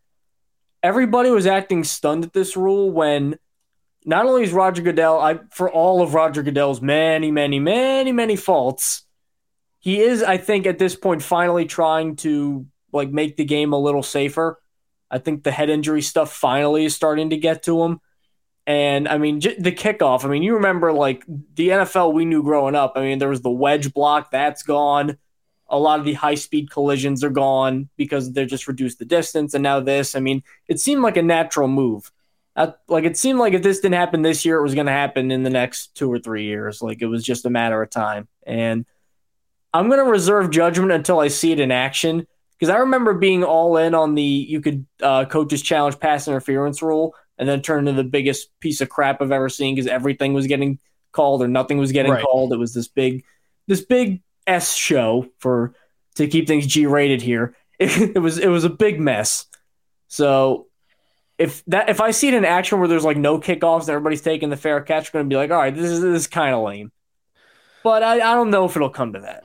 everybody 0.82 1.30
was 1.30 1.46
acting 1.46 1.84
stunned 1.84 2.24
at 2.24 2.32
this 2.32 2.56
rule 2.56 2.90
when 2.90 3.38
not 4.04 4.26
only 4.26 4.42
is 4.42 4.52
Roger 4.52 4.82
Goodell, 4.82 5.18
I 5.20 5.40
for 5.50 5.70
all 5.70 6.02
of 6.02 6.14
Roger 6.14 6.42
Goodell's 6.42 6.80
many, 6.80 7.30
many, 7.30 7.60
many, 7.60 8.12
many 8.12 8.36
faults, 8.36 9.04
he 9.78 10.00
is, 10.00 10.22
I 10.22 10.36
think, 10.36 10.66
at 10.66 10.78
this 10.78 10.96
point 10.96 11.22
finally 11.22 11.66
trying 11.66 12.16
to 12.16 12.66
like 12.92 13.10
make 13.10 13.36
the 13.36 13.44
game 13.44 13.72
a 13.72 13.78
little 13.78 14.02
safer. 14.02 14.60
I 15.10 15.18
think 15.18 15.42
the 15.42 15.50
head 15.52 15.70
injury 15.70 16.02
stuff 16.02 16.32
finally 16.32 16.84
is 16.84 16.96
starting 16.96 17.30
to 17.30 17.36
get 17.36 17.64
to 17.64 17.82
him. 17.82 18.00
And 18.66 19.08
I 19.08 19.18
mean, 19.18 19.40
j- 19.40 19.58
the 19.58 19.72
kickoff. 19.72 20.24
I 20.24 20.28
mean, 20.28 20.42
you 20.42 20.54
remember 20.54 20.92
like 20.92 21.24
the 21.26 21.68
NFL 21.68 22.14
we 22.14 22.24
knew 22.24 22.42
growing 22.42 22.74
up. 22.74 22.92
I 22.96 23.02
mean, 23.02 23.18
there 23.18 23.28
was 23.28 23.42
the 23.42 23.50
wedge 23.50 23.92
block 23.92 24.30
that's 24.30 24.62
gone 24.62 25.18
a 25.72 25.78
lot 25.78 25.98
of 25.98 26.04
the 26.04 26.12
high 26.12 26.34
speed 26.34 26.70
collisions 26.70 27.24
are 27.24 27.30
gone 27.30 27.88
because 27.96 28.30
they're 28.32 28.44
just 28.44 28.68
reduced 28.68 28.98
the 28.98 29.06
distance. 29.06 29.54
And 29.54 29.62
now 29.62 29.80
this, 29.80 30.14
I 30.14 30.20
mean, 30.20 30.42
it 30.68 30.78
seemed 30.78 31.02
like 31.02 31.16
a 31.16 31.22
natural 31.22 31.66
move. 31.66 32.12
Uh, 32.54 32.72
like 32.88 33.04
it 33.04 33.16
seemed 33.16 33.38
like 33.38 33.54
if 33.54 33.62
this 33.62 33.80
didn't 33.80 33.94
happen 33.94 34.20
this 34.20 34.44
year, 34.44 34.58
it 34.58 34.62
was 34.62 34.74
going 34.74 34.86
to 34.86 34.92
happen 34.92 35.30
in 35.30 35.42
the 35.42 35.50
next 35.50 35.94
two 35.94 36.12
or 36.12 36.18
three 36.18 36.44
years. 36.44 36.82
Like 36.82 37.00
it 37.00 37.06
was 37.06 37.24
just 37.24 37.46
a 37.46 37.50
matter 37.50 37.80
of 37.82 37.88
time. 37.88 38.28
And 38.46 38.84
I'm 39.72 39.88
going 39.88 40.04
to 40.04 40.10
reserve 40.10 40.50
judgment 40.50 40.92
until 40.92 41.18
I 41.18 41.28
see 41.28 41.52
it 41.52 41.58
in 41.58 41.72
action 41.72 42.26
because 42.58 42.68
I 42.68 42.80
remember 42.80 43.14
being 43.14 43.42
all 43.42 43.78
in 43.78 43.94
on 43.94 44.14
the 44.14 44.22
you 44.22 44.60
could 44.60 44.84
uh, 45.02 45.24
coaches 45.24 45.62
challenge 45.62 45.98
pass 45.98 46.28
interference 46.28 46.82
rule 46.82 47.14
and 47.38 47.48
then 47.48 47.62
turn 47.62 47.88
into 47.88 48.02
the 48.02 48.08
biggest 48.08 48.50
piece 48.60 48.82
of 48.82 48.90
crap 48.90 49.22
I've 49.22 49.32
ever 49.32 49.48
seen 49.48 49.74
because 49.74 49.90
everything 49.90 50.34
was 50.34 50.46
getting 50.46 50.78
called 51.12 51.40
or 51.42 51.48
nothing 51.48 51.78
was 51.78 51.92
getting 51.92 52.12
right. 52.12 52.22
called. 52.22 52.52
It 52.52 52.58
was 52.58 52.74
this 52.74 52.88
big, 52.88 53.24
this 53.66 53.80
big 53.80 54.22
S 54.46 54.74
show 54.74 55.28
for 55.38 55.74
to 56.16 56.26
keep 56.26 56.46
things 56.46 56.66
G 56.66 56.86
rated 56.86 57.22
here. 57.22 57.54
It, 57.78 58.12
it, 58.16 58.18
was 58.18 58.38
it 58.38 58.48
was 58.48 58.64
a 58.64 58.70
big 58.70 59.00
mess. 59.00 59.46
So 60.08 60.66
if 61.38 61.64
that 61.66 61.88
if 61.88 62.00
I 62.00 62.10
see 62.10 62.28
it 62.28 62.34
in 62.34 62.44
action 62.44 62.78
where 62.78 62.88
there's 62.88 63.04
like 63.04 63.16
no 63.16 63.38
kickoffs 63.38 63.82
and 63.82 63.90
everybody's 63.90 64.22
taking 64.22 64.50
the 64.50 64.56
fair 64.56 64.80
catch, 64.80 65.08
I'm 65.08 65.20
gonna 65.20 65.28
be 65.28 65.36
like, 65.36 65.50
all 65.50 65.58
right, 65.58 65.74
this 65.74 65.90
is 65.90 66.00
this 66.00 66.22
is 66.22 66.26
kind 66.26 66.54
of 66.54 66.62
lame. 66.62 66.92
But 67.82 68.02
I, 68.02 68.14
I 68.14 68.34
don't 68.34 68.50
know 68.50 68.64
if 68.64 68.76
it'll 68.76 68.90
come 68.90 69.14
to 69.14 69.20
that. 69.20 69.44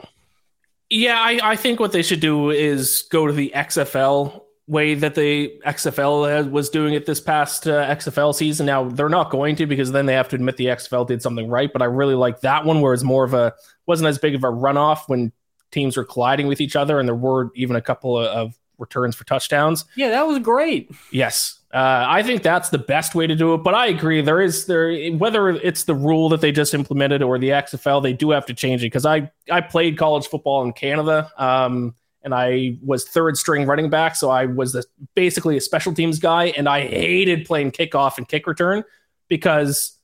Yeah, 0.90 1.20
I, 1.20 1.40
I 1.44 1.56
think 1.56 1.80
what 1.80 1.92
they 1.92 2.04
should 2.04 2.20
do 2.22 2.50
is 2.50 3.08
go 3.10 3.28
to 3.28 3.34
the 3.34 3.52
XFL 3.54 4.42
way 4.68 4.96
that 4.96 5.16
the 5.16 5.60
XFL 5.66 6.50
was 6.52 6.70
doing 6.70 6.94
it 6.94 7.06
this 7.06 7.22
past 7.22 7.68
uh, 7.68 7.88
XFL 7.88 8.36
season. 8.36 8.66
Now 8.66 8.90
they're 8.90 9.10
not 9.10 9.30
going 9.30 9.56
to 9.58 9.66
because 9.66 9.92
then 9.92 10.06
they 10.06 10.14
have 10.14 10.30
to 10.30 10.36
admit 10.36 10.58
the 10.58 10.66
XFL 10.66 11.08
did 11.08 11.22
something 11.22 11.50
right. 11.50 11.72
But 11.72 11.82
I 11.82 11.86
really 11.86 12.16
like 12.16 12.42
that 12.42 12.66
one 12.66 12.82
where 12.82 12.94
it's 12.94 13.04
more 13.04 13.24
of 13.24 13.34
a 13.34 13.54
wasn't 13.86 14.08
as 14.08 14.18
big 14.18 14.36
of 14.36 14.44
a 14.44 14.48
runoff 14.48 15.08
when 15.08 15.32
teams 15.72 15.96
were 15.98 16.04
colliding 16.04 16.48
with 16.48 16.62
each 16.62 16.76
other, 16.76 17.00
and 17.00 17.08
there 17.08 17.16
were 17.16 17.52
even 17.56 17.76
a 17.76 17.82
couple 17.82 18.18
of, 18.18 18.28
of 18.28 18.60
returns 18.78 19.16
for 19.16 19.24
touchdowns. 19.24 19.86
Yeah, 19.96 20.10
that 20.10 20.28
was 20.28 20.40
great. 20.40 20.92
Yes, 21.12 21.60
uh, 21.74 22.06
I 22.08 22.24
think 22.24 22.44
that's 22.44 22.70
the 22.70 22.78
best 22.78 23.16
way 23.16 23.28
to 23.28 23.36
do 23.36 23.54
it. 23.54 23.60
But 23.60 23.74
I 23.74 23.88
agree, 23.88 24.22
there 24.22 24.42
is 24.42 24.66
there 24.66 25.12
whether 25.12 25.50
it's 25.50 25.84
the 25.84 25.96
rule 25.96 26.30
that 26.30 26.42
they 26.42 26.52
just 26.52 26.74
implemented 26.74 27.22
or 27.22 27.40
the 27.40 27.50
XFL, 27.50 28.04
they 28.04 28.14
do 28.14 28.32
have 28.32 28.46
to 28.48 28.54
change 28.54 28.84
it 28.84 28.88
because 28.88 29.06
I 29.06 29.32
I 29.50 29.62
played 29.62 29.98
college 29.98 30.28
football 30.28 30.64
in 30.64 30.74
Canada. 30.74 31.32
Um, 31.38 31.96
and 32.24 32.34
I 32.34 32.78
was 32.84 33.08
third 33.08 33.38
string 33.38 33.66
running 33.66 33.90
back. 33.90 34.16
So 34.16 34.30
I 34.30 34.46
was 34.46 34.74
the, 34.74 34.84
basically 35.16 35.58
a 35.58 35.62
special 35.62 35.94
teams 35.94 36.20
guy, 36.20 36.46
and 36.46 36.68
I 36.68 36.82
hated 36.82 37.46
playing 37.46 37.72
kickoff 37.72 38.18
and 38.18 38.28
kick 38.28 38.48
return 38.48 38.84
because, 39.28 39.98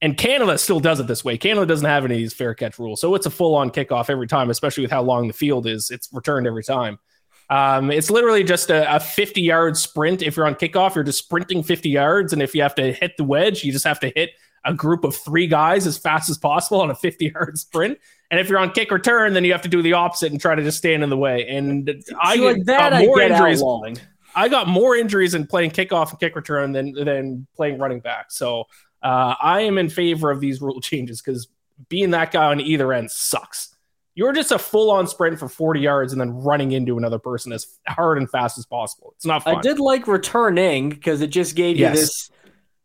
and 0.00 0.16
Canada 0.16 0.58
still 0.58 0.80
does 0.80 1.00
it 1.00 1.06
this 1.06 1.24
way. 1.24 1.36
Canada 1.38 1.66
doesn't 1.66 1.88
have 1.88 2.04
any 2.04 2.14
of 2.14 2.18
these 2.18 2.34
fair 2.34 2.54
catch 2.54 2.78
rules, 2.78 3.00
so 3.00 3.14
it's 3.14 3.26
a 3.26 3.30
full 3.30 3.54
on 3.54 3.70
kickoff 3.70 4.10
every 4.10 4.26
time, 4.26 4.50
especially 4.50 4.82
with 4.82 4.90
how 4.90 5.02
long 5.02 5.26
the 5.26 5.34
field 5.34 5.66
is. 5.66 5.90
It's 5.90 6.08
returned 6.12 6.46
every 6.46 6.64
time. 6.64 6.98
Um, 7.48 7.90
it's 7.92 8.10
literally 8.10 8.42
just 8.42 8.70
a, 8.70 8.96
a 8.96 8.98
50 8.98 9.40
yard 9.40 9.76
sprint. 9.76 10.22
If 10.22 10.36
you're 10.36 10.46
on 10.46 10.56
kickoff, 10.56 10.94
you're 10.94 11.04
just 11.04 11.18
sprinting 11.18 11.62
50 11.62 11.88
yards, 11.88 12.32
and 12.32 12.42
if 12.42 12.54
you 12.54 12.62
have 12.62 12.74
to 12.76 12.92
hit 12.92 13.16
the 13.16 13.24
wedge, 13.24 13.64
you 13.64 13.72
just 13.72 13.84
have 13.84 14.00
to 14.00 14.12
hit 14.14 14.30
a 14.66 14.74
group 14.74 15.04
of 15.04 15.14
three 15.14 15.46
guys 15.46 15.86
as 15.86 15.96
fast 15.96 16.28
as 16.28 16.36
possible 16.36 16.80
on 16.80 16.90
a 16.90 16.94
50 16.94 17.32
yard 17.34 17.58
sprint. 17.58 17.98
And 18.30 18.40
if 18.40 18.48
you're 18.48 18.58
on 18.58 18.72
kick 18.72 18.90
return, 18.90 19.32
then 19.32 19.44
you 19.44 19.52
have 19.52 19.62
to 19.62 19.68
do 19.68 19.82
the 19.82 19.92
opposite 19.92 20.32
and 20.32 20.40
try 20.40 20.54
to 20.54 20.62
just 20.62 20.78
stand 20.78 21.04
in 21.04 21.10
the 21.10 21.16
way. 21.16 21.46
And 21.48 22.04
I 22.20 22.34
like 22.36 22.64
that. 22.64 22.90
got 22.90 23.04
more 23.04 23.18
get 23.18 23.30
injuries. 23.30 23.60
outlawing. 23.60 23.98
I 24.34 24.48
got 24.48 24.68
more 24.68 24.96
injuries 24.96 25.34
in 25.34 25.46
playing 25.46 25.70
kickoff 25.70 26.10
and 26.10 26.20
kick 26.20 26.36
return 26.36 26.72
than 26.72 26.92
than 26.92 27.46
playing 27.56 27.78
running 27.78 28.00
back. 28.00 28.30
So 28.30 28.64
uh, 29.02 29.34
I 29.40 29.60
am 29.60 29.78
in 29.78 29.88
favor 29.88 30.30
of 30.30 30.40
these 30.40 30.60
rule 30.60 30.80
changes 30.80 31.22
because 31.22 31.48
being 31.88 32.10
that 32.10 32.32
guy 32.32 32.46
on 32.46 32.60
either 32.60 32.92
end 32.92 33.10
sucks. 33.10 33.74
You're 34.14 34.32
just 34.32 34.50
a 34.50 34.58
full 34.58 34.90
on 34.90 35.06
sprint 35.06 35.38
for 35.38 35.46
40 35.46 35.80
yards 35.80 36.12
and 36.12 36.20
then 36.20 36.30
running 36.30 36.72
into 36.72 36.96
another 36.96 37.18
person 37.18 37.52
as 37.52 37.78
hard 37.86 38.16
and 38.16 38.28
fast 38.28 38.56
as 38.56 38.64
possible. 38.64 39.12
It's 39.16 39.26
not 39.26 39.44
fun. 39.44 39.56
I 39.56 39.60
did 39.60 39.78
like 39.78 40.08
returning 40.08 40.88
because 40.88 41.20
it 41.20 41.28
just 41.28 41.54
gave 41.54 41.76
you 41.76 41.90
this, 41.90 42.30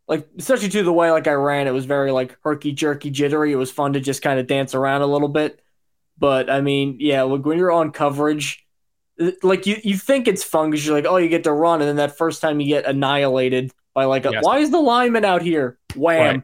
like, 0.08 0.28
especially 0.38 0.68
to 0.70 0.82
the 0.82 0.92
way 0.92 1.10
like 1.10 1.26
I 1.26 1.32
ran. 1.32 1.66
It 1.66 1.72
was 1.72 1.84
very 1.84 2.10
like 2.10 2.36
herky 2.42 2.72
jerky 2.72 3.10
jittery. 3.10 3.52
It 3.52 3.56
was 3.56 3.70
fun 3.70 3.92
to 3.94 4.00
just 4.00 4.22
kind 4.22 4.38
of 4.38 4.46
dance 4.46 4.74
around 4.74 5.02
a 5.02 5.06
little 5.06 5.28
bit. 5.28 5.60
But 6.18 6.50
I 6.50 6.60
mean, 6.60 6.96
yeah, 7.00 7.22
like 7.22 7.44
when 7.44 7.58
you're 7.58 7.72
on 7.72 7.90
coverage, 7.92 8.64
uh, 9.20 9.30
like 9.42 9.66
you 9.66 9.76
you 9.82 9.96
think 9.96 10.28
it's 10.28 10.44
fun 10.44 10.70
because 10.70 10.84
you're 10.86 10.94
like, 10.94 11.06
oh, 11.06 11.16
you 11.16 11.28
get 11.28 11.44
to 11.44 11.52
run, 11.52 11.80
and 11.80 11.88
then 11.88 11.96
that 11.96 12.16
first 12.18 12.40
time 12.40 12.60
you 12.60 12.68
get 12.68 12.84
annihilated 12.86 13.72
by 13.94 14.04
like, 14.04 14.24
a, 14.26 14.30
Yes. 14.32 14.44
why 14.44 14.58
is 14.58 14.70
the 14.70 14.78
lineman 14.80 15.24
out 15.24 15.42
here? 15.42 15.78
Wham! 15.96 16.36
Right. 16.36 16.42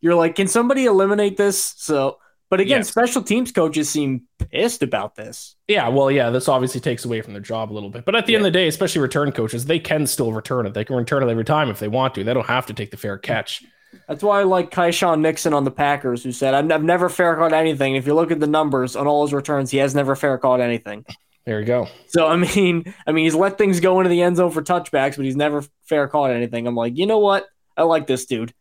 You're 0.00 0.14
like, 0.14 0.34
can 0.34 0.46
somebody 0.48 0.84
eliminate 0.84 1.36
this? 1.36 1.74
So, 1.76 2.18
but 2.48 2.60
again, 2.60 2.84
special 2.84 3.22
teams 3.22 3.50
coaches 3.50 3.88
seem 3.88 4.22
pissed 4.50 4.82
about 4.82 5.16
this. 5.16 5.56
Yeah, 5.66 5.88
well, 5.88 6.10
yeah, 6.10 6.30
this 6.30 6.48
obviously 6.48 6.80
takes 6.80 7.04
away 7.04 7.20
from 7.20 7.32
their 7.32 7.42
job 7.42 7.72
a 7.72 7.74
little 7.74 7.90
bit. 7.90 8.04
But 8.04 8.14
at 8.14 8.26
the 8.26 8.34
end 8.34 8.46
of 8.46 8.52
the 8.52 8.58
day, 8.58 8.68
especially 8.68 9.02
return 9.02 9.32
coaches, 9.32 9.64
they 9.66 9.78
can 9.78 10.06
still 10.06 10.32
return 10.32 10.66
it. 10.66 10.74
They 10.74 10.84
can 10.84 10.96
return 10.96 11.22
it 11.22 11.30
every 11.30 11.44
time 11.44 11.70
if 11.70 11.80
they 11.80 11.88
want 11.88 12.14
to. 12.14 12.24
They 12.24 12.34
don't 12.34 12.46
have 12.46 12.66
to 12.66 12.72
take 12.74 12.90
the 12.90 12.96
fair 12.96 13.18
catch. 13.18 13.64
That's 14.08 14.22
why 14.22 14.40
I 14.40 14.44
like 14.44 14.70
Keisean 14.70 15.20
Nixon 15.20 15.54
on 15.54 15.64
the 15.64 15.70
Packers, 15.70 16.22
who 16.22 16.30
said, 16.30 16.54
I've, 16.54 16.70
I've 16.70 16.84
never 16.84 17.08
fair 17.08 17.34
caught 17.36 17.52
anything. 17.52 17.96
If 17.96 18.06
you 18.06 18.14
look 18.14 18.30
at 18.30 18.40
the 18.40 18.46
numbers 18.46 18.94
on 18.94 19.06
all 19.06 19.24
his 19.24 19.32
returns, 19.32 19.70
he 19.70 19.78
has 19.78 19.94
never 19.94 20.14
fair 20.14 20.38
caught 20.38 20.60
anything. 20.60 21.04
There 21.46 21.60
you 21.60 21.66
go. 21.66 21.88
So 22.08 22.26
I 22.26 22.36
mean, 22.36 22.92
I 23.06 23.12
mean, 23.12 23.24
he's 23.24 23.34
let 23.34 23.56
things 23.56 23.80
go 23.80 24.00
into 24.00 24.10
the 24.10 24.22
end 24.22 24.36
zone 24.36 24.50
for 24.50 24.62
touchbacks, 24.62 25.16
but 25.16 25.24
he's 25.24 25.36
never 25.36 25.64
fair 25.84 26.08
caught 26.08 26.32
anything. 26.32 26.66
I'm 26.66 26.74
like, 26.74 26.96
you 26.96 27.06
know 27.06 27.18
what? 27.18 27.46
I 27.76 27.84
like 27.84 28.06
this 28.06 28.26
dude. 28.26 28.52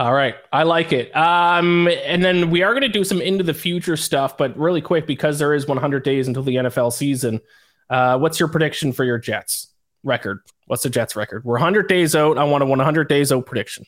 All 0.00 0.14
right, 0.14 0.34
I 0.50 0.62
like 0.62 0.94
it. 0.94 1.14
Um, 1.14 1.86
and 1.86 2.24
then 2.24 2.48
we 2.48 2.62
are 2.62 2.70
going 2.70 2.80
to 2.80 2.88
do 2.88 3.04
some 3.04 3.20
into 3.20 3.44
the 3.44 3.52
future 3.52 3.98
stuff, 3.98 4.38
but 4.38 4.56
really 4.56 4.80
quick 4.80 5.06
because 5.06 5.38
there 5.38 5.52
is 5.52 5.66
100 5.66 6.02
days 6.02 6.26
until 6.26 6.42
the 6.42 6.54
NFL 6.54 6.94
season. 6.94 7.38
Uh, 7.90 8.16
what's 8.18 8.40
your 8.40 8.48
prediction 8.48 8.94
for 8.94 9.04
your 9.04 9.18
Jets 9.18 9.74
record? 10.02 10.40
What's 10.68 10.84
the 10.84 10.88
Jets 10.88 11.16
record? 11.16 11.44
We're 11.44 11.56
100 11.56 11.86
days 11.86 12.16
out. 12.16 12.38
I 12.38 12.44
want 12.44 12.62
a 12.62 12.66
100 12.66 13.08
days 13.10 13.30
out 13.30 13.44
prediction. 13.44 13.84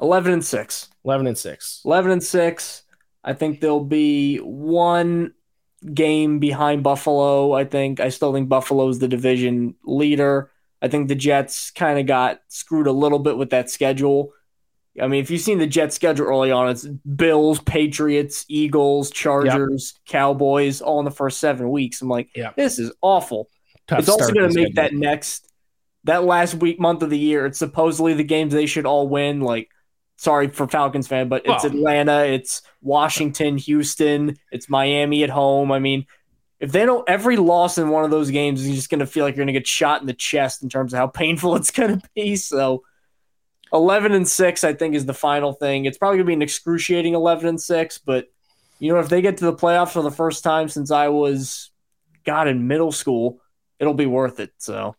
Eleven 0.00 0.34
and 0.34 0.44
six. 0.44 0.88
11 1.04 1.26
and 1.26 1.36
six. 1.36 1.80
11 1.84 2.12
and 2.12 2.22
six. 2.22 2.84
I 3.24 3.32
think 3.32 3.60
there'll 3.60 3.84
be 3.84 4.36
one 4.36 5.34
game 5.92 6.38
behind 6.38 6.84
Buffalo. 6.84 7.54
I 7.54 7.64
think 7.64 7.98
I 7.98 8.10
still 8.10 8.32
think 8.32 8.48
Buffalo's 8.48 9.00
the 9.00 9.08
division 9.08 9.74
leader. 9.82 10.52
I 10.80 10.86
think 10.86 11.08
the 11.08 11.16
Jets 11.16 11.72
kind 11.72 11.98
of 11.98 12.06
got 12.06 12.40
screwed 12.46 12.86
a 12.86 12.92
little 12.92 13.18
bit 13.18 13.36
with 13.36 13.50
that 13.50 13.68
schedule. 13.68 14.32
I 15.00 15.08
mean, 15.08 15.20
if 15.22 15.30
you've 15.30 15.40
seen 15.40 15.58
the 15.58 15.66
Jets 15.66 15.94
schedule 15.94 16.26
early 16.26 16.50
on, 16.50 16.68
it's 16.68 16.84
Bills, 16.86 17.60
Patriots, 17.60 18.44
Eagles, 18.48 19.10
Chargers, 19.10 19.94
Cowboys, 20.06 20.80
all 20.80 20.98
in 20.98 21.04
the 21.04 21.10
first 21.10 21.38
seven 21.38 21.70
weeks. 21.70 22.02
I'm 22.02 22.08
like, 22.08 22.30
Yeah. 22.34 22.52
this 22.56 22.78
is 22.78 22.92
awful. 23.02 23.48
Tough 23.86 24.00
it's 24.00 24.08
also 24.08 24.32
going 24.32 24.50
to 24.50 24.60
make 24.60 24.74
that 24.76 24.94
next, 24.94 25.52
that 26.04 26.24
last 26.24 26.54
week, 26.54 26.80
month 26.80 27.02
of 27.02 27.10
the 27.10 27.18
year. 27.18 27.46
It's 27.46 27.58
supposedly 27.58 28.14
the 28.14 28.24
games 28.24 28.52
they 28.52 28.66
should 28.66 28.86
all 28.86 29.08
win. 29.08 29.40
Like, 29.40 29.68
sorry 30.16 30.48
for 30.48 30.66
Falcons 30.66 31.06
fan, 31.06 31.28
but 31.28 31.42
it's 31.44 31.64
Atlanta, 31.64 32.24
it's 32.24 32.62
Washington, 32.80 33.58
Houston, 33.58 34.36
it's 34.50 34.68
Miami 34.68 35.22
at 35.24 35.30
home. 35.30 35.70
I 35.70 35.78
mean, 35.78 36.06
if 36.58 36.72
they 36.72 36.86
don't, 36.86 37.06
every 37.08 37.36
loss 37.36 37.76
in 37.76 37.90
one 37.90 38.04
of 38.04 38.10
those 38.10 38.30
games 38.30 38.64
is 38.64 38.74
just 38.74 38.88
going 38.88 39.00
to 39.00 39.06
feel 39.06 39.24
like 39.24 39.36
you're 39.36 39.44
going 39.44 39.52
to 39.54 39.60
get 39.60 39.66
shot 39.66 40.00
in 40.00 40.06
the 40.06 40.14
chest 40.14 40.62
in 40.62 40.68
terms 40.68 40.94
of 40.94 40.98
how 40.98 41.06
painful 41.06 41.54
it's 41.56 41.70
going 41.70 42.00
to 42.00 42.08
be. 42.14 42.36
So, 42.36 42.82
11 43.72 44.12
and 44.12 44.28
6, 44.28 44.64
I 44.64 44.72
think, 44.74 44.94
is 44.94 45.06
the 45.06 45.14
final 45.14 45.52
thing. 45.52 45.84
It's 45.84 45.98
probably 45.98 46.18
going 46.18 46.26
to 46.26 46.28
be 46.28 46.34
an 46.34 46.42
excruciating 46.42 47.14
11 47.14 47.46
and 47.48 47.60
6, 47.60 47.98
but, 47.98 48.28
you 48.78 48.92
know, 48.92 49.00
if 49.00 49.08
they 49.08 49.20
get 49.22 49.36
to 49.38 49.44
the 49.46 49.54
playoffs 49.54 49.90
for 49.92 50.02
the 50.02 50.10
first 50.10 50.44
time 50.44 50.68
since 50.68 50.90
I 50.90 51.08
was, 51.08 51.70
God, 52.24 52.48
in 52.48 52.68
middle 52.68 52.92
school, 52.92 53.40
it'll 53.78 53.94
be 53.94 54.06
worth 54.06 54.40
it. 54.40 54.52
So, 54.58 54.96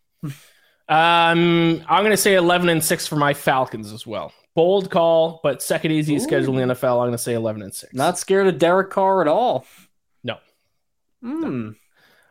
Um, 0.90 1.84
I'm 1.90 2.02
going 2.04 2.12
to 2.12 2.18
say 2.18 2.36
11 2.36 2.70
and 2.70 2.84
6 2.84 3.08
for 3.08 3.18
my 3.18 3.34
Falcons 3.34 3.92
as 3.92 4.08
well. 4.08 4.32
Bold 4.56 4.90
call, 4.90 5.40
but 5.44 5.62
second 5.62 5.92
easiest 5.92 6.24
Ooh. 6.26 6.28
schedule 6.30 6.58
in 6.58 6.68
the 6.70 6.74
NFL. 6.76 6.94
I'm 6.94 7.08
going 7.08 7.12
to 7.12 7.18
say 7.18 7.34
11 7.34 7.62
and 7.62 7.74
6. 7.74 7.94
not 7.94 8.18
scared 8.18 8.48
of 8.48 8.58
Derek 8.58 8.90
Carr 8.90 9.22
at 9.22 9.28
all. 9.28 9.66
No. 10.24 10.38
Hmm. 11.22 11.72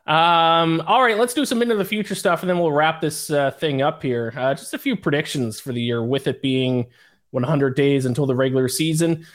Um, 0.07 0.81
all 0.87 1.03
right, 1.03 1.17
let's 1.17 1.33
do 1.33 1.45
some 1.45 1.61
into 1.61 1.75
the 1.75 1.83
future 1.83 2.15
stuff 2.15 2.41
and 2.41 2.49
then 2.49 2.57
we'll 2.59 2.71
wrap 2.71 3.01
this 3.01 3.29
uh, 3.29 3.51
thing 3.51 3.81
up 3.81 4.01
here. 4.01 4.33
Uh, 4.37 4.53
just 4.53 4.73
a 4.73 4.77
few 4.77 4.95
predictions 4.95 5.59
for 5.59 5.73
the 5.73 5.81
year 5.81 6.01
with 6.01 6.27
it 6.27 6.41
being 6.41 6.85
100 7.31 7.75
days 7.75 8.05
until 8.05 8.25
the 8.25 8.35
regular 8.35 8.69
season. 8.69 9.25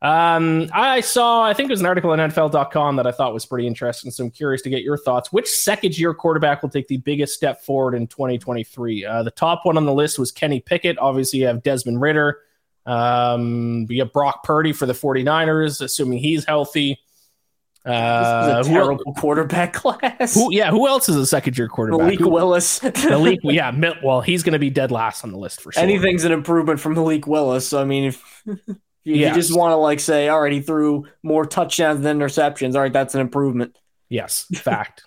Um, 0.00 0.70
I 0.72 1.00
saw, 1.00 1.42
I 1.42 1.52
think 1.52 1.68
it 1.68 1.72
was 1.72 1.80
an 1.80 1.86
article 1.86 2.10
on 2.12 2.18
NFL.com 2.18 2.96
that 2.96 3.06
I 3.06 3.12
thought 3.12 3.34
was 3.34 3.44
pretty 3.44 3.66
interesting. 3.66 4.10
So 4.10 4.24
I'm 4.24 4.30
curious 4.30 4.62
to 4.62 4.70
get 4.70 4.82
your 4.82 4.96
thoughts. 4.96 5.32
Which 5.32 5.48
second 5.48 5.98
year 5.98 6.14
quarterback 6.14 6.62
will 6.62 6.70
take 6.70 6.88
the 6.88 6.98
biggest 6.98 7.34
step 7.34 7.62
forward 7.62 7.94
in 7.94 8.06
2023? 8.06 9.04
Uh, 9.04 9.22
the 9.22 9.30
top 9.30 9.66
one 9.66 9.76
on 9.76 9.84
the 9.84 9.92
list 9.92 10.18
was 10.18 10.32
Kenny 10.32 10.60
Pickett. 10.60 10.98
Obviously, 10.98 11.40
you 11.40 11.46
have 11.46 11.62
Desmond 11.62 12.00
Ridder. 12.00 12.38
Um, 12.86 13.86
you 13.90 14.00
have 14.00 14.12
Brock 14.12 14.44
Purdy 14.44 14.72
for 14.72 14.86
the 14.86 14.92
49ers, 14.92 15.82
assuming 15.82 16.18
he's 16.18 16.44
healthy. 16.44 17.00
Uh, 17.86 18.58
This 18.58 18.66
is 18.66 18.66
a 18.66 18.70
who- 18.70 18.74
terrible 18.80 19.14
quarterback 19.14 19.72
class. 19.74 20.34
who, 20.34 20.52
yeah, 20.52 20.70
who 20.70 20.86
else 20.88 21.08
is 21.08 21.16
a 21.16 21.26
second 21.26 21.56
year 21.56 21.68
quarterback? 21.68 22.00
Malik 22.00 22.18
Who- 22.20 22.30
Willis. 22.30 22.82
Malik, 22.82 23.38
yeah, 23.44 23.92
well, 24.02 24.20
he's 24.20 24.42
going 24.42 24.54
to 24.54 24.58
be 24.58 24.70
dead 24.70 24.90
last 24.90 25.22
on 25.24 25.30
the 25.30 25.38
list 25.38 25.60
for 25.60 25.72
sure. 25.72 25.82
Anything's 25.82 26.24
an 26.24 26.32
improvement 26.32 26.80
from 26.80 26.94
Malik 26.94 27.26
Willis. 27.26 27.68
So, 27.68 27.80
I 27.80 27.84
mean, 27.84 28.04
if, 28.04 28.42
if 28.46 28.58
Yes. 29.04 29.36
you 29.36 29.42
just 29.42 29.56
want 29.56 29.70
to 29.72 29.76
like 29.76 30.00
say, 30.00 30.28
all 30.28 30.40
right, 30.40 30.52
he 30.52 30.60
threw 30.60 31.06
more 31.22 31.46
touchdowns 31.46 32.00
than 32.00 32.18
interceptions. 32.18 32.74
All 32.74 32.80
right, 32.80 32.92
that's 32.92 33.14
an 33.14 33.20
improvement. 33.20 33.78
Yes, 34.08 34.46
fact. 34.54 35.04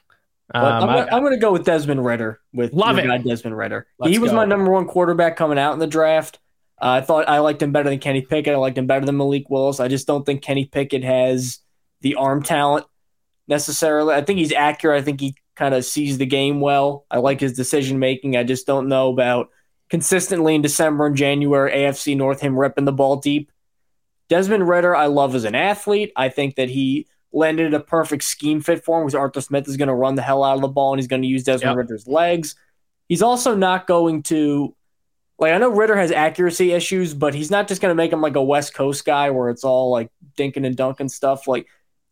Um, 0.53 0.63
I'm, 0.65 0.89
I- 0.89 1.09
I'm 1.11 1.21
gonna 1.23 1.37
go 1.37 1.51
with 1.51 1.65
Desmond 1.65 2.03
Ridder. 2.05 2.39
With 2.53 2.73
Love 2.73 2.97
it. 2.97 3.05
guy 3.07 3.17
Desmond 3.17 3.57
Ridder. 3.57 3.87
Let's 3.99 4.11
he 4.13 4.19
was 4.19 4.31
go. 4.31 4.37
my 4.37 4.45
number 4.45 4.71
one 4.71 4.87
quarterback 4.87 5.35
coming 5.35 5.59
out 5.59 5.73
in 5.73 5.79
the 5.79 5.85
draft. 5.87 6.39
Uh, 6.81 6.87
I 6.91 7.01
thought 7.01 7.27
I 7.27 7.39
liked 7.39 7.61
him 7.61 7.71
better 7.73 7.89
than 7.89 7.99
Kenny 7.99 8.21
Pickett. 8.21 8.53
I 8.53 8.57
liked 8.57 8.77
him 8.77 8.87
better 8.87 9.05
than 9.05 9.17
Malik 9.17 9.49
Willis. 9.49 9.81
I 9.81 9.89
just 9.89 10.07
don't 10.07 10.25
think 10.25 10.41
Kenny 10.41 10.63
Pickett 10.65 11.03
has 11.03 11.59
the 12.01 12.15
arm 12.15 12.43
talent 12.43 12.85
necessarily. 13.47 14.13
I 14.15 14.21
think 14.21 14.39
he's 14.39 14.53
accurate. 14.53 15.01
I 15.01 15.03
think 15.03 15.19
he 15.19 15.35
kind 15.55 15.73
of 15.73 15.83
sees 15.83 16.17
the 16.17 16.25
game 16.25 16.61
well. 16.61 17.05
I 17.11 17.17
like 17.17 17.39
his 17.39 17.53
decision 17.53 17.99
making. 17.99 18.37
I 18.37 18.43
just 18.43 18.65
don't 18.65 18.87
know 18.87 19.09
about 19.09 19.49
consistently 19.89 20.55
in 20.55 20.61
December 20.61 21.07
and 21.07 21.15
January 21.15 21.71
AFC 21.71 22.15
North 22.15 22.39
him 22.41 22.57
ripping 22.57 22.85
the 22.85 22.93
ball 22.93 23.17
deep. 23.17 23.51
Desmond 24.29 24.69
Ridder, 24.69 24.95
I 24.95 25.07
love 25.07 25.33
as 25.33 25.43
an 25.43 25.55
athlete. 25.55 26.11
I 26.15 26.29
think 26.29 26.55
that 26.55 26.69
he 26.69 27.07
landed 27.31 27.73
a 27.73 27.79
perfect 27.79 28.23
scheme 28.23 28.61
fit 28.61 28.83
for 28.83 28.99
him 28.99 29.05
because 29.05 29.15
Arthur 29.15 29.41
Smith 29.41 29.67
is 29.67 29.77
going 29.77 29.87
to 29.87 29.93
run 29.95 30.15
the 30.15 30.21
hell 30.21 30.43
out 30.43 30.55
of 30.55 30.61
the 30.61 30.67
ball 30.67 30.93
and 30.93 30.99
he's 30.99 31.07
going 31.07 31.23
to 31.23 31.27
use 31.27 31.43
Desmond 31.43 31.71
Yep. 31.71 31.77
Ridder's 31.77 32.07
legs. 32.07 32.55
He's 33.07 33.23
also 33.23 33.55
not 33.55 33.87
going 33.87 34.23
to 34.23 34.75
like 35.39 35.53
I 35.53 35.57
know 35.57 35.69
Ridder 35.69 35.95
has 35.95 36.11
accuracy 36.11 36.73
issues, 36.73 37.13
but 37.13 37.33
he's 37.33 37.49
not 37.49 37.67
just 37.67 37.81
going 37.81 37.91
to 37.91 37.95
make 37.95 38.13
him 38.13 38.21
like 38.21 38.35
a 38.35 38.43
West 38.43 38.73
Coast 38.73 39.05
guy 39.05 39.31
where 39.31 39.49
it's 39.49 39.63
all 39.63 39.89
like 39.89 40.11
dinking 40.37 40.65
and 40.65 40.75
dunking 40.75 41.09
stuff. 41.09 41.47
Like 41.47 41.67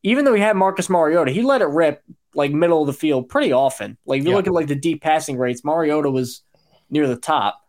even 0.07 0.25
though 0.25 0.33
he 0.33 0.41
had 0.41 0.55
Marcus 0.55 0.89
Mariota, 0.89 1.31
he 1.31 1.41
let 1.41 1.61
it 1.61 1.67
rip 1.67 2.01
like 2.33 2.51
middle 2.51 2.81
of 2.81 2.87
the 2.87 2.93
field 2.93 3.29
pretty 3.29 3.51
often. 3.51 3.97
Like 4.05 4.19
if 4.19 4.25
you 4.25 4.31
Yeah. 4.31 4.37
look 4.37 4.47
at 4.47 4.53
like 4.53 4.67
the 4.67 4.75
deep 4.75 5.01
passing 5.01 5.37
rates, 5.37 5.63
Mariota 5.65 6.09
was 6.09 6.43
near 6.89 7.07
the 7.07 7.15
top. 7.17 7.59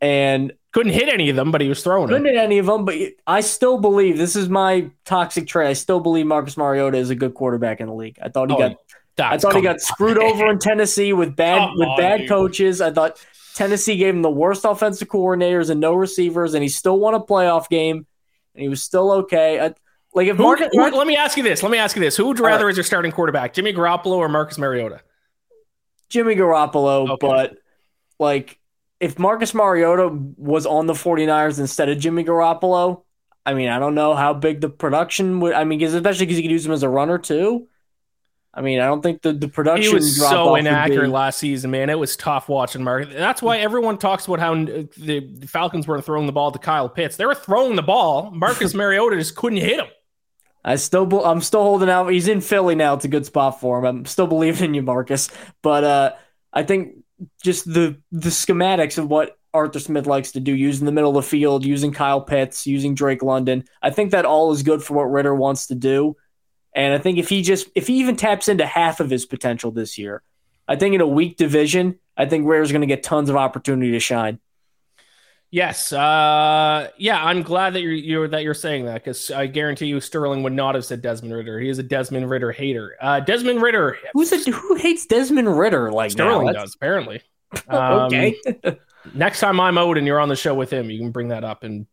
And 0.00 0.52
couldn't 0.72 0.92
hit 0.92 1.08
any 1.08 1.30
of 1.30 1.36
them, 1.36 1.50
but 1.50 1.60
he 1.60 1.68
was 1.68 1.82
throwing 1.82 2.08
couldn't 2.08 2.26
it. 2.26 2.34
hit 2.34 2.38
any 2.38 2.58
of 2.58 2.66
them, 2.66 2.84
but 2.84 2.96
I 3.26 3.40
still 3.40 3.78
believe 3.78 4.18
this 4.18 4.34
is 4.36 4.48
my 4.48 4.90
toxic 5.04 5.46
trait. 5.46 5.68
I 5.68 5.72
still 5.72 6.00
believe 6.00 6.26
Marcus 6.26 6.56
Mariota 6.56 6.98
is 6.98 7.10
a 7.10 7.14
good 7.14 7.34
quarterback 7.34 7.80
in 7.80 7.86
the 7.86 7.94
league. 7.94 8.18
I 8.22 8.28
thought 8.28 8.50
he 8.50 8.56
Oh, 8.56 8.58
got 8.58 8.76
I 9.18 9.38
thought 9.38 9.54
he 9.54 9.62
got 9.62 9.80
screwed 9.80 10.18
over 10.18 10.50
in 10.50 10.58
Tennessee 10.58 11.12
with 11.12 11.36
bad 11.36 11.58
Come 11.58 11.74
with 11.78 11.88
on, 11.88 11.96
bad 11.98 12.20
dude. 12.20 12.28
coaches. 12.28 12.80
I 12.80 12.90
thought 12.90 13.24
Tennessee 13.54 13.96
gave 13.96 14.12
him 14.14 14.22
the 14.22 14.30
worst 14.30 14.64
offensive 14.64 15.06
coordinators 15.08 15.70
and 15.70 15.78
no 15.80 15.94
receivers, 15.94 16.54
and 16.54 16.62
he 16.64 16.68
still 16.68 16.98
won 16.98 17.14
a 17.14 17.20
playoff 17.20 17.68
game, 17.68 18.06
and 18.54 18.62
he 18.62 18.68
was 18.68 18.82
still 18.82 19.12
okay. 19.12 19.60
I, 19.60 19.74
like 20.14 20.28
if 20.28 20.36
Who, 20.36 20.42
Marcus, 20.44 20.68
who- 20.72 20.80
let 20.80 21.06
me 21.06 21.16
ask 21.16 21.36
you 21.36 21.42
this. 21.42 21.62
Let 21.62 21.72
me 21.72 21.78
ask 21.78 21.96
you 21.96 22.02
this. 22.02 22.16
Who 22.16 22.26
would 22.26 22.38
you 22.38 22.46
rather 22.46 22.66
right. 22.66 22.70
as 22.70 22.76
your 22.76 22.84
starting 22.84 23.12
quarterback, 23.12 23.52
Jimmy 23.52 23.72
Garoppolo 23.72 24.16
or 24.16 24.28
Marcus 24.28 24.58
Mariota? 24.58 25.00
Jimmy 26.08 26.36
Garoppolo, 26.36 27.10
Okay. 27.10 27.26
but 27.26 27.56
like 28.18 28.58
if 29.00 29.18
Marcus 29.18 29.52
Mariota 29.52 30.08
was 30.36 30.66
on 30.66 30.86
the 30.86 30.92
49ers 30.92 31.58
instead 31.58 31.88
of 31.88 31.98
Jimmy 31.98 32.24
Garoppolo, 32.24 33.02
I 33.44 33.54
mean, 33.54 33.68
I 33.68 33.78
don't 33.78 33.94
know 33.94 34.14
how 34.14 34.32
big 34.32 34.60
the 34.60 34.68
production 34.68 35.40
would 35.40 35.52
I 35.52 35.64
mean, 35.64 35.82
especially 35.82 36.26
because 36.26 36.38
you 36.38 36.44
could 36.44 36.52
use 36.52 36.64
him 36.64 36.72
as 36.72 36.82
a 36.82 36.88
runner 36.88 37.18
too. 37.18 37.68
I 38.56 38.60
mean, 38.60 38.78
I 38.78 38.86
don't 38.86 39.02
think 39.02 39.22
the, 39.22 39.32
the 39.32 39.48
production 39.48 39.90
He 39.90 39.94
was 39.94 40.16
so 40.16 40.54
inaccurate 40.54 41.10
last 41.10 41.40
season, 41.40 41.72
man. 41.72 41.90
It 41.90 41.98
was 41.98 42.14
tough 42.14 42.48
watching 42.48 42.84
Mark. 42.84 43.10
That's 43.10 43.42
why 43.42 43.58
everyone 43.58 43.98
talks 43.98 44.26
about 44.26 44.38
how 44.38 44.54
uh, 44.54 44.84
the 44.96 45.28
Falcons 45.48 45.88
weren't 45.88 46.04
throwing 46.04 46.26
the 46.26 46.32
ball 46.32 46.52
to 46.52 46.58
Kyle 46.60 46.88
Pitts. 46.88 47.16
They 47.16 47.26
were 47.26 47.34
throwing 47.34 47.74
the 47.74 47.82
ball. 47.82 48.30
Marcus 48.30 48.72
Mariota 48.74 49.16
just 49.16 49.34
couldn't 49.34 49.58
hit 49.58 49.80
him. 49.80 49.88
I 50.64 50.76
still, 50.76 51.04
be- 51.06 51.20
I'm 51.22 51.40
still 51.40 51.62
holding 51.62 51.90
out. 51.90 52.08
He's 52.08 52.28
in 52.28 52.40
Philly 52.40 52.74
now. 52.74 52.94
It's 52.94 53.04
a 53.04 53.08
good 53.08 53.26
spot 53.26 53.60
for 53.60 53.78
him. 53.78 53.84
I'm 53.84 54.04
still 54.06 54.26
believing 54.26 54.70
in 54.70 54.74
you, 54.74 54.82
Marcus. 54.82 55.28
But 55.62 55.84
uh, 55.84 56.12
I 56.52 56.62
think 56.62 57.04
just 57.42 57.66
the 57.66 57.96
the 58.10 58.30
schematics 58.30 58.98
of 58.98 59.08
what 59.08 59.36
Arthur 59.52 59.78
Smith 59.78 60.06
likes 60.06 60.32
to 60.32 60.40
do, 60.40 60.52
using 60.54 60.86
the 60.86 60.92
middle 60.92 61.16
of 61.16 61.24
the 61.24 61.28
field, 61.28 61.64
using 61.64 61.92
Kyle 61.92 62.20
Pitts, 62.20 62.66
using 62.66 62.94
Drake 62.94 63.22
London. 63.22 63.64
I 63.80 63.90
think 63.90 64.10
that 64.10 64.24
all 64.24 64.52
is 64.52 64.62
good 64.62 64.82
for 64.82 64.94
what 64.94 65.12
Ridder 65.12 65.34
wants 65.34 65.68
to 65.68 65.74
do. 65.74 66.16
And 66.74 66.92
I 66.92 66.98
think 66.98 67.18
if 67.18 67.28
he 67.28 67.42
just 67.42 67.68
if 67.74 67.86
he 67.86 68.00
even 68.00 68.16
taps 68.16 68.48
into 68.48 68.66
half 68.66 68.98
of 68.98 69.08
his 69.08 69.26
potential 69.26 69.70
this 69.70 69.96
year, 69.96 70.22
I 70.66 70.76
think 70.76 70.94
in 70.94 71.00
a 71.00 71.06
weak 71.06 71.36
division, 71.36 72.00
I 72.16 72.26
think 72.26 72.46
Ridder's 72.48 72.72
going 72.72 72.80
to 72.80 72.88
get 72.88 73.04
tons 73.04 73.30
of 73.30 73.36
opportunity 73.36 73.92
to 73.92 74.00
shine. 74.00 74.40
Yes, 75.54 75.92
uh, 75.92 76.90
yeah, 76.98 77.24
I'm 77.24 77.42
glad 77.42 77.74
that 77.74 77.80
you're, 77.80 77.92
you're 77.92 78.26
that 78.26 78.42
you're 78.42 78.54
saying 78.54 78.86
that 78.86 78.94
because 78.94 79.30
I 79.30 79.46
guarantee 79.46 79.86
you 79.86 80.00
Sterling 80.00 80.42
would 80.42 80.52
not 80.52 80.74
have 80.74 80.84
said 80.84 81.00
Desmond 81.00 81.32
Ridder. 81.32 81.60
He 81.60 81.68
is 81.68 81.78
a 81.78 81.84
Desmond 81.84 82.28
Ridder 82.28 82.50
hater. 82.50 82.96
Uh, 83.00 83.20
Desmond 83.20 83.62
Ridder, 83.62 83.96
Who's 84.14 84.32
a, 84.32 84.50
who 84.50 84.74
hates 84.74 85.06
Desmond 85.06 85.56
Ridder 85.56 85.92
like 85.92 86.10
Sterling 86.10 86.48
now? 86.48 86.54
does 86.54 86.74
apparently. 86.74 87.22
Okay. 87.70 88.34
Um, 88.64 88.78
next 89.14 89.38
time 89.38 89.60
I'm 89.60 89.78
out 89.78 89.96
and 89.96 90.08
you're 90.08 90.18
on 90.18 90.28
the 90.28 90.34
show 90.34 90.56
with 90.56 90.72
him, 90.72 90.90
you 90.90 90.98
can 90.98 91.12
bring 91.12 91.28
that 91.28 91.44
up 91.44 91.62
and 91.62 91.86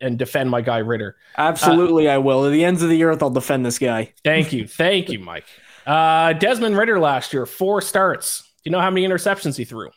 and 0.00 0.16
defend 0.16 0.48
my 0.48 0.60
guy 0.60 0.78
Ridder. 0.78 1.16
Absolutely, 1.36 2.08
I 2.08 2.18
will. 2.18 2.46
At 2.46 2.50
the 2.50 2.64
ends 2.64 2.80
of 2.84 2.90
the 2.90 3.02
earth, 3.02 3.24
I'll 3.24 3.30
defend 3.30 3.66
this 3.66 3.80
guy. 3.80 4.14
Thank 4.22 4.52
you, 4.52 4.68
thank 4.68 5.08
you, 5.08 5.18
Mike. 5.18 5.46
Uh, 5.84 6.32
Desmond 6.34 6.76
Ridder 6.76 7.00
last 7.00 7.32
year, 7.32 7.44
four 7.44 7.80
starts. 7.80 8.42
Do 8.42 8.46
you 8.66 8.70
know 8.70 8.80
how 8.80 8.90
many 8.90 9.04
interceptions 9.04 9.56
he 9.56 9.64
threw? 9.64 9.90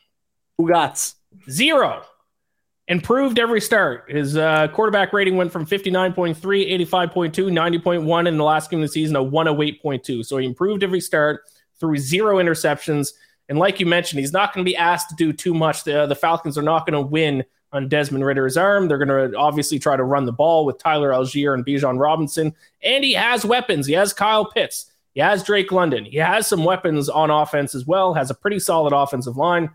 Who 0.58 0.68
got? 0.68 1.14
Zero. 1.48 2.06
Improved 2.92 3.40
every 3.40 3.62
start. 3.62 4.04
His 4.10 4.36
uh, 4.36 4.68
quarterback 4.68 5.14
rating 5.14 5.38
went 5.38 5.50
from 5.50 5.66
59.3, 5.66 6.36
85.2, 6.36 7.82
90.1 7.82 8.28
in 8.28 8.38
the 8.38 8.44
last 8.44 8.70
game 8.70 8.82
of 8.82 8.90
the 8.90 8.92
season 8.92 9.14
to 9.14 9.22
108.2. 9.22 10.26
So 10.26 10.36
he 10.36 10.46
improved 10.46 10.84
every 10.84 11.00
start, 11.00 11.44
threw 11.80 11.98
zero 11.98 12.36
interceptions. 12.36 13.14
And 13.48 13.58
like 13.58 13.80
you 13.80 13.86
mentioned, 13.86 14.20
he's 14.20 14.34
not 14.34 14.54
going 14.54 14.66
to 14.66 14.70
be 14.70 14.76
asked 14.76 15.08
to 15.08 15.16
do 15.16 15.32
too 15.32 15.54
much. 15.54 15.86
The, 15.86 16.06
the 16.06 16.16
Falcons 16.16 16.58
are 16.58 16.62
not 16.62 16.86
going 16.86 17.02
to 17.02 17.08
win 17.08 17.46
on 17.72 17.88
Desmond 17.88 18.26
Ridder's 18.26 18.58
arm. 18.58 18.90
They're 18.90 18.98
going 18.98 19.32
to 19.32 19.38
obviously 19.38 19.80
try 19.80 19.96
to 19.96 20.04
run 20.04 20.26
the 20.26 20.34
ball 20.34 20.66
with 20.66 20.78
Tyler 20.78 21.12
Allgeier 21.12 21.54
and 21.54 21.66
Bijan 21.66 21.98
Robinson. 21.98 22.54
And 22.84 23.06
he 23.06 23.14
has 23.14 23.46
weapons. 23.46 23.88
He 23.88 23.94
has 23.94 24.12
Kyle 24.12 24.52
Pitts. 24.52 24.92
He 25.14 25.22
has 25.22 25.46
Drake 25.46 25.72
London. 25.72 26.04
He 26.04 26.18
has 26.18 26.46
some 26.46 26.66
weapons 26.66 27.08
on 27.08 27.30
offense 27.30 27.74
as 27.74 27.88
well, 27.88 28.14
has 28.16 28.30
a 28.30 28.36
pretty 28.36 28.60
solid 28.60 28.92
offensive 28.92 29.38
line. 29.38 29.70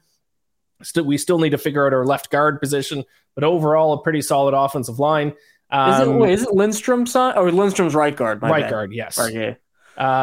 Still, 0.83 1.05
we 1.05 1.16
still 1.18 1.39
need 1.39 1.51
to 1.51 1.59
figure 1.59 1.87
out 1.87 1.93
our 1.95 2.05
left 2.05 2.31
guard 2.31 2.61
position, 2.61 3.05
but 3.35 3.45
overall, 3.45 3.93
a 3.95 4.03
pretty 4.03 4.20
solid 4.22 4.55
offensive 4.55 4.99
line. 4.99 5.29
Is 5.29 5.33
it, 5.33 6.09
Um, 6.09 6.18
wait, 6.18 6.33
is 6.33 6.43
it 6.43 6.51
Lindstrom's 6.51 7.12
son 7.12 7.37
or 7.37 7.51
Lindstrom's 7.51 7.95
right 7.95 8.14
guard? 8.14 8.41
My 8.43 8.51
right 8.51 8.62
bad. 8.64 8.70
guard, 8.70 8.93
yes. 8.93 9.18
Right, 9.18 9.33
yeah. 9.35 9.55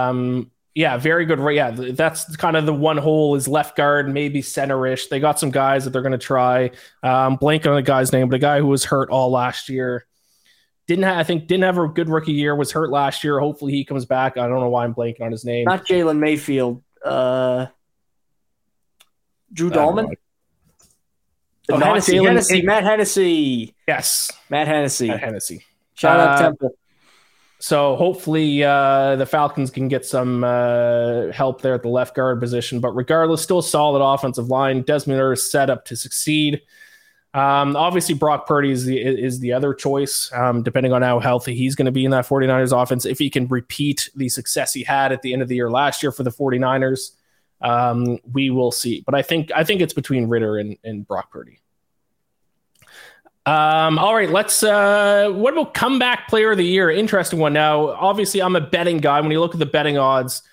Um, 0.08 0.52
yeah, 0.76 0.98
very 0.98 1.26
good. 1.26 1.40
right- 1.40 1.56
Yeah, 1.56 1.72
that's 1.72 2.36
kind 2.38 2.56
of 2.56 2.66
the 2.66 2.74
one 2.74 2.98
hole 2.98 3.36
is 3.36 3.48
left 3.48 3.76
guard, 3.76 4.12
maybe 4.14 4.42
centerish. 4.42 5.10
They 5.10 5.20
got 5.20 5.40
some 5.40 5.52
guys 5.52 5.84
that 5.84 5.90
they're 5.92 6.02
going 6.02 6.14
to 6.14 6.18
try. 6.18 6.72
Um, 7.04 7.36
blank 7.36 7.66
on 7.68 7.76
the 7.76 7.82
guy's 7.82 8.12
name, 8.14 8.30
but 8.30 8.36
a 8.36 8.40
guy 8.40 8.60
who 8.60 8.68
was 8.68 8.86
hurt 8.86 9.10
all 9.10 9.32
last 9.32 9.70
year. 9.70 10.06
Didn't 10.88 11.04
have, 11.06 11.18
I 11.18 11.24
think, 11.24 11.48
didn't 11.48 11.64
have 11.64 11.78
a 11.78 11.88
good 11.88 12.10
rookie 12.10 12.34
year. 12.34 12.56
Was 12.56 12.72
hurt 12.72 12.90
last 12.92 13.24
year. 13.24 13.40
Hopefully, 13.40 13.72
he 13.72 13.86
comes 13.86 14.06
back. 14.06 14.38
I 14.38 14.48
don't 14.48 14.60
know 14.60 14.70
why 14.70 14.84
I'm 14.84 14.94
blanking 14.94 15.22
on 15.22 15.32
his 15.32 15.46
name. 15.46 15.66
Not 15.66 15.86
Jalen 15.86 16.18
Mayfield. 16.20 16.84
Uh, 17.04 17.68
Drew 19.52 19.70
I 19.72 19.74
don't 19.76 19.96
know. 19.96 20.04
Dalman. 20.08 20.14
Oh, 21.72 21.78
not 21.78 21.88
Hennessy, 21.88 22.14
Jalen- 22.18 22.26
Hennessy, 22.28 22.62
Matt 22.62 22.84
Hennessy. 22.84 23.76
yes, 23.88 24.32
Matt 24.50 24.68
Hennessy. 24.68 25.08
Matt 25.08 25.20
Hennessy. 25.22 25.66
Shout 25.96 26.20
out 26.20 26.38
Uh, 26.40 26.42
Temple. 26.42 26.70
So 27.60 27.96
hopefully 27.96 28.62
uh, 28.64 29.16
the 29.16 29.26
Falcons 29.26 29.72
can 29.72 29.88
get 29.88 30.06
some 30.06 30.44
uh, 30.44 31.32
help 31.32 31.62
there 31.62 31.74
at 31.74 31.82
the 31.82 31.88
left 31.88 32.14
guard 32.14 32.42
position. 32.42 32.82
But 32.82 32.90
regardless, 32.94 33.42
still 33.42 33.60
a 33.60 33.64
solid 33.64 34.04
offensive 34.04 34.50
line. 34.50 34.82
Desmond 34.82 35.22
is 35.32 35.50
set 35.50 35.70
up 35.70 35.86
to 35.86 35.96
succeed. 35.96 36.62
Um, 37.34 37.78
obviously, 37.78 38.16
Brock 38.16 38.46
Purdy 38.48 38.70
is 38.72 38.84
the 38.86 39.00
is 39.00 39.40
the 39.40 39.54
other 39.54 39.74
choice, 39.74 40.30
um, 40.34 40.62
depending 40.62 40.92
on 40.92 41.02
how 41.02 41.20
healthy 41.20 41.56
he's 41.56 41.74
going 41.74 41.86
to 41.86 41.92
be 41.92 42.04
in 42.04 42.12
that 42.12 42.28
49ers 42.28 42.80
offense. 42.80 43.06
If 43.06 43.18
he 43.18 43.30
can 43.30 43.48
repeat 43.48 44.10
the 44.16 44.28
success 44.28 44.74
he 44.74 44.84
had 44.84 45.14
at 45.14 45.22
the 45.22 45.32
end 45.32 45.42
of 45.42 45.48
the 45.48 45.56
year 45.56 45.72
last 45.72 46.04
year 46.04 46.12
for 46.12 46.24
the 46.24 46.32
49ers, 46.32 47.12
um, 47.64 48.20
we 48.32 48.50
will 48.50 48.72
see. 48.72 49.02
But 49.06 49.16
I 49.16 49.22
think 49.22 49.52
I 49.56 49.64
think 49.64 49.82
it's 49.82 49.94
between 49.94 50.28
Ridder 50.28 50.58
and, 50.58 50.78
and 50.84 51.08
Brock 51.08 51.32
Purdy. 51.32 51.60
Um, 53.46 53.98
all 53.98 54.16
right, 54.16 54.30
let's. 54.30 54.62
Uh, 54.64 55.30
what 55.32 55.54
about 55.54 55.74
comeback 55.74 56.28
player 56.28 56.52
of 56.52 56.58
the 56.58 56.66
year? 56.66 56.92
Interesting 56.92 57.40
one. 57.40 57.54
Now, 57.54 57.90
obviously, 57.90 58.42
I'm 58.42 58.56
a 58.56 58.62
betting 58.62 59.00
guy. 59.00 59.20
When 59.20 59.32
you 59.32 59.40
look 59.40 59.54
at 59.54 59.60
the 59.60 59.66
betting 59.66 59.98
odds, 59.98 60.44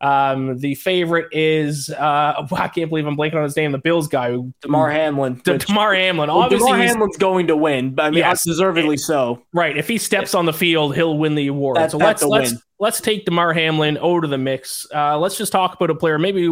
um, 0.00 0.58
the 0.58 0.74
favorite 0.76 1.28
is 1.32 1.90
uh, 1.90 2.46
I 2.52 2.68
can't 2.68 2.88
believe 2.88 3.06
I'm 3.06 3.16
blanking 3.16 3.34
on 3.36 3.42
his 3.42 3.56
name. 3.56 3.72
The 3.72 3.78
Bills 3.78 4.08
guy, 4.08 4.30
who- 4.30 4.52
Damar 4.62 4.90
Hamlin. 4.90 5.40
D- 5.44 5.52
which- 5.52 5.66
Damar 5.66 5.94
Hamlin. 5.94 6.30
Obviously, 6.30 6.66
Damar 6.66 6.78
he's- 6.78 6.90
Hamlin's 6.92 7.16
going 7.16 7.46
to 7.48 7.56
win, 7.56 7.94
but 7.94 8.04
I 8.06 8.10
mean, 8.10 8.18
Yes. 8.18 8.44
deservedly 8.44 8.96
so. 8.96 9.42
right. 9.52 9.76
If 9.76 9.88
he 9.88 9.98
steps 9.98 10.34
on 10.34 10.46
the 10.46 10.52
field, 10.52 10.94
he'll 10.94 11.18
win 11.18 11.34
the 11.34 11.46
award. 11.48 11.76
That- 11.76 11.90
so 11.90 11.98
that's 11.98 12.22
let's 12.22 12.22
a 12.22 12.28
let's 12.28 12.50
win. 12.52 12.60
let's 12.78 13.00
take 13.00 13.24
Damar 13.26 13.52
Hamlin 13.52 13.98
over 13.98 14.22
to 14.22 14.28
the 14.28 14.38
mix. 14.38 14.86
Uh, 14.94 15.18
let's 15.18 15.36
just 15.36 15.52
talk 15.52 15.74
about 15.74 15.90
a 15.90 15.94
player. 15.94 16.18
Maybe 16.18 16.48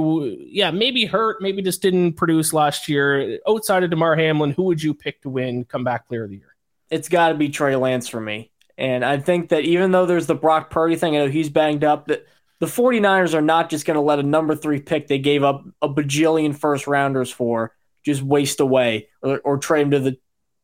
yeah, 0.51 0.71
maybe 0.71 1.05
hurt, 1.07 1.41
maybe 1.41 1.63
just 1.63 1.81
didn't 1.83 2.15
produce 2.15 2.53
last 2.53 2.89
year. 2.89 3.39
Outside 3.49 3.83
of 3.83 3.91
Damar 3.91 4.15
Hamlin, 4.17 4.51
who 4.53 4.65
would 4.65 4.83
you 4.83 4.95
pick 4.95 5.23
to 5.23 5.29
win 5.31 5.65
comeback 5.65 6.07
player 6.09 6.25
of 6.25 6.31
the 6.31 6.37
year? 6.37 6.55
It's 6.91 7.09
got 7.09 7.29
to 7.31 7.35
be 7.35 7.49
Trey 7.49 7.77
Lance 7.77 8.09
for 8.09 8.21
me. 8.21 8.51
And 8.79 9.05
I 9.05 9.19
think 9.19 9.49
that 9.49 9.65
even 9.65 9.91
though 9.91 10.07
there's 10.07 10.27
the 10.27 10.37
Brock 10.37 10.71
Purdy 10.71 10.95
thing, 10.97 11.17
I 11.17 11.21
know 11.25 11.29
he's 11.29 11.49
banged 11.51 11.83
up, 11.83 12.07
that 12.07 12.27
the 12.61 12.67
49ers 12.67 13.35
are 13.35 13.43
not 13.43 13.71
just 13.71 13.87
going 13.87 13.97
to 13.97 14.01
let 14.01 14.19
a 14.19 14.25
number 14.25 14.57
three 14.57 14.81
pick 14.81 15.07
they 15.07 15.19
gave 15.19 15.45
up 15.45 15.65
a 15.81 15.89
bajillion 15.89 16.57
first 16.57 16.87
rounders 16.87 17.31
for 17.31 17.73
just 18.05 18.23
waste 18.23 18.61
away 18.61 19.09
or, 19.23 19.39
or 19.41 19.59
trade 19.59 19.83
him 19.83 19.91
to 19.93 20.01
the 20.01 20.17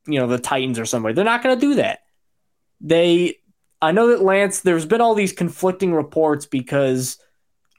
you 0.06 0.18
know 0.18 0.26
the 0.26 0.38
Titans 0.38 0.78
or 0.78 0.84
somebody. 0.84 1.14
They're 1.14 1.24
not 1.24 1.42
going 1.42 1.58
to 1.58 1.66
do 1.66 1.74
that. 1.76 2.00
They 2.80 3.38
I 3.80 3.92
know 3.92 4.08
that 4.08 4.22
Lance 4.22 4.60
there's 4.60 4.86
been 4.86 5.00
all 5.00 5.14
these 5.14 5.32
conflicting 5.32 5.92
reports 5.92 6.46
because 6.46 7.18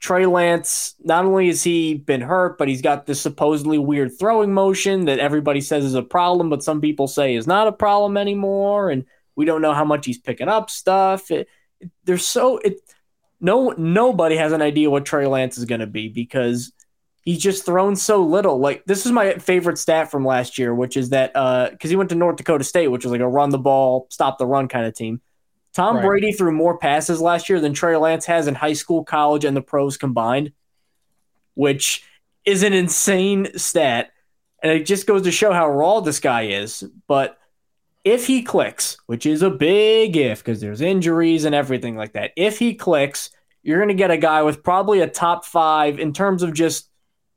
Trey 0.00 0.26
Lance 0.26 0.94
not 1.00 1.24
only 1.24 1.48
has 1.48 1.62
he 1.62 1.94
been 1.94 2.20
hurt, 2.20 2.58
but 2.58 2.68
he's 2.68 2.82
got 2.82 3.06
this 3.06 3.20
supposedly 3.20 3.78
weird 3.78 4.18
throwing 4.18 4.52
motion 4.52 5.06
that 5.06 5.18
everybody 5.18 5.60
says 5.60 5.84
is 5.84 5.94
a 5.94 6.02
problem, 6.02 6.50
but 6.50 6.62
some 6.62 6.80
people 6.80 7.08
say 7.08 7.34
is 7.34 7.46
not 7.46 7.66
a 7.66 7.72
problem 7.72 8.16
anymore, 8.16 8.90
and 8.90 9.04
we 9.36 9.44
don't 9.44 9.62
know 9.62 9.74
how 9.74 9.84
much 9.84 10.06
he's 10.06 10.18
picking 10.18 10.48
up 10.48 10.70
stuff. 10.70 11.30
It, 11.30 11.48
it, 11.80 11.90
there's 12.04 12.26
so 12.26 12.58
it 12.58 12.80
no 13.40 13.74
nobody 13.76 14.36
has 14.36 14.52
an 14.52 14.62
idea 14.62 14.90
what 14.90 15.04
Trey 15.04 15.26
Lance 15.26 15.58
is 15.58 15.64
going 15.64 15.80
to 15.80 15.86
be 15.86 16.08
because 16.08 16.72
he's 17.22 17.38
just 17.38 17.66
thrown 17.66 17.96
so 17.96 18.22
little. 18.22 18.58
Like 18.58 18.84
this 18.86 19.04
is 19.04 19.12
my 19.12 19.34
favorite 19.34 19.78
stat 19.78 20.10
from 20.10 20.24
last 20.24 20.58
year, 20.58 20.74
which 20.74 20.96
is 20.96 21.10
that 21.10 21.32
uh, 21.34 21.70
because 21.70 21.90
he 21.90 21.96
went 21.96 22.10
to 22.10 22.14
North 22.14 22.36
Dakota 22.36 22.64
State, 22.64 22.88
which 22.88 23.04
was 23.04 23.12
like 23.12 23.20
a 23.20 23.28
run 23.28 23.50
the 23.50 23.58
ball, 23.58 24.06
stop 24.10 24.38
the 24.38 24.46
run 24.46 24.68
kind 24.68 24.86
of 24.86 24.94
team. 24.94 25.20
Tom 25.74 25.96
Right. 25.96 26.06
Brady 26.06 26.32
threw 26.32 26.52
more 26.52 26.78
passes 26.78 27.20
last 27.20 27.50
year 27.50 27.60
than 27.60 27.74
Trey 27.74 27.96
Lance 27.96 28.24
has 28.24 28.46
in 28.46 28.54
high 28.54 28.72
school, 28.72 29.04
college, 29.04 29.44
and 29.44 29.54
the 29.54 29.60
pros 29.60 29.98
combined, 29.98 30.52
which 31.52 32.02
is 32.46 32.62
an 32.62 32.72
insane 32.72 33.58
stat. 33.58 34.10
And 34.62 34.72
it 34.72 34.86
just 34.86 35.06
goes 35.06 35.22
to 35.24 35.30
show 35.30 35.52
how 35.52 35.68
raw 35.68 36.00
this 36.00 36.18
guy 36.18 36.46
is. 36.46 36.82
But 37.06 37.38
if 38.06 38.28
he 38.28 38.44
clicks, 38.44 38.98
which 39.06 39.26
is 39.26 39.42
a 39.42 39.50
big 39.50 40.16
if 40.16 40.38
because 40.38 40.60
there's 40.60 40.80
injuries 40.80 41.44
and 41.44 41.56
everything 41.56 41.96
like 41.96 42.12
that, 42.12 42.30
if 42.36 42.56
he 42.56 42.72
clicks, 42.72 43.30
you're 43.64 43.78
going 43.78 43.88
to 43.88 43.94
get 43.94 44.12
a 44.12 44.16
guy 44.16 44.44
with 44.44 44.62
probably 44.62 45.00
a 45.00 45.08
top 45.08 45.44
five 45.44 45.98
in 45.98 46.12
terms 46.12 46.44
of 46.44 46.54
just 46.54 46.88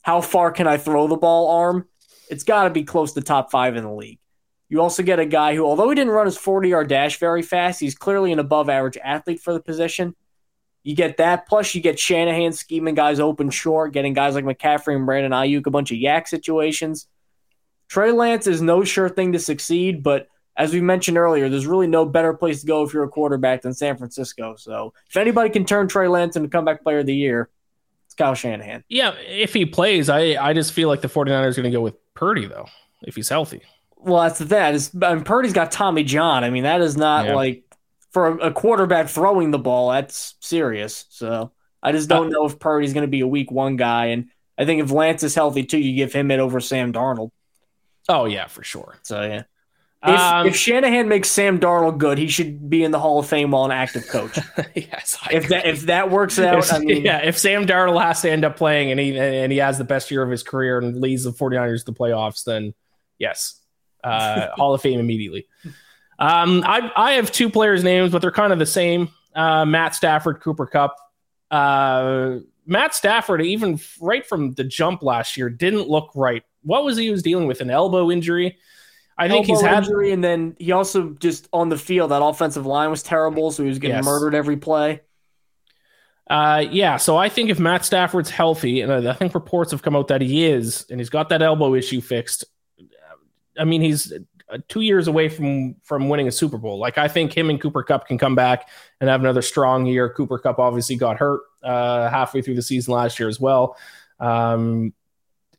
how 0.03 0.21
far 0.21 0.51
can 0.51 0.67
I 0.67 0.77
throw 0.77 1.07
the 1.07 1.17
ball 1.17 1.49
arm. 1.49 1.87
It's 2.29 2.43
got 2.43 2.65
to 2.65 2.69
be 2.69 2.83
close 2.83 3.13
to 3.13 3.21
top 3.21 3.49
five 3.49 3.77
in 3.77 3.83
the 3.83 3.91
league. 3.91 4.19
You 4.69 4.79
also 4.79 5.01
get 5.01 5.17
a 5.17 5.25
guy 5.25 5.55
who, 5.55 5.65
although 5.65 5.89
he 5.89 5.95
didn't 5.95 6.13
run 6.13 6.27
his 6.27 6.37
40 6.37 6.69
yard 6.69 6.87
dash 6.87 7.17
very 7.17 7.41
fast, 7.41 7.79
he's 7.79 7.95
clearly 7.95 8.31
an 8.31 8.37
above 8.37 8.69
average 8.69 8.97
athlete 9.03 9.39
for 9.39 9.53
the 9.53 9.59
position. 9.59 10.15
You 10.83 10.95
get 10.95 11.17
that. 11.17 11.47
Plus, 11.47 11.73
you 11.73 11.81
get 11.81 11.97
Shanahan 11.97 12.53
scheming 12.53 12.93
guys 12.93 13.19
open 13.19 13.49
short, 13.49 13.91
getting 13.91 14.13
guys 14.13 14.35
like 14.35 14.45
McCaffrey 14.45 14.95
and 14.95 15.07
Brandon 15.07 15.31
Aiyuk 15.31 15.65
a 15.65 15.71
bunch 15.71 15.89
of 15.89 15.97
YAC 15.97 16.27
situations. 16.27 17.07
Trey 17.87 18.11
Lance 18.11 18.45
is 18.45 18.61
no 18.61 18.83
sure 18.83 19.09
thing 19.09 19.31
to 19.31 19.39
succeed, 19.39 20.03
but 20.03 20.27
as 20.59 20.73
we 20.73 20.81
mentioned 20.81 21.17
earlier, 21.17 21.47
there's 21.49 21.65
really 21.65 21.87
no 21.87 22.05
better 22.05 22.33
place 22.33 22.61
to 22.61 22.67
go 22.67 22.83
if 22.83 22.93
you're 22.93 23.05
a 23.05 23.09
quarterback 23.09 23.61
than 23.61 23.73
San 23.73 23.97
Francisco. 23.97 24.55
So 24.57 24.93
if 25.09 25.15
anybody 25.15 25.49
can 25.49 25.65
turn 25.65 25.87
Trey 25.87 26.07
Lance 26.09 26.35
into 26.35 26.49
comeback 26.49 26.83
player 26.83 26.99
of 26.99 27.05
the 27.05 27.15
year, 27.15 27.49
it's 28.05 28.13
Kyle 28.13 28.35
Shanahan. 28.35 28.83
Yeah, 28.89 29.13
if 29.25 29.53
he 29.53 29.65
plays, 29.65 30.09
I 30.09 30.35
I 30.35 30.53
just 30.53 30.73
feel 30.73 30.89
like 30.89 31.01
the 31.01 31.07
49ers 31.07 31.57
are 31.57 31.61
going 31.61 31.71
to 31.71 31.77
go 31.77 31.81
with 31.81 31.95
Purdy 32.13 32.45
though, 32.45 32.67
if 33.03 33.15
he's 33.15 33.29
healthy. 33.29 33.61
Well, 33.95 34.23
that's 34.23 34.39
the 34.39 34.45
thing. 34.45 34.73
Is, 34.75 34.91
I 35.01 35.15
mean, 35.15 35.23
Purdy's 35.23 35.53
got 35.53 35.71
Tommy 35.71 36.03
John. 36.03 36.43
I 36.43 36.49
mean, 36.49 36.63
that 36.63 36.81
is 36.81 36.97
not 36.97 37.25
Yeah. 37.25 37.35
like 37.35 37.63
for 38.11 38.27
a, 38.27 38.47
a 38.47 38.51
quarterback 38.51 39.07
throwing 39.07 39.51
the 39.51 39.59
ball. 39.59 39.91
That's 39.91 40.35
serious. 40.41 41.05
So 41.09 41.51
I 41.81 41.91
just 41.93 42.09
don't 42.09 42.27
uh, 42.27 42.29
know 42.29 42.45
if 42.45 42.59
Purdy's 42.59 42.93
going 42.93 43.03
to 43.05 43.09
be 43.11 43.21
a 43.21 43.27
week 43.27 43.51
one 43.51 43.75
guy. 43.77 44.07
And 44.07 44.29
I 44.57 44.65
think 44.65 44.81
if 44.83 44.91
Lance 44.91 45.23
is 45.23 45.35
healthy 45.35 45.63
too, 45.63 45.79
you 45.79 45.95
give 45.95 46.11
him 46.11 46.31
it 46.31 46.39
over 46.39 46.59
Sam 46.59 46.91
Darnold. 46.91 47.31
Oh 48.09 48.25
yeah, 48.25 48.47
for 48.47 48.63
sure. 48.63 48.97
So 49.03 49.21
yeah. 49.21 49.43
If, 50.01 50.17
Um, 50.17 50.47
if 50.47 50.55
Shanahan 50.55 51.09
makes 51.09 51.29
Sam 51.29 51.59
Darnold 51.59 51.97
good, 51.97 52.17
he 52.17 52.29
should 52.29 52.69
be 52.69 52.83
in 52.85 52.91
the 52.91 52.99
Hall 52.99 53.19
of 53.19 53.27
Fame 53.27 53.51
while 53.51 53.65
an 53.65 53.71
active 53.71 54.07
coach. 54.07 54.37
yes, 54.75 55.17
I 55.21 55.33
if 55.33 55.49
that 55.49 55.65
if 55.65 55.81
that 55.87 56.09
works 56.09 56.39
out, 56.39 56.59
If- 56.59 56.71
I 56.73 56.79
mean, 56.79 57.03
yeah, 57.03 57.17
if 57.23 57.37
Sam 57.37 57.65
Darnold 57.67 58.01
has 58.01 58.21
to 58.21 58.31
end 58.31 58.45
up 58.45 58.55
playing 58.55 58.91
and 58.91 58.99
he 58.99 59.17
and 59.19 59.51
he 59.51 59.57
has 59.57 59.77
the 59.77 59.83
best 59.83 60.09
year 60.09 60.23
of 60.23 60.29
his 60.29 60.41
career 60.41 60.77
and 60.77 61.01
leads 61.01 61.25
the 61.25 61.31
49ers 61.33 61.79
to 61.85 61.91
the 61.91 61.97
playoffs, 61.97 62.45
then 62.45 62.73
yes, 63.17 63.59
uh, 64.03 64.47
Hall 64.55 64.73
of 64.73 64.81
Fame 64.81 65.01
immediately. 65.01 65.47
Um, 66.17 66.63
I 66.65 66.91
I 66.95 67.11
have 67.13 67.29
two 67.31 67.49
players' 67.49 67.83
names, 67.83 68.11
but 68.13 68.21
they're 68.21 68.31
kind 68.31 68.53
of 68.53 68.59
the 68.59 68.65
same. 68.65 69.09
Uh, 69.35 69.65
Matt 69.65 69.95
Stafford, 69.95 70.39
Cooper 70.41 70.65
Kupp. 70.65 70.95
Uh, 71.51 72.37
Matt 72.65 72.93
Stafford, 72.93 73.41
even 73.41 73.79
right 73.99 74.25
from 74.25 74.53
the 74.53 74.63
jump 74.63 75.01
last 75.01 75.35
year, 75.37 75.49
didn't 75.49 75.87
look 75.89 76.11
right. 76.15 76.43
What 76.61 76.83
was 76.85 76.97
he 76.97 77.09
was 77.09 77.23
dealing 77.23 77.47
with? 77.47 77.61
An 77.61 77.69
elbow 77.69 78.11
injury. 78.11 78.57
I 79.19 79.27
think 79.27 79.45
he's 79.45 79.61
had 79.61 79.83
injury, 79.83 80.11
and 80.11 80.23
then 80.23 80.55
he 80.59 80.71
also 80.71 81.09
just 81.19 81.49
on 81.53 81.69
the 81.69 81.77
field 81.77 82.11
that 82.11 82.23
offensive 82.23 82.65
line 82.65 82.89
was 82.89 83.03
terrible, 83.03 83.51
so 83.51 83.63
he 83.63 83.69
was 83.69 83.77
getting 83.79 83.97
Yes. 83.97 84.05
murdered 84.05 84.33
every 84.33 84.57
play. 84.57 85.01
Uh, 86.29 86.63
yeah, 86.69 86.97
so 86.97 87.17
I 87.17 87.27
think 87.27 87.49
if 87.49 87.59
Matt 87.59 87.83
Stafford's 87.83 88.29
healthy, 88.29 88.81
and 88.81 89.07
I 89.07 89.13
think 89.13 89.33
reports 89.33 89.71
have 89.71 89.81
come 89.81 89.95
out 89.95 90.07
that 90.09 90.21
he 90.21 90.45
is, 90.45 90.85
and 90.89 90.99
he's 90.99 91.09
got 91.09 91.29
that 91.29 91.41
elbow 91.41 91.73
issue 91.73 92.01
fixed. 92.01 92.45
I 93.57 93.65
mean, 93.65 93.81
he's 93.81 94.13
uh, 94.49 94.59
two 94.67 94.81
years 94.81 95.07
away 95.07 95.27
from 95.27 95.75
from 95.83 96.07
winning 96.07 96.27
a 96.27 96.31
Super 96.31 96.57
Bowl. 96.57 96.77
Like 96.79 96.97
I 96.97 97.07
think 97.07 97.35
him 97.35 97.49
and 97.49 97.59
Cooper 97.59 97.83
Kupp 97.83 98.07
can 98.07 98.17
come 98.17 98.35
back 98.35 98.69
and 99.01 99.09
have 99.09 99.21
another 99.21 99.41
strong 99.41 99.85
year. 99.85 100.13
Cooper 100.13 100.37
Kupp 100.37 100.59
obviously 100.59 100.95
got 100.95 101.17
hurt 101.17 101.41
uh, 101.63 102.09
halfway 102.09 102.41
through 102.41 102.55
the 102.55 102.61
season 102.61 102.93
last 102.93 103.19
year 103.19 103.27
as 103.27 103.39
well. 103.39 103.75
Um, 104.19 104.93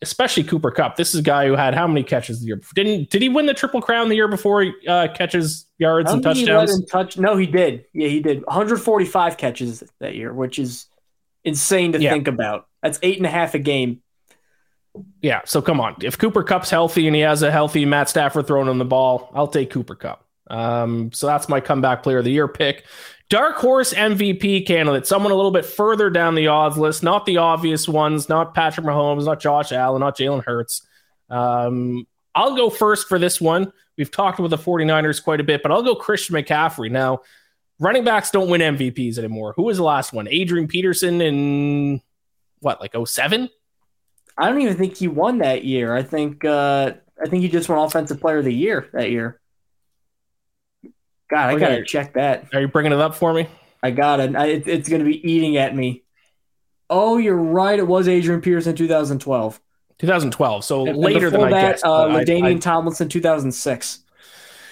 especially 0.02 0.44
Cooper 0.44 0.70
Kupp. 0.70 0.96
This 0.96 1.14
is 1.14 1.20
a 1.20 1.22
guy 1.22 1.46
who 1.46 1.54
had 1.56 1.74
how 1.74 1.86
many 1.86 2.02
catches 2.02 2.40
the 2.40 2.46
year? 2.46 2.56
before? 2.56 2.72
Didn't 2.74 3.10
did 3.10 3.22
he 3.22 3.28
win 3.28 3.46
the 3.46 3.54
Triple 3.54 3.80
Crown 3.82 4.08
the 4.08 4.14
year 4.16 4.28
before? 4.28 4.62
He, 4.62 4.72
uh, 4.88 5.08
catches, 5.14 5.66
yards, 5.78 6.10
and 6.10 6.22
touchdowns. 6.22 6.84
touch. 6.86 7.18
No, 7.18 7.36
he 7.36 7.46
did. 7.46 7.84
Yeah, 7.92 8.08
he 8.08 8.20
did. 8.20 8.38
145 8.46 9.36
catches 9.36 9.82
that 10.00 10.14
year, 10.14 10.32
which 10.32 10.58
is 10.58 10.86
insane 11.44 11.92
to 11.92 12.00
Yeah. 12.00 12.12
think 12.12 12.28
about. 12.28 12.66
That's 12.82 12.98
eight 13.02 13.18
and 13.18 13.26
a 13.26 13.30
half 13.30 13.54
a 13.54 13.58
game. 13.58 14.00
Yeah, 15.22 15.42
so 15.44 15.62
come 15.62 15.80
on. 15.80 15.96
If 16.02 16.18
Cooper 16.18 16.42
Kupp's 16.42 16.70
healthy 16.70 17.06
and 17.06 17.14
he 17.14 17.22
has 17.22 17.42
a 17.42 17.50
healthy 17.50 17.84
Matt 17.84 18.08
Stafford 18.08 18.46
throwing 18.46 18.68
him 18.68 18.78
the 18.78 18.84
ball, 18.84 19.30
I'll 19.34 19.46
take 19.46 19.70
Cooper 19.70 19.94
Kupp. 19.94 20.24
Um, 20.48 21.12
so 21.12 21.26
that's 21.28 21.48
my 21.48 21.60
comeback 21.60 22.02
player 22.02 22.18
of 22.18 22.24
the 22.24 22.32
year 22.32 22.48
pick. 22.48 22.84
Dark 23.30 23.58
horse 23.58 23.94
MVP 23.94 24.66
candidate, 24.66 25.06
someone 25.06 25.30
a 25.30 25.36
little 25.36 25.52
bit 25.52 25.64
further 25.64 26.10
down 26.10 26.34
the 26.34 26.48
odds 26.48 26.76
list, 26.76 27.04
not 27.04 27.24
the 27.26 27.36
obvious 27.36 27.88
ones, 27.88 28.28
not 28.28 28.54
Patrick 28.54 28.84
Mahomes, 28.84 29.24
not 29.24 29.38
Josh 29.38 29.70
Allen, 29.70 30.00
not 30.00 30.18
Jalen 30.18 30.44
Hurts. 30.44 30.82
Um, 31.30 32.08
I'll 32.34 32.56
go 32.56 32.68
first 32.70 33.08
for 33.08 33.20
this 33.20 33.40
one. 33.40 33.72
We've 33.96 34.10
talked 34.10 34.40
with 34.40 34.50
the 34.50 34.58
49ers 34.58 35.22
quite 35.22 35.40
a 35.40 35.44
bit, 35.44 35.62
but 35.62 35.70
I'll 35.70 35.82
go 35.82 35.94
Christian 35.94 36.34
McCaffrey. 36.34 36.90
Now, 36.90 37.20
running 37.78 38.02
backs 38.02 38.32
don't 38.32 38.50
win 38.50 38.60
MVPs 38.62 39.16
anymore. 39.16 39.54
Who 39.56 39.62
was 39.62 39.76
the 39.76 39.84
last 39.84 40.12
one? 40.12 40.26
Adrian 40.28 40.66
Peterson 40.66 41.20
in 41.20 42.02
what, 42.58 42.80
like 42.80 42.96
07? 42.96 43.48
I 44.38 44.48
don't 44.48 44.60
even 44.60 44.76
think 44.76 44.96
he 44.96 45.06
won 45.06 45.38
that 45.38 45.64
year. 45.64 45.94
I 45.94 46.02
think 46.02 46.44
uh, 46.44 46.94
I 47.22 47.28
think 47.28 47.42
he 47.42 47.48
just 47.48 47.68
won 47.68 47.78
Offensive 47.78 48.20
Player 48.20 48.38
of 48.38 48.44
the 48.44 48.54
Year 48.54 48.88
that 48.92 49.10
year. 49.10 49.40
God, 51.30 51.50
I 51.50 51.52
Okay. 51.54 51.60
gotta 51.60 51.84
check 51.84 52.14
that. 52.14 52.46
Are 52.54 52.60
you 52.60 52.68
bringing 52.68 52.92
it 52.92 52.98
up 53.00 53.14
for 53.14 53.32
me? 53.32 53.46
I 53.82 53.90
got 53.92 54.20
it. 54.20 54.34
I, 54.36 54.46
it. 54.46 54.68
It's 54.68 54.88
gonna 54.88 55.04
be 55.04 55.26
eating 55.30 55.56
at 55.56 55.74
me. 55.74 56.02
Oh, 56.88 57.18
you're 57.18 57.36
right. 57.36 57.78
It 57.78 57.86
was 57.86 58.08
Adrian 58.08 58.40
Peterson, 58.40 58.74
2012. 58.74 59.60
2012, 59.98 60.64
so 60.64 60.86
And 60.86 60.96
later 60.96 61.30
than 61.30 61.40
before 61.40 61.46
I 61.46 61.50
that, 61.60 61.70
guessed. 61.72 61.84
uh, 61.84 62.04
I- 62.06 62.24
Ladainian 62.24 62.56
I- 62.56 62.58
Tomlinson, 62.58 63.08
2006. 63.08 63.98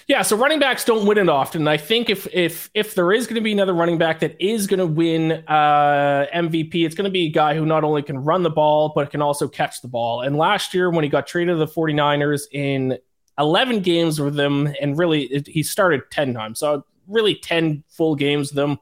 yeah, 0.07 0.23
so 0.23 0.35
running 0.35 0.59
backs 0.59 0.83
don't 0.83 1.05
win 1.05 1.19
it 1.19 1.29
often. 1.29 1.67
I 1.67 1.77
think 1.77 2.09
if 2.09 2.27
if 2.33 2.69
if 2.73 2.95
there 2.95 3.11
is 3.13 3.27
going 3.27 3.35
to 3.35 3.41
be 3.41 3.51
another 3.51 3.73
running 3.75 3.99
back 3.99 4.19
that 4.21 4.35
is 4.39 4.65
going 4.65 4.79
to 4.79 4.87
win 4.87 5.31
uh, 5.47 6.25
MVP, 6.33 6.83
it's 6.83 6.95
going 6.95 7.05
to 7.05 7.11
be 7.11 7.27
a 7.27 7.29
guy 7.31 7.53
who 7.55 7.63
not 7.65 7.83
only 7.83 8.01
can 8.01 8.17
run 8.17 8.41
the 8.43 8.49
ball 8.49 8.91
but 8.95 9.11
can 9.11 9.21
also 9.21 9.47
catch 9.47 9.81
the 9.81 9.87
ball. 9.87 10.21
And 10.21 10.35
last 10.35 10.73
year, 10.73 10.89
when 10.89 11.03
he 11.03 11.09
got 11.09 11.27
traded 11.27 11.53
to 11.53 11.59
the 11.59 11.67
49ers 11.67 12.41
in 12.51 12.97
11 13.39 13.79
games 13.81 14.19
with 14.19 14.35
them, 14.35 14.71
and 14.81 14.97
really 14.97 15.43
he 15.47 15.63
started 15.63 16.03
10 16.11 16.33
times, 16.33 16.59
so 16.59 16.85
really 17.07 17.35
10 17.35 17.83
full 17.87 18.15
games 18.15 18.49
with 18.51 18.55
them. 18.55 18.79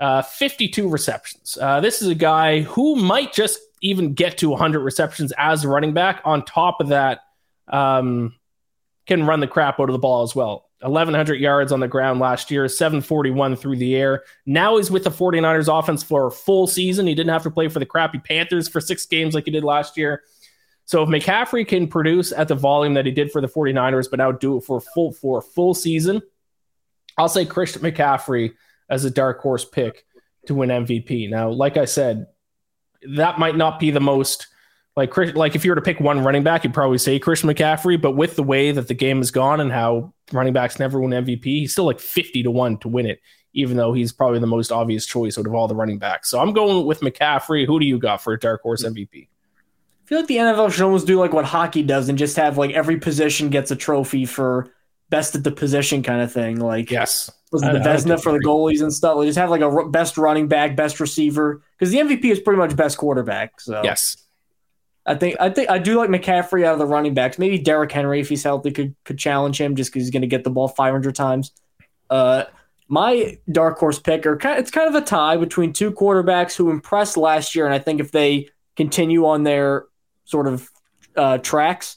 Uh, 0.00 0.22
52 0.22 0.88
receptions. 0.88 1.58
Uh, 1.60 1.80
this 1.80 2.00
is 2.00 2.08
a 2.08 2.14
guy 2.14 2.60
who 2.60 2.96
might 2.96 3.32
just 3.32 3.58
even 3.82 4.14
get 4.14 4.38
to 4.38 4.48
100 4.50 4.80
receptions 4.80 5.32
as 5.36 5.64
a 5.64 5.68
running 5.68 5.92
back. 5.92 6.20
On 6.24 6.44
top 6.44 6.80
of 6.80 6.88
that, 6.88 7.20
um, 7.66 8.34
can 9.06 9.26
run 9.26 9.40
the 9.40 9.46
crap 9.46 9.80
out 9.80 9.88
of 9.88 9.92
the 9.92 9.98
ball 9.98 10.22
as 10.22 10.36
well. 10.36 10.68
1,100 10.80 11.40
yards 11.40 11.72
on 11.72 11.80
the 11.80 11.88
ground 11.88 12.20
last 12.20 12.50
year, 12.52 12.68
741 12.68 13.56
through 13.56 13.76
the 13.76 13.96
air. 13.96 14.22
Now 14.46 14.76
he's 14.76 14.90
with 14.90 15.02
the 15.02 15.10
49ers 15.10 15.76
offense 15.76 16.04
for 16.04 16.28
a 16.28 16.30
full 16.30 16.68
season. 16.68 17.06
He 17.06 17.16
didn't 17.16 17.32
have 17.32 17.42
to 17.42 17.50
play 17.50 17.66
for 17.68 17.80
the 17.80 17.86
crappy 17.86 18.18
Panthers 18.18 18.68
for 18.68 18.80
six 18.80 19.04
games 19.04 19.34
like 19.34 19.46
he 19.46 19.50
did 19.50 19.64
last 19.64 19.96
year. 19.96 20.22
So 20.88 21.02
if 21.02 21.10
McCaffrey 21.10 21.68
can 21.68 21.86
produce 21.86 22.32
at 22.32 22.48
the 22.48 22.54
volume 22.54 22.94
that 22.94 23.04
he 23.04 23.12
did 23.12 23.30
for 23.30 23.42
the 23.42 23.46
49ers, 23.46 24.08
but 24.08 24.16
now 24.16 24.32
do 24.32 24.56
it 24.56 24.62
for 24.62 24.80
full 24.80 25.12
for 25.12 25.40
a 25.40 25.42
full 25.42 25.74
season, 25.74 26.22
I'll 27.18 27.28
say 27.28 27.44
Christian 27.44 27.82
McCaffrey 27.82 28.54
as 28.88 29.04
a 29.04 29.10
dark 29.10 29.42
horse 29.42 29.66
pick 29.66 30.06
to 30.46 30.54
win 30.54 30.70
MVP. 30.70 31.28
Now, 31.28 31.50
like 31.50 31.76
I 31.76 31.84
said, 31.84 32.28
that 33.16 33.38
might 33.38 33.54
not 33.54 33.78
be 33.78 33.90
the 33.90 34.00
most 34.00 34.46
like 34.96 35.14
like 35.36 35.54
if 35.54 35.62
you 35.62 35.72
were 35.72 35.74
to 35.74 35.82
pick 35.82 36.00
one 36.00 36.24
running 36.24 36.42
back, 36.42 36.64
you'd 36.64 36.72
probably 36.72 36.96
say 36.96 37.18
Christian 37.18 37.50
McCaffrey. 37.50 38.00
But 38.00 38.12
with 38.12 38.36
the 38.36 38.42
way 38.42 38.72
that 38.72 38.88
the 38.88 38.94
game 38.94 39.18
has 39.18 39.30
gone 39.30 39.60
and 39.60 39.70
how 39.70 40.14
running 40.32 40.54
backs 40.54 40.78
never 40.78 40.98
win 41.02 41.10
MVP, 41.10 41.44
he's 41.44 41.72
still 41.72 41.84
like 41.84 42.00
fifty 42.00 42.42
to 42.44 42.50
one 42.50 42.78
to 42.78 42.88
win 42.88 43.04
it, 43.04 43.20
even 43.52 43.76
though 43.76 43.92
he's 43.92 44.10
probably 44.10 44.38
the 44.38 44.46
most 44.46 44.72
obvious 44.72 45.04
choice 45.04 45.36
out 45.36 45.46
of 45.46 45.52
all 45.52 45.68
the 45.68 45.76
running 45.76 45.98
backs. 45.98 46.30
So 46.30 46.40
I'm 46.40 46.54
going 46.54 46.86
with 46.86 47.00
McCaffrey. 47.00 47.66
Who 47.66 47.78
do 47.78 47.84
you 47.84 47.98
got 47.98 48.22
for 48.22 48.32
a 48.32 48.38
dark 48.38 48.62
horse 48.62 48.82
MVP? 48.82 49.28
I 50.08 50.12
feel 50.16 50.18
like 50.20 50.28
the 50.28 50.36
NFL 50.36 50.72
should 50.72 50.84
almost 50.84 51.06
do 51.06 51.18
like 51.18 51.34
what 51.34 51.44
hockey 51.44 51.82
does 51.82 52.08
and 52.08 52.16
just 52.16 52.34
have 52.38 52.56
like 52.56 52.70
every 52.70 52.96
position 52.96 53.50
gets 53.50 53.70
a 53.70 53.76
trophy 53.76 54.24
for 54.24 54.72
best 55.10 55.34
at 55.34 55.44
the 55.44 55.52
position 55.52 56.02
kind 56.02 56.22
of 56.22 56.32
thing. 56.32 56.58
Like 56.60 56.90
Yes, 56.90 57.30
was 57.52 57.62
it 57.62 57.74
the 57.74 57.80
Vezina 57.80 58.18
for 58.18 58.32
the 58.32 58.38
goalies 58.38 58.80
and 58.80 58.90
stuff? 58.90 59.16
Like 59.16 59.26
just 59.26 59.36
have 59.36 59.50
like 59.50 59.60
a 59.60 59.66
r- 59.68 59.86
best 59.90 60.16
running 60.16 60.48
back, 60.48 60.76
best 60.76 60.98
receiver 60.98 61.60
because 61.78 61.92
the 61.92 61.98
MVP 61.98 62.24
is 62.24 62.40
pretty 62.40 62.56
much 62.56 62.74
best 62.74 62.96
quarterback. 62.96 63.60
So 63.60 63.82
yes. 63.84 64.16
I 65.04 65.14
think 65.14 65.36
I 65.40 65.50
think 65.50 65.68
I 65.68 65.76
do 65.78 65.98
like 65.98 66.08
McCaffrey 66.08 66.64
out 66.64 66.72
of 66.72 66.78
the 66.78 66.86
running 66.86 67.12
backs. 67.12 67.38
Maybe 67.38 67.58
Derrick 67.58 67.92
Henry 67.92 68.20
if 68.20 68.30
he's 68.30 68.42
healthy 68.42 68.70
could 68.70 68.94
could 69.04 69.18
challenge 69.18 69.60
him 69.60 69.76
just 69.76 69.92
because 69.92 70.04
he's 70.04 70.10
going 70.10 70.22
to 70.22 70.26
get 70.26 70.42
the 70.42 70.50
ball 70.50 70.68
500 70.68 71.14
times. 71.14 71.52
Uh, 72.08 72.44
my 72.88 73.38
dark 73.52 73.78
horse 73.78 73.98
pick 73.98 74.22
kind 74.22 74.58
it's 74.58 74.70
kind 74.70 74.88
of 74.88 74.94
a 74.94 75.04
tie 75.04 75.36
between 75.36 75.74
two 75.74 75.92
quarterbacks 75.92 76.56
who 76.56 76.70
impressed 76.70 77.18
last 77.18 77.54
year, 77.54 77.66
and 77.66 77.74
I 77.74 77.78
think 77.78 78.00
if 78.00 78.10
they 78.10 78.48
continue 78.74 79.26
on 79.26 79.42
their 79.42 79.87
sort 80.28 80.46
of 80.46 80.68
uh, 81.16 81.38
tracks, 81.38 81.96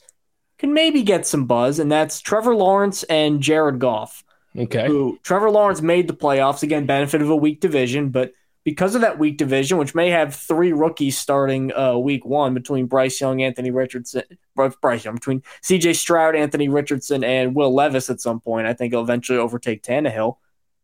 can 0.58 0.74
maybe 0.74 1.04
get 1.04 1.26
some 1.28 1.46
buzz, 1.46 1.80
and 1.80 1.92
that's 1.92 2.20
Trevor 2.22 2.56
Lawrence 2.56 3.04
and 3.04 3.42
Jared 3.42 3.80
Goff 3.80 4.24
Okay. 4.58 4.86
who 4.88 5.18
Trevor 5.24 5.50
Lawrence 5.50 5.82
made 5.82 6.08
the 6.08 6.14
playoffs 6.14 6.64
again, 6.64 6.86
benefit 6.86 7.22
of 7.22 7.30
a 7.30 7.36
weak 7.36 7.62
division, 7.62 8.10
but 8.10 8.34
because 8.64 8.94
of 8.94 9.02
that 9.02 9.18
weak 9.18 9.38
division, 9.38 9.80
which 9.80 9.96
may 9.96 10.10
have 10.12 10.36
three 10.36 10.72
rookies 10.72 11.18
starting 11.18 11.74
uh, 11.74 11.98
week 11.98 12.26
one 12.26 12.54
between 12.54 12.86
Bryce 12.86 13.20
Young, 13.20 13.42
Anthony 13.42 13.72
Richardson, 13.72 14.24
Bryce 14.56 15.04
Young, 15.04 15.16
between 15.16 15.42
C.J. 15.62 15.94
Stroud, 15.94 16.36
Anthony 16.36 16.70
Richardson, 16.70 17.24
and 17.24 17.56
Will 17.56 17.74
Levis 17.74 18.10
at 18.12 18.22
some 18.22 18.40
point, 18.40 18.68
I 18.68 18.74
think 18.74 18.94
he'll 18.94 19.02
eventually 19.02 19.40
overtake 19.40 19.82
Tannehill. 19.82 20.38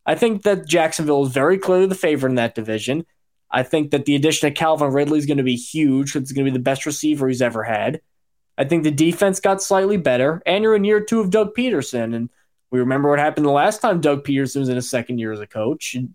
I 0.08 0.16
think 0.16 0.44
that 0.44 0.66
Jacksonville 0.66 1.26
is 1.26 1.32
very 1.34 1.60
clearly 1.60 1.86
the 1.86 1.94
favorite 1.94 2.30
in 2.32 2.36
that 2.36 2.56
division. 2.56 3.06
I 3.50 3.64
think 3.64 3.92
that 3.92 4.06
the 4.06 4.16
addition 4.16 4.48
of 4.48 4.56
Calvin 4.56 4.92
Ridley 4.92 5.20
is 5.20 5.26
going 5.26 5.38
to 5.38 5.44
be 5.44 5.56
huge. 5.56 6.16
It's 6.16 6.32
going 6.32 6.46
to 6.46 6.52
be 6.52 6.58
the 6.58 6.64
best 6.64 6.86
receiver 6.86 7.28
he's 7.28 7.42
ever 7.42 7.64
had. 7.64 8.02
I 8.58 8.66
think 8.66 8.84
the 8.84 8.92
defense 8.92 9.40
got 9.40 9.62
slightly 9.62 9.98
better, 9.98 10.42
and 10.46 10.64
you're 10.64 10.76
in 10.76 10.84
year 10.84 11.00
two 11.00 11.20
of 11.20 11.30
Doug 11.30 11.56
Pederson, 11.56 12.16
and 12.16 12.30
we 12.72 12.80
remember 12.80 13.10
what 13.10 13.20
happened 13.20 13.46
the 13.46 13.52
last 13.52 13.82
time 13.82 14.02
Doug 14.02 14.26
Pederson 14.26 14.60
was 14.60 14.70
in 14.70 14.76
his 14.76 14.90
second 14.90 15.20
year 15.20 15.32
as 15.32 15.40
a 15.40 15.48
coach. 15.48 15.96
It 15.96 16.10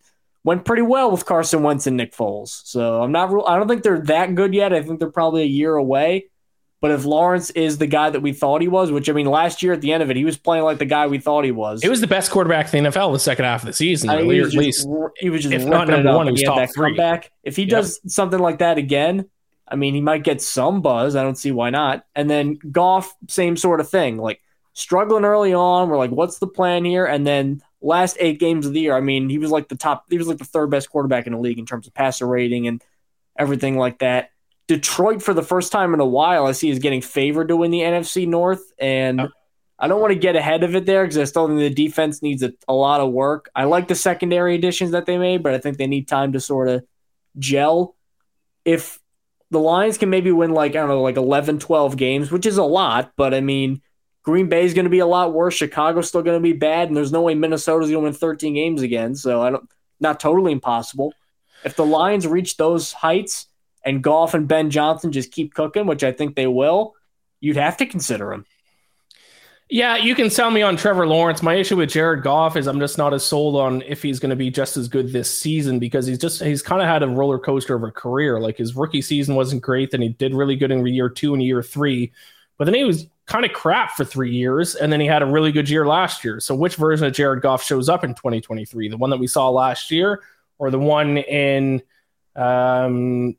went 0.45 0.65
pretty 0.65 0.83
well 0.83 1.11
with 1.11 1.25
Carson 1.25 1.63
Wentz 1.63 1.87
and 1.87 1.97
Nick 1.97 2.15
Foles. 2.15 2.63
So 2.65 3.03
I'm 3.03 3.13
not 3.13 3.33
real. 3.33 3.45
I 3.47 3.57
don't 3.57 3.69
think 3.69 3.83
they're 3.83 4.01
that 4.01 4.35
good 4.35 4.55
yet. 4.55 4.73
I 4.73 4.83
think 4.83 4.99
they're 4.99 5.11
probably 5.11 5.43
a 5.43 5.47
year 5.47 5.77
away. 5.77 6.31
But 6.83 6.91
if 6.91 7.05
Lawrence 7.05 7.51
is 7.51 7.79
the 7.79 7.87
guy 7.87 8.11
that 8.11 8.21
we 8.21 8.33
thought 8.33 8.61
he 8.61 8.67
was, 8.67 8.91
which 8.91 9.09
I 9.09 9.13
mean, 9.13 9.27
last 9.27 9.63
year 9.63 9.73
at 9.73 9.81
the 9.81 9.93
end 9.93 10.03
of 10.03 10.11
it, 10.11 10.17
he 10.17 10.25
was 10.25 10.37
playing 10.37 10.65
like 10.65 10.79
the 10.79 10.85
guy 10.85 11.07
we 11.07 11.19
thought 11.19 11.45
he 11.45 11.53
was. 11.53 11.85
It 11.85 11.89
was 11.89 12.01
the 12.01 12.09
best 12.09 12.33
quarterback 12.33 12.75
in 12.75 12.83
the 12.83 12.91
NFL 12.91 13.13
the 13.13 13.21
second 13.21 13.45
half 13.45 13.63
of 13.63 13.69
the 13.69 13.73
season, 13.73 14.11
I 14.11 14.17
mean, 14.17 14.23
really, 14.29 14.35
he 14.35 14.41
was 14.41 14.49
at 14.57 14.63
just, 14.65 14.87
least. 14.89 14.89
he 15.21 15.31
was 15.31 15.43
just 15.45 15.55
if 15.55 15.65
not 15.65 15.87
number 15.87 16.13
one, 16.13 16.27
he 16.27 16.33
was 16.33 16.43
top 16.43 16.57
that 16.59 16.75
three. 16.75 16.91
comeback. 16.91 17.31
If 17.45 17.55
he 17.55 17.63
Yep. 17.63 17.71
does 17.71 18.01
something 18.13 18.41
like 18.41 18.59
that 18.59 18.79
again, 18.79 19.27
I 19.69 19.77
mean, 19.77 19.95
he 19.95 20.01
might 20.01 20.25
get 20.25 20.43
some 20.43 20.83
buzz. 20.83 21.15
I 21.15 21.23
don't 21.23 21.39
see 21.39 21.53
why 21.53 21.71
not. 21.71 22.05
And 22.17 22.29
then 22.29 22.59
Goff, 22.73 23.15
same 23.29 23.57
sort 23.57 23.79
of 23.79 23.89
thing. 23.89 24.19
Like 24.19 24.41
struggling 24.73 25.25
early 25.25 25.55
on, 25.55 25.89
we're 25.89 25.99
like, 25.99 26.11
what's 26.11 26.39
the 26.41 26.49
plan 26.49 26.85
here? 26.85 27.07
And 27.07 27.25
then 27.25 27.63
last 27.81 28.17
eight 28.19 28.41
games 28.41 28.67
of 28.67 28.73
the 28.73 28.81
year, 28.81 28.97
I 28.97 29.01
mean, 29.01 29.29
he 29.31 29.39
was 29.39 29.53
like 29.53 29.69
the 29.69 29.77
top, 29.77 30.07
he 30.11 30.19
was 30.19 30.27
like 30.27 30.39
the 30.39 30.45
third 30.45 30.69
best 30.69 30.91
quarterback 30.91 31.29
in 31.29 31.33
the 31.33 31.39
league 31.39 31.61
in 31.61 31.65
terms 31.65 31.87
of 31.87 31.95
passer 31.95 32.27
rating 32.27 32.67
and 32.67 32.83
everything 33.39 33.79
like 33.79 34.01
that. 34.01 34.32
Detroit, 34.69 35.23
for 35.23 35.35
the 35.35 35.43
first 35.43 35.73
time 35.73 35.95
in 35.95 36.01
a 36.01 36.07
while, 36.07 36.47
I 36.47 36.53
see 36.53 36.71
is 36.71 36.79
getting 36.79 37.03
favored 37.03 37.49
to 37.49 37.57
win 37.57 37.71
the 37.71 37.81
NFC 37.81 38.27
North. 38.27 38.63
And 38.79 39.29
I 39.79 39.89
don't 39.89 40.01
want 40.01 40.13
to 40.13 40.19
get 40.19 40.37
ahead 40.37 40.63
of 40.63 40.77
it 40.77 40.87
there 40.87 41.05
because 41.05 41.19
I 41.19 41.25
still 41.25 41.49
think 41.49 41.59
the 41.59 41.71
defense 41.71 42.23
needs 42.23 42.43
a, 42.43 42.53
a 42.69 42.73
lot 42.73 43.01
of 43.01 43.13
work. 43.13 43.51
I 43.55 43.65
like 43.65 43.89
the 43.89 43.95
secondary 43.95 44.55
additions 44.55 44.93
that 44.93 45.07
they 45.07 45.19
made, 45.19 45.43
but 45.43 45.55
I 45.55 45.59
think 45.59 45.77
they 45.77 45.87
need 45.87 46.07
time 46.07 46.33
to 46.33 46.41
sort 46.41 46.69
of 46.69 46.85
gel. 47.39 47.97
If 48.65 49.01
the 49.51 49.59
Lions 49.59 49.99
can 49.99 50.09
maybe 50.09 50.31
win 50.31 50.53
like, 50.53 50.73
I 50.73 50.75
don't 50.75 50.89
know, 50.89 51.03
like 51.03 51.17
11, 51.17 51.59
12 51.59 51.97
games, 51.97 52.31
which 52.31 52.47
is 52.47 52.57
a 52.57 52.63
lot, 52.63 53.13
but 53.17 53.35
I 53.35 53.41
mean, 53.41 53.83
Green 54.23 54.49
Bay 54.49 54.65
is 54.65 54.73
going 54.73 54.85
to 54.85 54.91
be 54.91 55.01
a 55.01 55.07
lot 55.07 55.35
worse. 55.35 55.55
Chicago's 55.55 56.09
still 56.09 56.23
going 56.23 56.39
to 56.39 56.43
be 56.43 56.53
bad, 56.53 56.89
and 56.89 56.97
there's 56.97 57.11
no 57.11 57.23
way 57.23 57.35
Minnesota's 57.35 57.91
going 57.91 58.05
to 58.05 58.11
win 58.11 58.13
13 58.13 58.55
games 58.55 58.83
again. 58.83 59.17
So 59.17 59.43
I 59.43 59.51
don't, 59.51 59.69
not 59.99 60.21
totally 60.21 60.53
impossible. 60.53 61.13
If 61.65 61.77
the 61.77 61.85
Lions 61.85 62.27
reach 62.27 62.57
those 62.57 62.93
heights 62.93 63.49
and 63.85 64.03
Goff 64.03 64.35
and 64.35 64.49
Ben 64.49 64.71
Johnson 64.71 65.13
just 65.13 65.33
keep 65.33 65.55
cooking, 65.55 65.87
which 65.87 66.05
I 66.05 66.13
think 66.13 66.37
they 66.37 66.47
will, 66.47 66.95
you'd 67.41 67.57
have 67.57 67.77
to 67.79 67.87
consider 67.87 68.31
them. 68.31 68.47
Yeah, 69.69 69.97
you 69.97 70.15
can 70.15 70.29
sell 70.29 70.51
me 70.51 70.61
on 70.61 70.77
Trevor 70.77 71.07
Lawrence. 71.07 71.43
My 71.43 71.55
issue 71.55 71.77
with 71.77 71.89
Jared 71.89 72.23
Goff 72.23 72.57
is 72.57 72.67
I'm 72.67 72.79
just 72.79 72.99
not 72.99 73.15
as 73.15 73.25
sold 73.25 73.57
on 73.57 73.81
if 73.83 74.03
he's 74.03 74.21
going 74.21 74.29
to 74.29 74.37
be 74.37 74.51
just 74.51 74.77
as 74.77 74.87
good 74.87 75.13
this 75.13 75.35
season 75.35 75.79
because 75.79 76.07
he's 76.07 76.19
just 76.19 76.43
he's 76.43 76.61
kind 76.61 76.83
of 76.83 76.89
had 76.89 77.03
a 77.03 77.09
roller 77.09 77.39
coaster 77.39 77.75
of 77.75 77.83
a 77.83 77.91
career. 77.91 78.39
Like 78.39 78.59
his 78.59 78.77
rookie 78.77 79.01
season 79.01 79.35
wasn't 79.35 79.63
great, 79.63 79.91
then 79.91 80.03
he 80.03 80.11
did 80.11 80.35
really 80.35 80.57
good 80.57 80.71
in 80.71 80.87
year 80.87 81.09
two 81.09 81.33
and 81.33 81.43
year 81.43 81.63
three, 81.63 82.13
but 82.59 82.67
then 82.67 82.75
he 82.75 82.85
was 82.85 83.07
kind 83.25 83.47
of 83.47 83.53
crap 83.55 83.93
for 83.93 84.05
three 84.05 84.31
years, 84.31 84.75
and 84.75 84.93
then 84.93 85.01
he 85.01 85.07
had 85.07 85.23
a 85.23 85.27
really 85.27 85.53
good 85.53 85.71
year 85.71 85.87
last 85.87 86.23
year. 86.23 86.39
So 86.39 86.55
which 86.55 86.77
version 86.77 87.07
of 87.07 87.15
Jared 87.15 87.41
Goff 87.41 87.63
shows 87.63 87.89
up 87.89 88.05
in 88.05 88.15
2023? 88.15 88.89
The 88.89 88.99
one 88.99 89.09
that 89.09 89.21
we 89.21 89.27
saw 89.27 89.49
last 89.49 89.91
year, 89.91 90.23
or 90.59 90.71
the 90.71 90.79
one 90.79 91.17
in 91.17 91.81
um, 92.37 93.37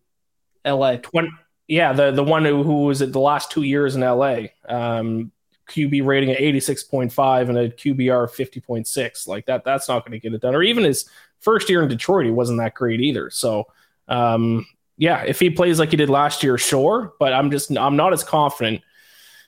L.A. 0.65 0.97
20, 0.97 1.29
yeah, 1.67 1.93
the 1.93 2.11
the 2.11 2.23
one 2.23 2.45
who, 2.45 2.63
who 2.63 2.83
was 2.85 3.01
at 3.01 3.11
the 3.11 3.19
last 3.19 3.51
two 3.51 3.63
years 3.63 3.95
in 3.95 4.03
L.A. 4.03 4.53
Um, 4.67 5.31
QB 5.69 6.05
rating 6.05 6.31
at 6.31 6.39
86.5 6.39 7.49
and 7.49 7.57
a 7.57 7.69
QBR 7.69 8.25
of 8.25 8.31
50.6. 8.31 9.27
Like 9.27 9.45
that, 9.45 9.63
that's 9.63 9.87
not 9.87 10.05
going 10.05 10.11
to 10.11 10.19
get 10.19 10.33
it 10.33 10.41
done. 10.41 10.55
Or 10.55 10.63
even 10.63 10.83
his 10.83 11.09
first 11.39 11.69
year 11.69 11.81
in 11.81 11.89
Detroit, 11.89 12.25
he 12.25 12.31
wasn't 12.31 12.59
that 12.59 12.73
great 12.73 12.99
either. 12.99 13.29
So, 13.29 13.67
um, 14.07 14.65
yeah, 14.97 15.23
if 15.23 15.39
he 15.39 15.49
plays 15.49 15.79
like 15.79 15.91
he 15.91 15.97
did 15.97 16.09
last 16.09 16.43
year, 16.43 16.57
sure. 16.57 17.13
But 17.19 17.33
I'm 17.33 17.49
just, 17.49 17.75
I'm 17.77 17.95
not 17.95 18.13
as 18.13 18.23
confident 18.23 18.81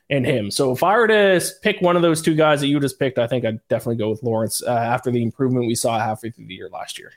in 0.09 0.23
him. 0.23 0.51
So 0.51 0.71
if 0.71 0.83
I 0.83 0.97
were 0.97 1.07
to 1.07 1.41
pick 1.61 1.81
one 1.81 1.95
of 1.95 2.01
those 2.01 2.21
two 2.21 2.35
guys 2.35 2.61
that 2.61 2.67
you 2.67 2.79
just 2.79 2.99
picked, 2.99 3.17
I 3.17 3.27
think 3.27 3.43
I'd 3.43 3.65
definitely 3.67 3.97
go 3.97 4.09
with 4.09 4.23
Lawrence 4.23 4.61
uh, 4.63 4.71
after 4.71 5.11
the 5.11 5.21
improvement 5.21 5.67
we 5.67 5.75
saw 5.75 5.99
halfway 5.99 6.31
through 6.31 6.47
the 6.47 6.55
year 6.55 6.69
last 6.71 6.97
year. 6.99 7.11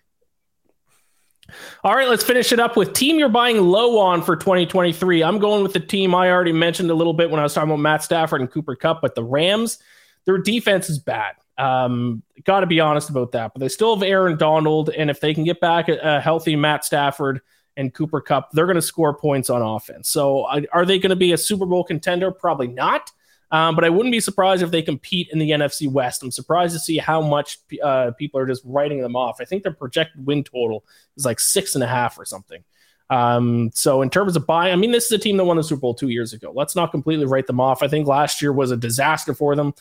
All 1.82 1.94
right, 1.94 2.08
let's 2.08 2.24
finish 2.24 2.52
it 2.52 2.60
up 2.60 2.76
with 2.76 2.92
team 2.92 3.18
you're 3.18 3.28
buying 3.28 3.58
low 3.62 3.98
on 3.98 4.22
for 4.22 4.36
2023. 4.36 5.22
I'm 5.22 5.38
going 5.38 5.62
with 5.62 5.72
the 5.72 5.80
team 5.80 6.14
I 6.14 6.30
already 6.30 6.52
mentioned 6.52 6.90
a 6.90 6.94
little 6.94 7.14
bit 7.14 7.30
when 7.30 7.40
I 7.40 7.42
was 7.42 7.54
talking 7.54 7.70
about 7.70 7.80
Matt 7.80 8.02
Stafford 8.02 8.40
and 8.40 8.50
Cooper 8.50 8.76
Kupp, 8.76 9.00
but 9.00 9.14
the 9.14 9.24
Rams, 9.24 9.78
their 10.24 10.38
defense 10.38 10.90
is 10.90 10.98
bad. 10.98 11.34
Um, 11.56 12.22
Got 12.44 12.60
to 12.60 12.66
be 12.66 12.80
honest 12.80 13.10
about 13.10 13.32
that. 13.32 13.52
But 13.52 13.60
they 13.60 13.68
still 13.68 13.96
have 13.96 14.02
Aaron 14.02 14.36
Donald, 14.36 14.90
and 14.90 15.10
if 15.10 15.20
they 15.20 15.34
can 15.34 15.44
get 15.44 15.60
back 15.60 15.88
a, 15.88 15.98
a 15.98 16.20
healthy 16.20 16.54
Matt 16.54 16.84
Stafford 16.84 17.40
and 17.76 17.92
Cooper 17.92 18.20
Kupp, 18.20 18.50
they're 18.52 18.66
going 18.66 18.76
to 18.76 18.82
score 18.82 19.14
points 19.14 19.50
on 19.50 19.62
offense. 19.62 20.08
So, 20.08 20.46
are 20.72 20.84
they 20.84 20.98
going 20.98 21.10
to 21.10 21.16
be 21.16 21.32
a 21.32 21.38
Super 21.38 21.66
Bowl 21.66 21.84
contender? 21.84 22.30
Probably 22.30 22.68
not. 22.68 23.10
Um, 23.50 23.74
but 23.74 23.84
I 23.84 23.88
wouldn't 23.88 24.12
be 24.12 24.20
surprised 24.20 24.62
if 24.62 24.70
they 24.70 24.82
compete 24.82 25.28
in 25.32 25.38
the 25.38 25.50
NFC 25.50 25.90
West. 25.90 26.22
I'm 26.22 26.30
surprised 26.30 26.74
to 26.74 26.80
see 26.80 26.98
how 26.98 27.22
much 27.22 27.58
uh, 27.82 28.10
people 28.18 28.38
are 28.40 28.46
just 28.46 28.62
writing 28.64 29.00
them 29.00 29.16
off. 29.16 29.40
I 29.40 29.44
think 29.44 29.62
their 29.62 29.72
projected 29.72 30.26
win 30.26 30.44
total 30.44 30.84
is 31.16 31.24
like 31.24 31.40
six 31.40 31.74
and 31.74 31.82
a 31.82 31.86
half 31.86 32.18
or 32.18 32.24
something. 32.24 32.62
Um, 33.10 33.70
so 33.72 34.02
in 34.02 34.10
terms 34.10 34.36
of 34.36 34.46
buying, 34.46 34.72
I 34.72 34.76
mean, 34.76 34.92
this 34.92 35.06
is 35.06 35.12
a 35.12 35.18
team 35.18 35.38
that 35.38 35.44
won 35.44 35.56
the 35.56 35.62
Super 35.62 35.80
Bowl 35.80 35.94
two 35.94 36.08
years 36.08 36.34
ago. 36.34 36.52
Let's 36.54 36.76
not 36.76 36.90
completely 36.90 37.24
write 37.24 37.46
them 37.46 37.60
off. 37.60 37.82
I 37.82 37.88
think 37.88 38.06
last 38.06 38.42
year 38.42 38.52
was 38.52 38.70
a 38.70 38.76
disaster 38.76 39.34
for 39.34 39.56
them. 39.56 39.72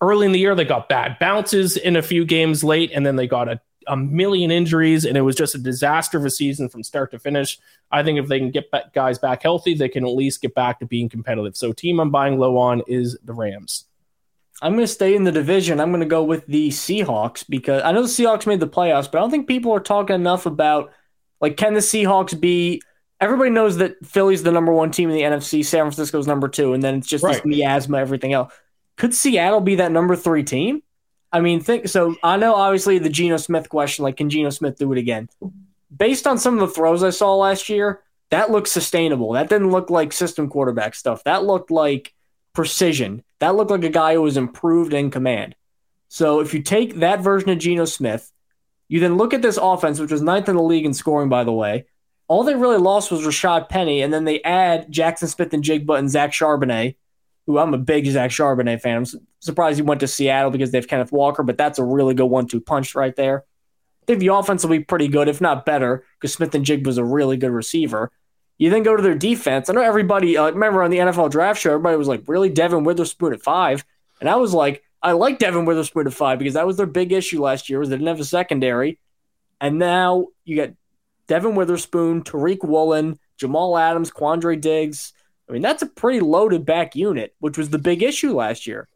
Early 0.00 0.26
in 0.26 0.32
the 0.32 0.38
year, 0.38 0.54
they 0.54 0.64
got 0.64 0.88
bad 0.88 1.18
bounces 1.18 1.76
in 1.76 1.96
a 1.96 2.02
few 2.02 2.24
games 2.24 2.64
late, 2.64 2.90
and 2.94 3.04
then 3.04 3.16
they 3.16 3.26
got 3.26 3.48
a 3.48 3.60
a 3.86 3.96
million 3.96 4.50
injuries, 4.50 5.04
and 5.04 5.16
it 5.16 5.22
was 5.22 5.36
just 5.36 5.54
a 5.54 5.58
disaster 5.58 6.18
of 6.18 6.24
a 6.24 6.30
season 6.30 6.68
from 6.68 6.82
start 6.82 7.10
to 7.12 7.18
finish. 7.18 7.58
I 7.90 8.02
think 8.02 8.18
if 8.18 8.28
they 8.28 8.38
can 8.38 8.50
get 8.50 8.70
back 8.70 8.92
guys 8.92 9.18
back 9.18 9.42
healthy, 9.42 9.74
they 9.74 9.88
can 9.88 10.04
at 10.04 10.10
least 10.10 10.42
get 10.42 10.54
back 10.54 10.80
to 10.80 10.86
being 10.86 11.08
competitive. 11.08 11.56
So, 11.56 11.72
team 11.72 12.00
I'm 12.00 12.10
buying 12.10 12.38
low 12.38 12.56
on 12.56 12.82
is 12.86 13.16
the 13.24 13.32
Rams. 13.32 13.84
I'm 14.62 14.72
going 14.72 14.84
to 14.84 14.92
stay 14.92 15.14
in 15.14 15.24
the 15.24 15.32
division. 15.32 15.80
I'm 15.80 15.90
going 15.90 16.00
to 16.00 16.06
go 16.06 16.24
with 16.24 16.46
the 16.46 16.70
Seahawks 16.70 17.44
because 17.46 17.82
I 17.82 17.92
know 17.92 18.02
the 18.02 18.08
Seahawks 18.08 18.46
made 18.46 18.60
the 18.60 18.68
playoffs, 18.68 19.10
but 19.10 19.18
I 19.18 19.20
don't 19.20 19.30
think 19.30 19.48
people 19.48 19.72
are 19.72 19.80
talking 19.80 20.14
enough 20.14 20.46
about 20.46 20.92
like 21.40 21.56
can 21.56 21.74
the 21.74 21.80
Seahawks 21.80 22.38
be. 22.38 22.80
Everybody 23.18 23.50
knows 23.50 23.78
that 23.78 24.04
Philly's 24.04 24.42
the 24.42 24.52
number 24.52 24.72
one 24.72 24.90
team 24.90 25.08
in 25.08 25.16
the 25.16 25.22
NFC, 25.22 25.64
San 25.64 25.82
Francisco's 25.84 26.26
number 26.26 26.48
two, 26.48 26.74
and 26.74 26.82
then 26.82 26.96
it's 26.96 27.06
just 27.06 27.24
right. 27.24 27.34
this 27.34 27.44
miasma, 27.46 27.98
everything 27.98 28.34
else. 28.34 28.52
Could 28.96 29.14
Seattle 29.14 29.60
be 29.60 29.76
that 29.76 29.92
number 29.92 30.16
three 30.16 30.42
team? 30.42 30.82
I 31.36 31.40
mean, 31.40 31.60
think 31.60 31.86
so. 31.88 32.16
I 32.22 32.38
know 32.38 32.54
obviously 32.54 32.98
the 32.98 33.10
Geno 33.10 33.36
Smith 33.36 33.68
question, 33.68 34.04
like, 34.04 34.16
can 34.16 34.30
Geno 34.30 34.48
Smith 34.48 34.78
do 34.78 34.90
it 34.92 34.98
again? 34.98 35.28
Based 35.94 36.26
on 36.26 36.38
some 36.38 36.54
of 36.54 36.60
the 36.60 36.74
throws 36.74 37.02
I 37.02 37.10
saw 37.10 37.34
last 37.34 37.68
year, 37.68 38.00
that 38.30 38.50
looks 38.50 38.72
sustainable. 38.72 39.32
That 39.32 39.50
didn't 39.50 39.70
look 39.70 39.90
like 39.90 40.14
system 40.14 40.48
quarterback 40.48 40.94
stuff. 40.94 41.24
That 41.24 41.44
looked 41.44 41.70
like 41.70 42.14
precision. 42.54 43.22
That 43.40 43.54
looked 43.54 43.70
like 43.70 43.84
a 43.84 43.90
guy 43.90 44.14
who 44.14 44.22
was 44.22 44.38
improved 44.38 44.94
in 44.94 45.10
command. 45.10 45.54
So 46.08 46.40
if 46.40 46.54
you 46.54 46.62
take 46.62 46.94
that 47.00 47.20
version 47.20 47.50
of 47.50 47.58
Geno 47.58 47.84
Smith, 47.84 48.32
you 48.88 48.98
then 48.98 49.18
look 49.18 49.34
at 49.34 49.42
this 49.42 49.58
offense, 49.60 50.00
which 50.00 50.12
was 50.12 50.22
ninth 50.22 50.48
in 50.48 50.56
the 50.56 50.62
league 50.62 50.86
in 50.86 50.94
scoring, 50.94 51.28
by 51.28 51.44
the 51.44 51.52
way. 51.52 51.84
All 52.28 52.44
they 52.44 52.54
really 52.54 52.78
lost 52.78 53.10
was 53.10 53.26
Rashaad 53.26 53.68
Penny, 53.68 54.00
and 54.00 54.10
then 54.10 54.24
they 54.24 54.42
add 54.42 54.90
Jackson 54.90 55.28
Smith-Njigba 55.28 55.98
and 55.98 56.10
Zach 56.10 56.32
Charbonnet, 56.32 56.96
who 57.46 57.58
I'm 57.58 57.74
a 57.74 57.78
big 57.78 58.06
Zach 58.06 58.30
Charbonnet 58.30 58.80
fan. 58.80 58.98
I'm 58.98 59.20
surprised 59.40 59.76
he 59.76 59.82
went 59.82 60.00
to 60.00 60.08
Seattle 60.08 60.50
because 60.50 60.72
they 60.72 60.78
have 60.78 60.88
Kenneth 60.88 61.12
Walker, 61.12 61.42
but 61.42 61.56
that's 61.56 61.78
a 61.78 61.84
really 61.84 62.14
good 62.14 62.26
one-two 62.26 62.60
punch 62.60 62.94
right 62.94 63.14
there. 63.14 63.44
I 64.02 64.06
think 64.06 64.20
the 64.20 64.28
offense 64.28 64.62
will 64.62 64.70
be 64.70 64.84
pretty 64.84 65.08
good, 65.08 65.28
if 65.28 65.40
not 65.40 65.64
better, 65.64 66.04
because 66.20 66.32
Smith-Njigba 66.32 66.86
was 66.86 66.98
a 66.98 67.04
really 67.04 67.36
good 67.36 67.50
receiver. 67.50 68.10
You 68.58 68.70
then 68.70 68.82
go 68.82 68.96
to 68.96 69.02
their 69.02 69.14
defense. 69.14 69.68
I 69.68 69.74
know 69.74 69.82
everybody, 69.82 70.36
uh, 70.36 70.50
remember 70.50 70.82
on 70.82 70.90
the 70.90 70.98
NFL 70.98 71.30
draft 71.30 71.60
show, 71.60 71.72
everybody 71.72 71.96
was 71.96 72.08
like, 72.08 72.22
really, 72.26 72.48
Devin 72.48 72.84
Witherspoon 72.84 73.32
at 73.32 73.42
five? 73.42 73.84
And 74.20 74.28
I 74.28 74.36
was 74.36 74.54
like, 74.54 74.82
I 75.02 75.12
like 75.12 75.38
Devin 75.38 75.66
Witherspoon 75.66 76.06
at 76.06 76.14
five 76.14 76.38
because 76.38 76.54
that 76.54 76.66
was 76.66 76.76
their 76.76 76.86
big 76.86 77.12
issue 77.12 77.42
last 77.42 77.68
year 77.68 77.78
was 77.78 77.88
they 77.88 77.96
didn't 77.96 78.08
have 78.08 78.20
a 78.20 78.24
secondary. 78.24 78.98
And 79.60 79.78
now 79.78 80.28
you 80.44 80.56
get 80.56 80.74
Devin 81.26 81.54
Witherspoon, 81.54 82.22
Tariq 82.22 82.64
Woolen, 82.64 83.18
Jamal 83.38 83.76
Adams, 83.76 84.10
Quandre 84.10 84.60
Diggs, 84.60 85.12
I 85.48 85.52
mean, 85.52 85.62
that's 85.62 85.82
a 85.82 85.86
pretty 85.86 86.20
loaded 86.20 86.66
back 86.66 86.96
unit, 86.96 87.34
which 87.38 87.58
was 87.58 87.70
the 87.70 87.78
big 87.78 88.02
issue 88.02 88.34
last 88.34 88.66
year. 88.66 88.88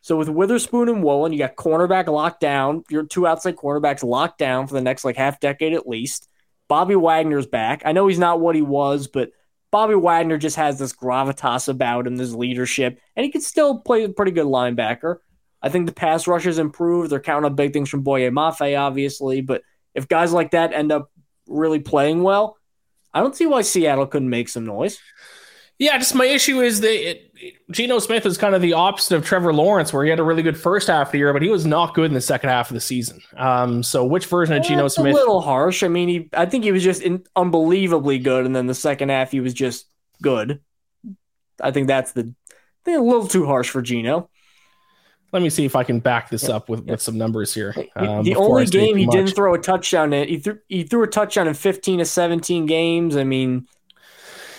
So 0.00 0.16
with 0.16 0.28
Witherspoon 0.28 0.88
and 0.88 1.02
Woolen, 1.02 1.32
you 1.32 1.38
got 1.38 1.56
cornerback 1.56 2.08
locked 2.08 2.40
down. 2.40 2.84
Your 2.90 3.04
two 3.04 3.26
outside 3.26 3.56
cornerbacks 3.56 4.02
locked 4.04 4.38
down 4.38 4.66
for 4.66 4.74
the 4.74 4.82
next 4.82 5.04
like 5.04 5.16
half 5.16 5.40
decade 5.40 5.72
at 5.72 5.88
least. 5.88 6.28
Bobby 6.68 6.96
Wagner's 6.96 7.46
back. 7.46 7.82
I 7.84 7.92
know 7.92 8.06
he's 8.06 8.18
not 8.18 8.40
what 8.40 8.54
he 8.54 8.62
was, 8.62 9.06
but 9.06 9.30
Bobby 9.70 9.94
Wagner 9.94 10.38
just 10.38 10.56
has 10.56 10.78
this 10.78 10.92
gravitas 10.92 11.68
about 11.68 12.06
him, 12.06 12.16
this 12.16 12.32
leadership, 12.32 13.00
and 13.16 13.24
he 13.24 13.30
can 13.32 13.40
still 13.40 13.78
play 13.78 14.04
a 14.04 14.08
pretty 14.08 14.32
good 14.32 14.46
linebacker. 14.46 15.16
I 15.62 15.68
think 15.68 15.86
the 15.86 15.92
pass 15.92 16.26
rush 16.26 16.44
has 16.44 16.58
improved. 16.58 17.10
They're 17.10 17.20
counting 17.20 17.46
on 17.46 17.56
big 17.56 17.72
things 17.72 17.88
from 17.88 18.02
Boye 18.02 18.28
Mafe, 18.30 18.78
obviously, 18.78 19.40
but 19.40 19.62
if 19.94 20.06
guys 20.06 20.32
like 20.32 20.50
that 20.50 20.72
end 20.72 20.92
up 20.92 21.10
really 21.46 21.80
playing 21.80 22.22
well, 22.22 22.56
I 23.14 23.20
don't 23.20 23.34
see 23.34 23.46
why 23.46 23.62
Seattle 23.62 24.06
couldn't 24.06 24.28
make 24.28 24.48
some 24.48 24.66
noise. 24.66 24.98
Yeah, 25.78 25.98
just 25.98 26.14
my 26.14 26.24
issue 26.24 26.60
is 26.60 26.80
that 26.82 27.10
it, 27.10 27.32
it, 27.34 27.54
Geno 27.70 27.98
Smith 27.98 28.24
is 28.26 28.38
kind 28.38 28.54
of 28.54 28.62
the 28.62 28.74
opposite 28.74 29.16
of 29.16 29.24
Trevor 29.24 29.52
Lawrence, 29.52 29.92
where 29.92 30.04
he 30.04 30.10
had 30.10 30.20
a 30.20 30.22
really 30.22 30.42
good 30.42 30.56
first 30.56 30.86
half 30.86 31.08
of 31.08 31.12
the 31.12 31.18
year, 31.18 31.32
but 31.32 31.42
he 31.42 31.48
was 31.48 31.66
not 31.66 31.94
good 31.94 32.06
in 32.06 32.14
the 32.14 32.20
second 32.20 32.50
half 32.50 32.70
of 32.70 32.74
the 32.74 32.80
season. 32.80 33.20
Um, 33.36 33.82
so 33.82 34.04
which 34.04 34.26
version 34.26 34.56
of 34.56 34.62
Geno 34.62 34.76
Geno 34.76 34.88
Smith? 34.88 35.14
A 35.14 35.16
little 35.16 35.40
harsh. 35.40 35.82
I 35.82 35.88
mean, 35.88 36.08
he, 36.08 36.28
I 36.32 36.46
think 36.46 36.62
he 36.62 36.70
was 36.70 36.84
just 36.84 37.02
in, 37.02 37.24
unbelievably 37.34 38.20
good, 38.20 38.46
and 38.46 38.54
then 38.54 38.66
the 38.68 38.74
second 38.74 39.08
half 39.08 39.32
he 39.32 39.40
was 39.40 39.52
just 39.52 39.86
good. 40.22 40.60
I 41.60 41.72
think 41.72 41.88
that's 41.88 42.12
the 42.12 42.32
I 42.50 42.84
think 42.84 42.98
a 42.98 43.02
little 43.02 43.26
too 43.26 43.46
harsh 43.46 43.68
for 43.68 43.82
Geno. 43.82 44.30
Let 45.32 45.42
me 45.42 45.50
see 45.50 45.64
if 45.64 45.74
I 45.74 45.82
can 45.82 45.98
back 45.98 46.30
this 46.30 46.48
up 46.48 46.68
with, 46.68 46.84
with 46.84 47.02
some 47.02 47.18
numbers 47.18 47.52
here. 47.52 47.74
Um, 47.96 48.22
the 48.22 48.36
only 48.36 48.66
game 48.66 48.96
he 48.96 49.06
much. 49.06 49.16
didn't 49.16 49.34
throw 49.34 49.54
a 49.54 49.58
touchdown 49.58 50.12
in, 50.12 50.28
he 50.28 50.38
threw, 50.38 50.58
he 50.68 50.84
threw 50.84 51.02
a 51.02 51.08
touchdown 51.08 51.48
in 51.48 51.54
15 51.54 51.98
to 51.98 52.04
17 52.04 52.66
games. 52.66 53.16
I 53.16 53.24
mean, 53.24 53.66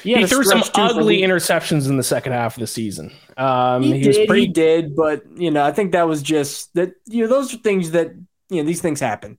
he, 0.06 0.16
he 0.16 0.28
threw 0.28 0.44
some 0.44 0.64
ugly 0.76 1.22
interceptions 1.22 1.88
in 1.90 1.98
the 1.98 2.04
second 2.04 2.34
half 2.34 2.56
of 2.56 2.62
the 2.62 2.68
season. 2.68 3.12
Um, 3.38 3.82
he, 3.82 3.94
he 3.94 4.02
did, 4.02 4.28
pretty... 4.28 4.42
he 4.42 4.48
did, 4.48 4.96
but 4.96 5.24
you 5.36 5.52
know, 5.52 5.64
I 5.64 5.72
think 5.72 5.92
that 5.94 6.08
was 6.08 6.22
just 6.22 6.74
that. 6.76 6.94
You 7.08 7.24
know, 7.24 7.28
those 7.28 7.54
are 7.54 7.58
things 7.58 7.92
that 7.92 8.12
you 8.50 8.62
know 8.62 8.64
these 8.64 8.82
things 8.82 9.00
happen. 9.00 9.38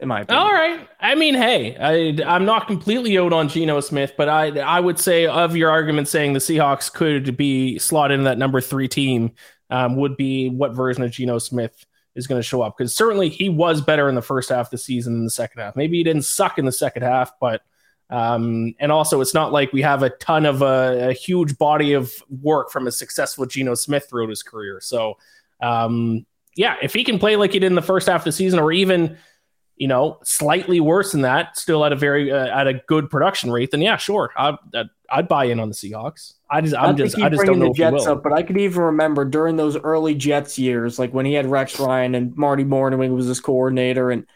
In 0.00 0.08
my 0.08 0.22
opinion. 0.22 0.42
All 0.42 0.52
right. 0.52 0.88
I 0.98 1.14
mean, 1.14 1.34
hey, 1.34 1.76
I, 1.76 2.22
I'm 2.24 2.46
not 2.46 2.66
completely 2.66 3.18
out 3.18 3.34
on 3.34 3.48
Geno 3.48 3.80
Smith, 3.80 4.14
but 4.16 4.28
I 4.28 4.58
I 4.60 4.80
would 4.80 4.98
say 4.98 5.26
of 5.26 5.56
your 5.56 5.70
argument 5.70 6.08
saying 6.08 6.32
the 6.32 6.38
Seahawks 6.38 6.92
could 6.92 7.36
be 7.36 7.78
slotted 7.78 8.18
in 8.18 8.24
that 8.24 8.38
number 8.38 8.60
three 8.60 8.88
team 8.88 9.32
um, 9.70 9.96
would 9.96 10.16
be 10.16 10.48
what 10.48 10.72
version 10.72 11.02
of 11.02 11.10
Geno 11.10 11.38
Smith 11.38 11.84
is 12.14 12.26
going 12.26 12.38
to 12.38 12.46
show 12.46 12.62
up 12.62 12.76
because 12.76 12.94
certainly 12.94 13.28
he 13.28 13.48
was 13.48 13.80
better 13.80 14.08
in 14.08 14.14
the 14.14 14.22
first 14.22 14.48
half 14.48 14.66
of 14.66 14.70
the 14.70 14.78
season 14.78 15.14
than 15.14 15.24
the 15.24 15.30
second 15.30 15.60
half. 15.60 15.76
Maybe 15.76 15.98
he 15.98 16.02
didn't 16.02 16.22
suck 16.22 16.58
in 16.58 16.64
the 16.64 16.72
second 16.72 17.02
half, 17.02 17.32
but 17.40 17.62
um, 18.10 18.74
and 18.80 18.90
also 18.90 19.20
it's 19.20 19.34
not 19.34 19.52
like 19.52 19.72
we 19.72 19.82
have 19.82 20.02
a 20.02 20.10
ton 20.10 20.44
of 20.44 20.62
a, 20.62 21.10
a 21.10 21.12
huge 21.12 21.56
body 21.56 21.92
of 21.92 22.12
work 22.28 22.70
from 22.70 22.86
a 22.86 22.92
successful 22.92 23.46
Geno 23.46 23.74
Smith 23.74 24.06
throughout 24.10 24.30
his 24.30 24.42
career. 24.42 24.80
So 24.80 25.16
um, 25.62 26.26
yeah, 26.56 26.76
if 26.82 26.92
he 26.92 27.04
can 27.04 27.18
play 27.18 27.36
like 27.36 27.52
he 27.52 27.60
did 27.60 27.68
in 27.68 27.76
the 27.76 27.82
first 27.82 28.08
half 28.08 28.22
of 28.22 28.24
the 28.24 28.32
season, 28.32 28.58
or 28.58 28.72
even 28.72 29.16
you 29.76 29.86
know 29.86 30.18
slightly 30.24 30.80
worse 30.80 31.12
than 31.12 31.22
that, 31.22 31.56
still 31.56 31.84
at 31.84 31.92
a 31.92 31.96
very 31.96 32.32
uh, 32.32 32.46
at 32.48 32.66
a 32.66 32.74
good 32.88 33.08
production 33.10 33.52
rate, 33.52 33.70
then 33.70 33.80
yeah, 33.80 33.96
sure, 33.96 34.32
I'd, 34.36 34.56
I'd 35.08 35.28
buy 35.28 35.44
in 35.44 35.60
on 35.60 35.68
the 35.68 35.74
Seahawks. 35.74 36.34
I 36.50 36.60
just 36.60 36.74
I'm 36.74 36.96
just 36.96 37.16
I 37.16 37.28
just 37.28 37.46
don't 37.46 37.60
know 37.60 37.68
the 37.68 37.74
Jets 37.74 38.06
up, 38.06 38.24
but 38.24 38.32
I 38.32 38.42
could 38.42 38.58
even 38.58 38.82
remember 38.82 39.24
during 39.24 39.56
those 39.56 39.76
early 39.76 40.16
Jets 40.16 40.58
years, 40.58 40.98
like 40.98 41.14
when 41.14 41.26
he 41.26 41.34
had 41.34 41.46
Rex 41.46 41.78
Ryan 41.78 42.16
and 42.16 42.36
Marty 42.36 42.64
Mornhinweg 42.64 43.14
was 43.14 43.26
his 43.26 43.40
coordinator, 43.40 44.10
and 44.10 44.26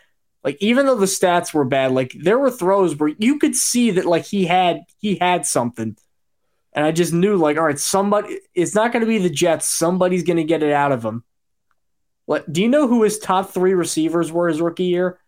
like 0.45 0.59
even 0.61 0.84
though 0.84 0.95
the 0.95 1.07
stats 1.07 1.55
were 1.55 1.64
bad, 1.64 1.92
like 1.92 2.14
there 2.20 2.38
were 2.38 2.51
throws 2.51 2.95
where 2.95 3.12
you 3.18 3.38
could 3.38 3.57
see 3.57 3.90
that 3.92 4.05
like 4.05 4.26
he 4.26 4.45
had 4.45 4.82
he 4.99 5.16
had 5.16 5.47
something. 5.47 5.97
And 6.74 6.84
I 6.84 6.92
just 6.92 7.12
knew 7.12 7.36
like, 7.36 7.57
all 7.57 7.64
right, 7.64 7.78
somebody 7.78 8.40
it's 8.55 8.74
not 8.74 8.92
gonna 8.92 9.07
be 9.07 9.18
the 9.18 9.30
Jets, 9.30 9.66
somebody's 9.66 10.22
gonna 10.22 10.45
get 10.45 10.62
it 10.62 10.72
out 10.72 10.92
of 10.92 11.03
him. 11.03 11.24
Like, 12.26 12.45
do 12.51 12.62
you 12.62 12.68
know 12.68 12.86
who 12.86 13.03
his 13.03 13.18
top 13.18 13.51
three 13.51 13.74
receivers 13.74 14.30
were 14.30 14.49
his 14.49 14.61
rookie 14.61 14.84
year? 14.84 15.18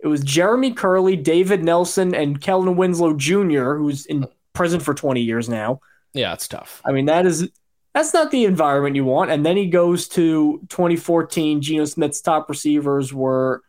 It 0.00 0.06
was 0.06 0.22
Jeremy 0.22 0.74
Kerley, 0.74 1.22
David 1.22 1.64
Nelson, 1.64 2.14
and 2.14 2.40
Kellen 2.40 2.76
Winslow 2.76 3.14
Jr., 3.14 3.74
who's 3.74 4.06
in 4.06 4.26
prison 4.52 4.78
for 4.78 4.94
20 4.94 5.20
years 5.20 5.48
now. 5.48 5.80
Yeah, 6.14 6.32
it's 6.32 6.46
tough. 6.46 6.80
I 6.84 6.92
mean, 6.92 7.06
that 7.06 7.26
is 7.26 7.50
that's 7.94 8.14
not 8.14 8.30
the 8.30 8.44
environment 8.44 8.96
you 8.96 9.04
want. 9.04 9.30
And 9.30 9.44
then 9.44 9.56
he 9.56 9.66
goes 9.66 10.08
to 10.08 10.60
2014. 10.68 11.60
Geno 11.60 11.84
Smith's 11.84 12.20
top 12.20 12.48
receivers 12.48 13.12
were 13.12 13.62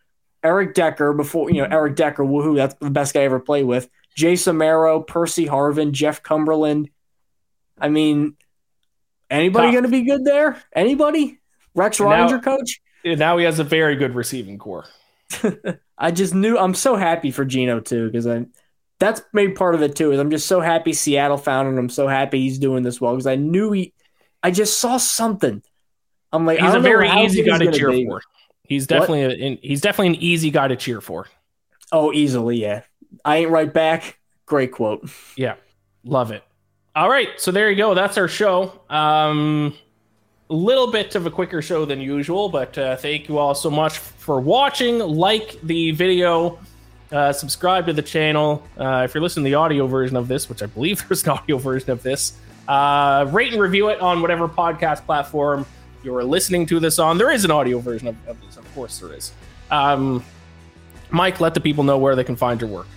Eric 0.43 0.73
Decker 0.73 1.13
before 1.13 1.49
you 1.49 1.57
know 1.57 1.63
mm-hmm. 1.63 1.73
Eric 1.73 1.95
Decker, 1.95 2.23
woohoo, 2.23 2.55
that's 2.55 2.75
the 2.75 2.89
best 2.89 3.13
guy 3.13 3.21
I 3.21 3.23
ever 3.23 3.39
played 3.39 3.65
with. 3.65 3.89
Jace 4.17 4.51
Amaro, 4.51 5.05
Percy 5.05 5.45
Harvin, 5.45 5.91
Jeff 5.91 6.23
Cumberland. 6.23 6.89
I 7.79 7.89
mean, 7.89 8.35
anybody 9.29 9.71
going 9.71 9.83
to 9.83 9.89
be 9.89 10.03
good 10.03 10.25
there? 10.25 10.61
Anybody? 10.75 11.39
Rex 11.75 11.99
your 11.99 12.41
coach? 12.41 12.81
Now 13.05 13.37
he 13.37 13.45
has 13.45 13.59
a 13.59 13.63
very 13.63 13.95
good 13.95 14.15
receiving 14.15 14.57
corps. 14.57 14.85
I 15.97 16.11
just 16.11 16.33
knew 16.33 16.57
I'm 16.57 16.73
so 16.73 16.95
happy 16.95 17.31
for 17.31 17.45
Geno 17.45 17.79
too 17.79 18.07
because 18.07 18.27
I 18.27 18.45
that's 18.99 19.21
maybe 19.31 19.53
part 19.53 19.75
of 19.75 19.81
it 19.81 19.95
too. 19.95 20.11
Is 20.11 20.19
I'm 20.19 20.31
just 20.31 20.47
so 20.47 20.59
happy 20.59 20.93
Seattle 20.93 21.37
found 21.37 21.69
him. 21.69 21.77
I'm 21.77 21.89
so 21.89 22.07
happy 22.07 22.41
he's 22.41 22.59
doing 22.59 22.83
this 22.83 22.99
well 22.99 23.13
because 23.13 23.27
I 23.27 23.35
knew 23.35 23.71
he. 23.71 23.93
I 24.43 24.51
just 24.51 24.79
saw 24.79 24.97
something. 24.97 25.61
I'm 26.31 26.45
like 26.45 26.59
he's 26.59 26.73
a 26.73 26.79
very 26.79 27.09
easy 27.09 27.43
guy 27.43 27.57
to 27.57 27.71
cheer 27.71 27.91
be. 27.91 28.05
for. 28.05 28.21
He's 28.69 28.85
definitely 28.87 29.23
a, 29.23 29.59
he's 29.61 29.81
definitely 29.81 30.15
an 30.15 30.23
easy 30.23 30.51
guy 30.51 30.67
to 30.67 30.75
cheer 30.75 31.01
for. 31.01 31.27
Oh, 31.91 32.13
easily, 32.13 32.57
yeah. 32.57 32.83
I 33.25 33.37
ain't 33.37 33.49
right 33.49 33.73
back. 33.73 34.19
Great 34.45 34.71
quote. 34.71 35.09
Yeah, 35.35 35.55
love 36.03 36.31
it. 36.31 36.43
All 36.95 37.09
right, 37.09 37.29
so 37.37 37.51
there 37.51 37.69
you 37.69 37.75
go. 37.75 37.95
That's 37.95 38.17
our 38.17 38.27
show. 38.27 38.79
Um, 38.89 39.75
a 40.49 40.53
little 40.53 40.91
bit 40.91 41.15
of 41.15 41.25
a 41.25 41.31
quicker 41.31 41.61
show 41.61 41.85
than 41.85 41.99
usual, 41.99 42.49
but 42.49 42.77
uh, 42.77 42.95
thank 42.95 43.27
you 43.27 43.39
all 43.39 43.55
so 43.55 43.71
much 43.71 43.97
for 43.97 44.39
watching. 44.39 44.99
Like 44.99 45.59
the 45.61 45.91
video, 45.91 46.59
uh, 47.11 47.33
subscribe 47.33 47.87
to 47.87 47.93
the 47.93 48.01
channel. 48.01 48.63
Uh, 48.77 49.03
if 49.05 49.13
you're 49.13 49.21
listening 49.23 49.45
to 49.45 49.49
the 49.49 49.55
audio 49.55 49.87
version 49.87 50.15
of 50.15 50.27
this, 50.27 50.47
which 50.47 50.61
I 50.61 50.67
believe 50.67 51.03
there's 51.07 51.23
an 51.23 51.29
audio 51.29 51.57
version 51.57 51.89
of 51.89 52.03
this, 52.03 52.33
uh, 52.67 53.27
rate 53.31 53.51
and 53.51 53.61
review 53.61 53.89
it 53.89 53.99
on 53.99 54.21
whatever 54.21 54.47
podcast 54.47 55.05
platform 55.05 55.65
you're 56.03 56.23
listening 56.23 56.65
to 56.67 56.79
this 56.79 56.99
on. 56.99 57.17
There 57.17 57.31
is 57.31 57.45
an 57.45 57.51
audio 57.51 57.79
version 57.79 58.07
of, 58.07 58.15
of 58.27 58.37
course, 58.79 58.99
there 58.99 59.13
is. 59.13 59.33
Um, 59.71 60.23
Mike, 61.09 61.41
let 61.41 61.53
the 61.53 61.59
people 61.59 61.83
know 61.83 61.97
where 61.97 62.15
they 62.15 62.23
can 62.23 62.37
find 62.37 62.61
your 62.61 62.69
work. 62.69 62.87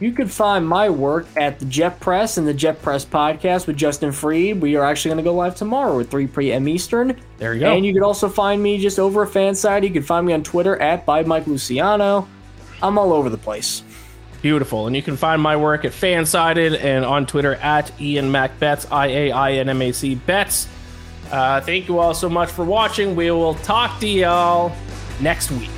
You 0.00 0.12
can 0.12 0.28
find 0.28 0.68
my 0.68 0.90
work 0.90 1.26
at 1.36 1.60
the 1.60 1.64
Jet 1.64 1.98
Press 2.00 2.36
and 2.36 2.46
the 2.46 2.52
Jet 2.52 2.82
Press 2.82 3.06
podcast 3.06 3.66
with 3.66 3.76
Justin 3.76 4.12
Freed. 4.12 4.60
We 4.60 4.76
are 4.76 4.84
actually 4.84 5.10
going 5.10 5.24
to 5.24 5.30
go 5.30 5.34
live 5.34 5.54
tomorrow 5.54 5.98
at 6.00 6.10
3 6.10 6.26
p.m. 6.26 6.68
Eastern. 6.68 7.18
There 7.38 7.54
you 7.54 7.60
go. 7.60 7.72
And 7.72 7.86
you 7.86 7.94
can 7.94 8.02
also 8.02 8.28
find 8.28 8.62
me 8.62 8.78
just 8.78 8.98
over 8.98 9.22
a 9.22 9.26
fan 9.26 9.54
side. 9.54 9.82
You 9.82 9.90
can 9.90 10.02
find 10.02 10.26
me 10.26 10.34
on 10.34 10.42
Twitter 10.42 10.76
at 10.76 11.06
by 11.06 11.22
Mike 11.22 11.46
Luciano. 11.46 12.28
I'm 12.82 12.98
all 12.98 13.12
over 13.14 13.30
the 13.30 13.38
place. 13.38 13.82
Beautiful. 14.42 14.88
And 14.88 14.94
you 14.94 15.02
can 15.02 15.16
find 15.16 15.40
my 15.40 15.56
work 15.56 15.86
at 15.86 15.92
Fansided 15.92 16.78
and 16.82 17.04
on 17.04 17.24
Twitter 17.24 17.54
at 17.54 17.90
Ian 17.98 18.30
Mac 18.30 18.58
Bets, 18.58 18.86
I 18.90 19.06
A 19.06 19.32
I 19.32 19.52
N 19.52 19.70
M 19.70 19.80
A 19.80 19.92
C 19.92 20.16
Bets. 20.16 20.68
Uh, 21.30 21.60
thank 21.62 21.88
you 21.88 21.98
all 21.98 22.12
so 22.12 22.28
much 22.28 22.50
for 22.50 22.64
watching. 22.64 23.16
We 23.16 23.30
will 23.30 23.54
talk 23.54 24.00
to 24.00 24.06
y'all 24.06 24.74
next 25.20 25.50
week. 25.50 25.70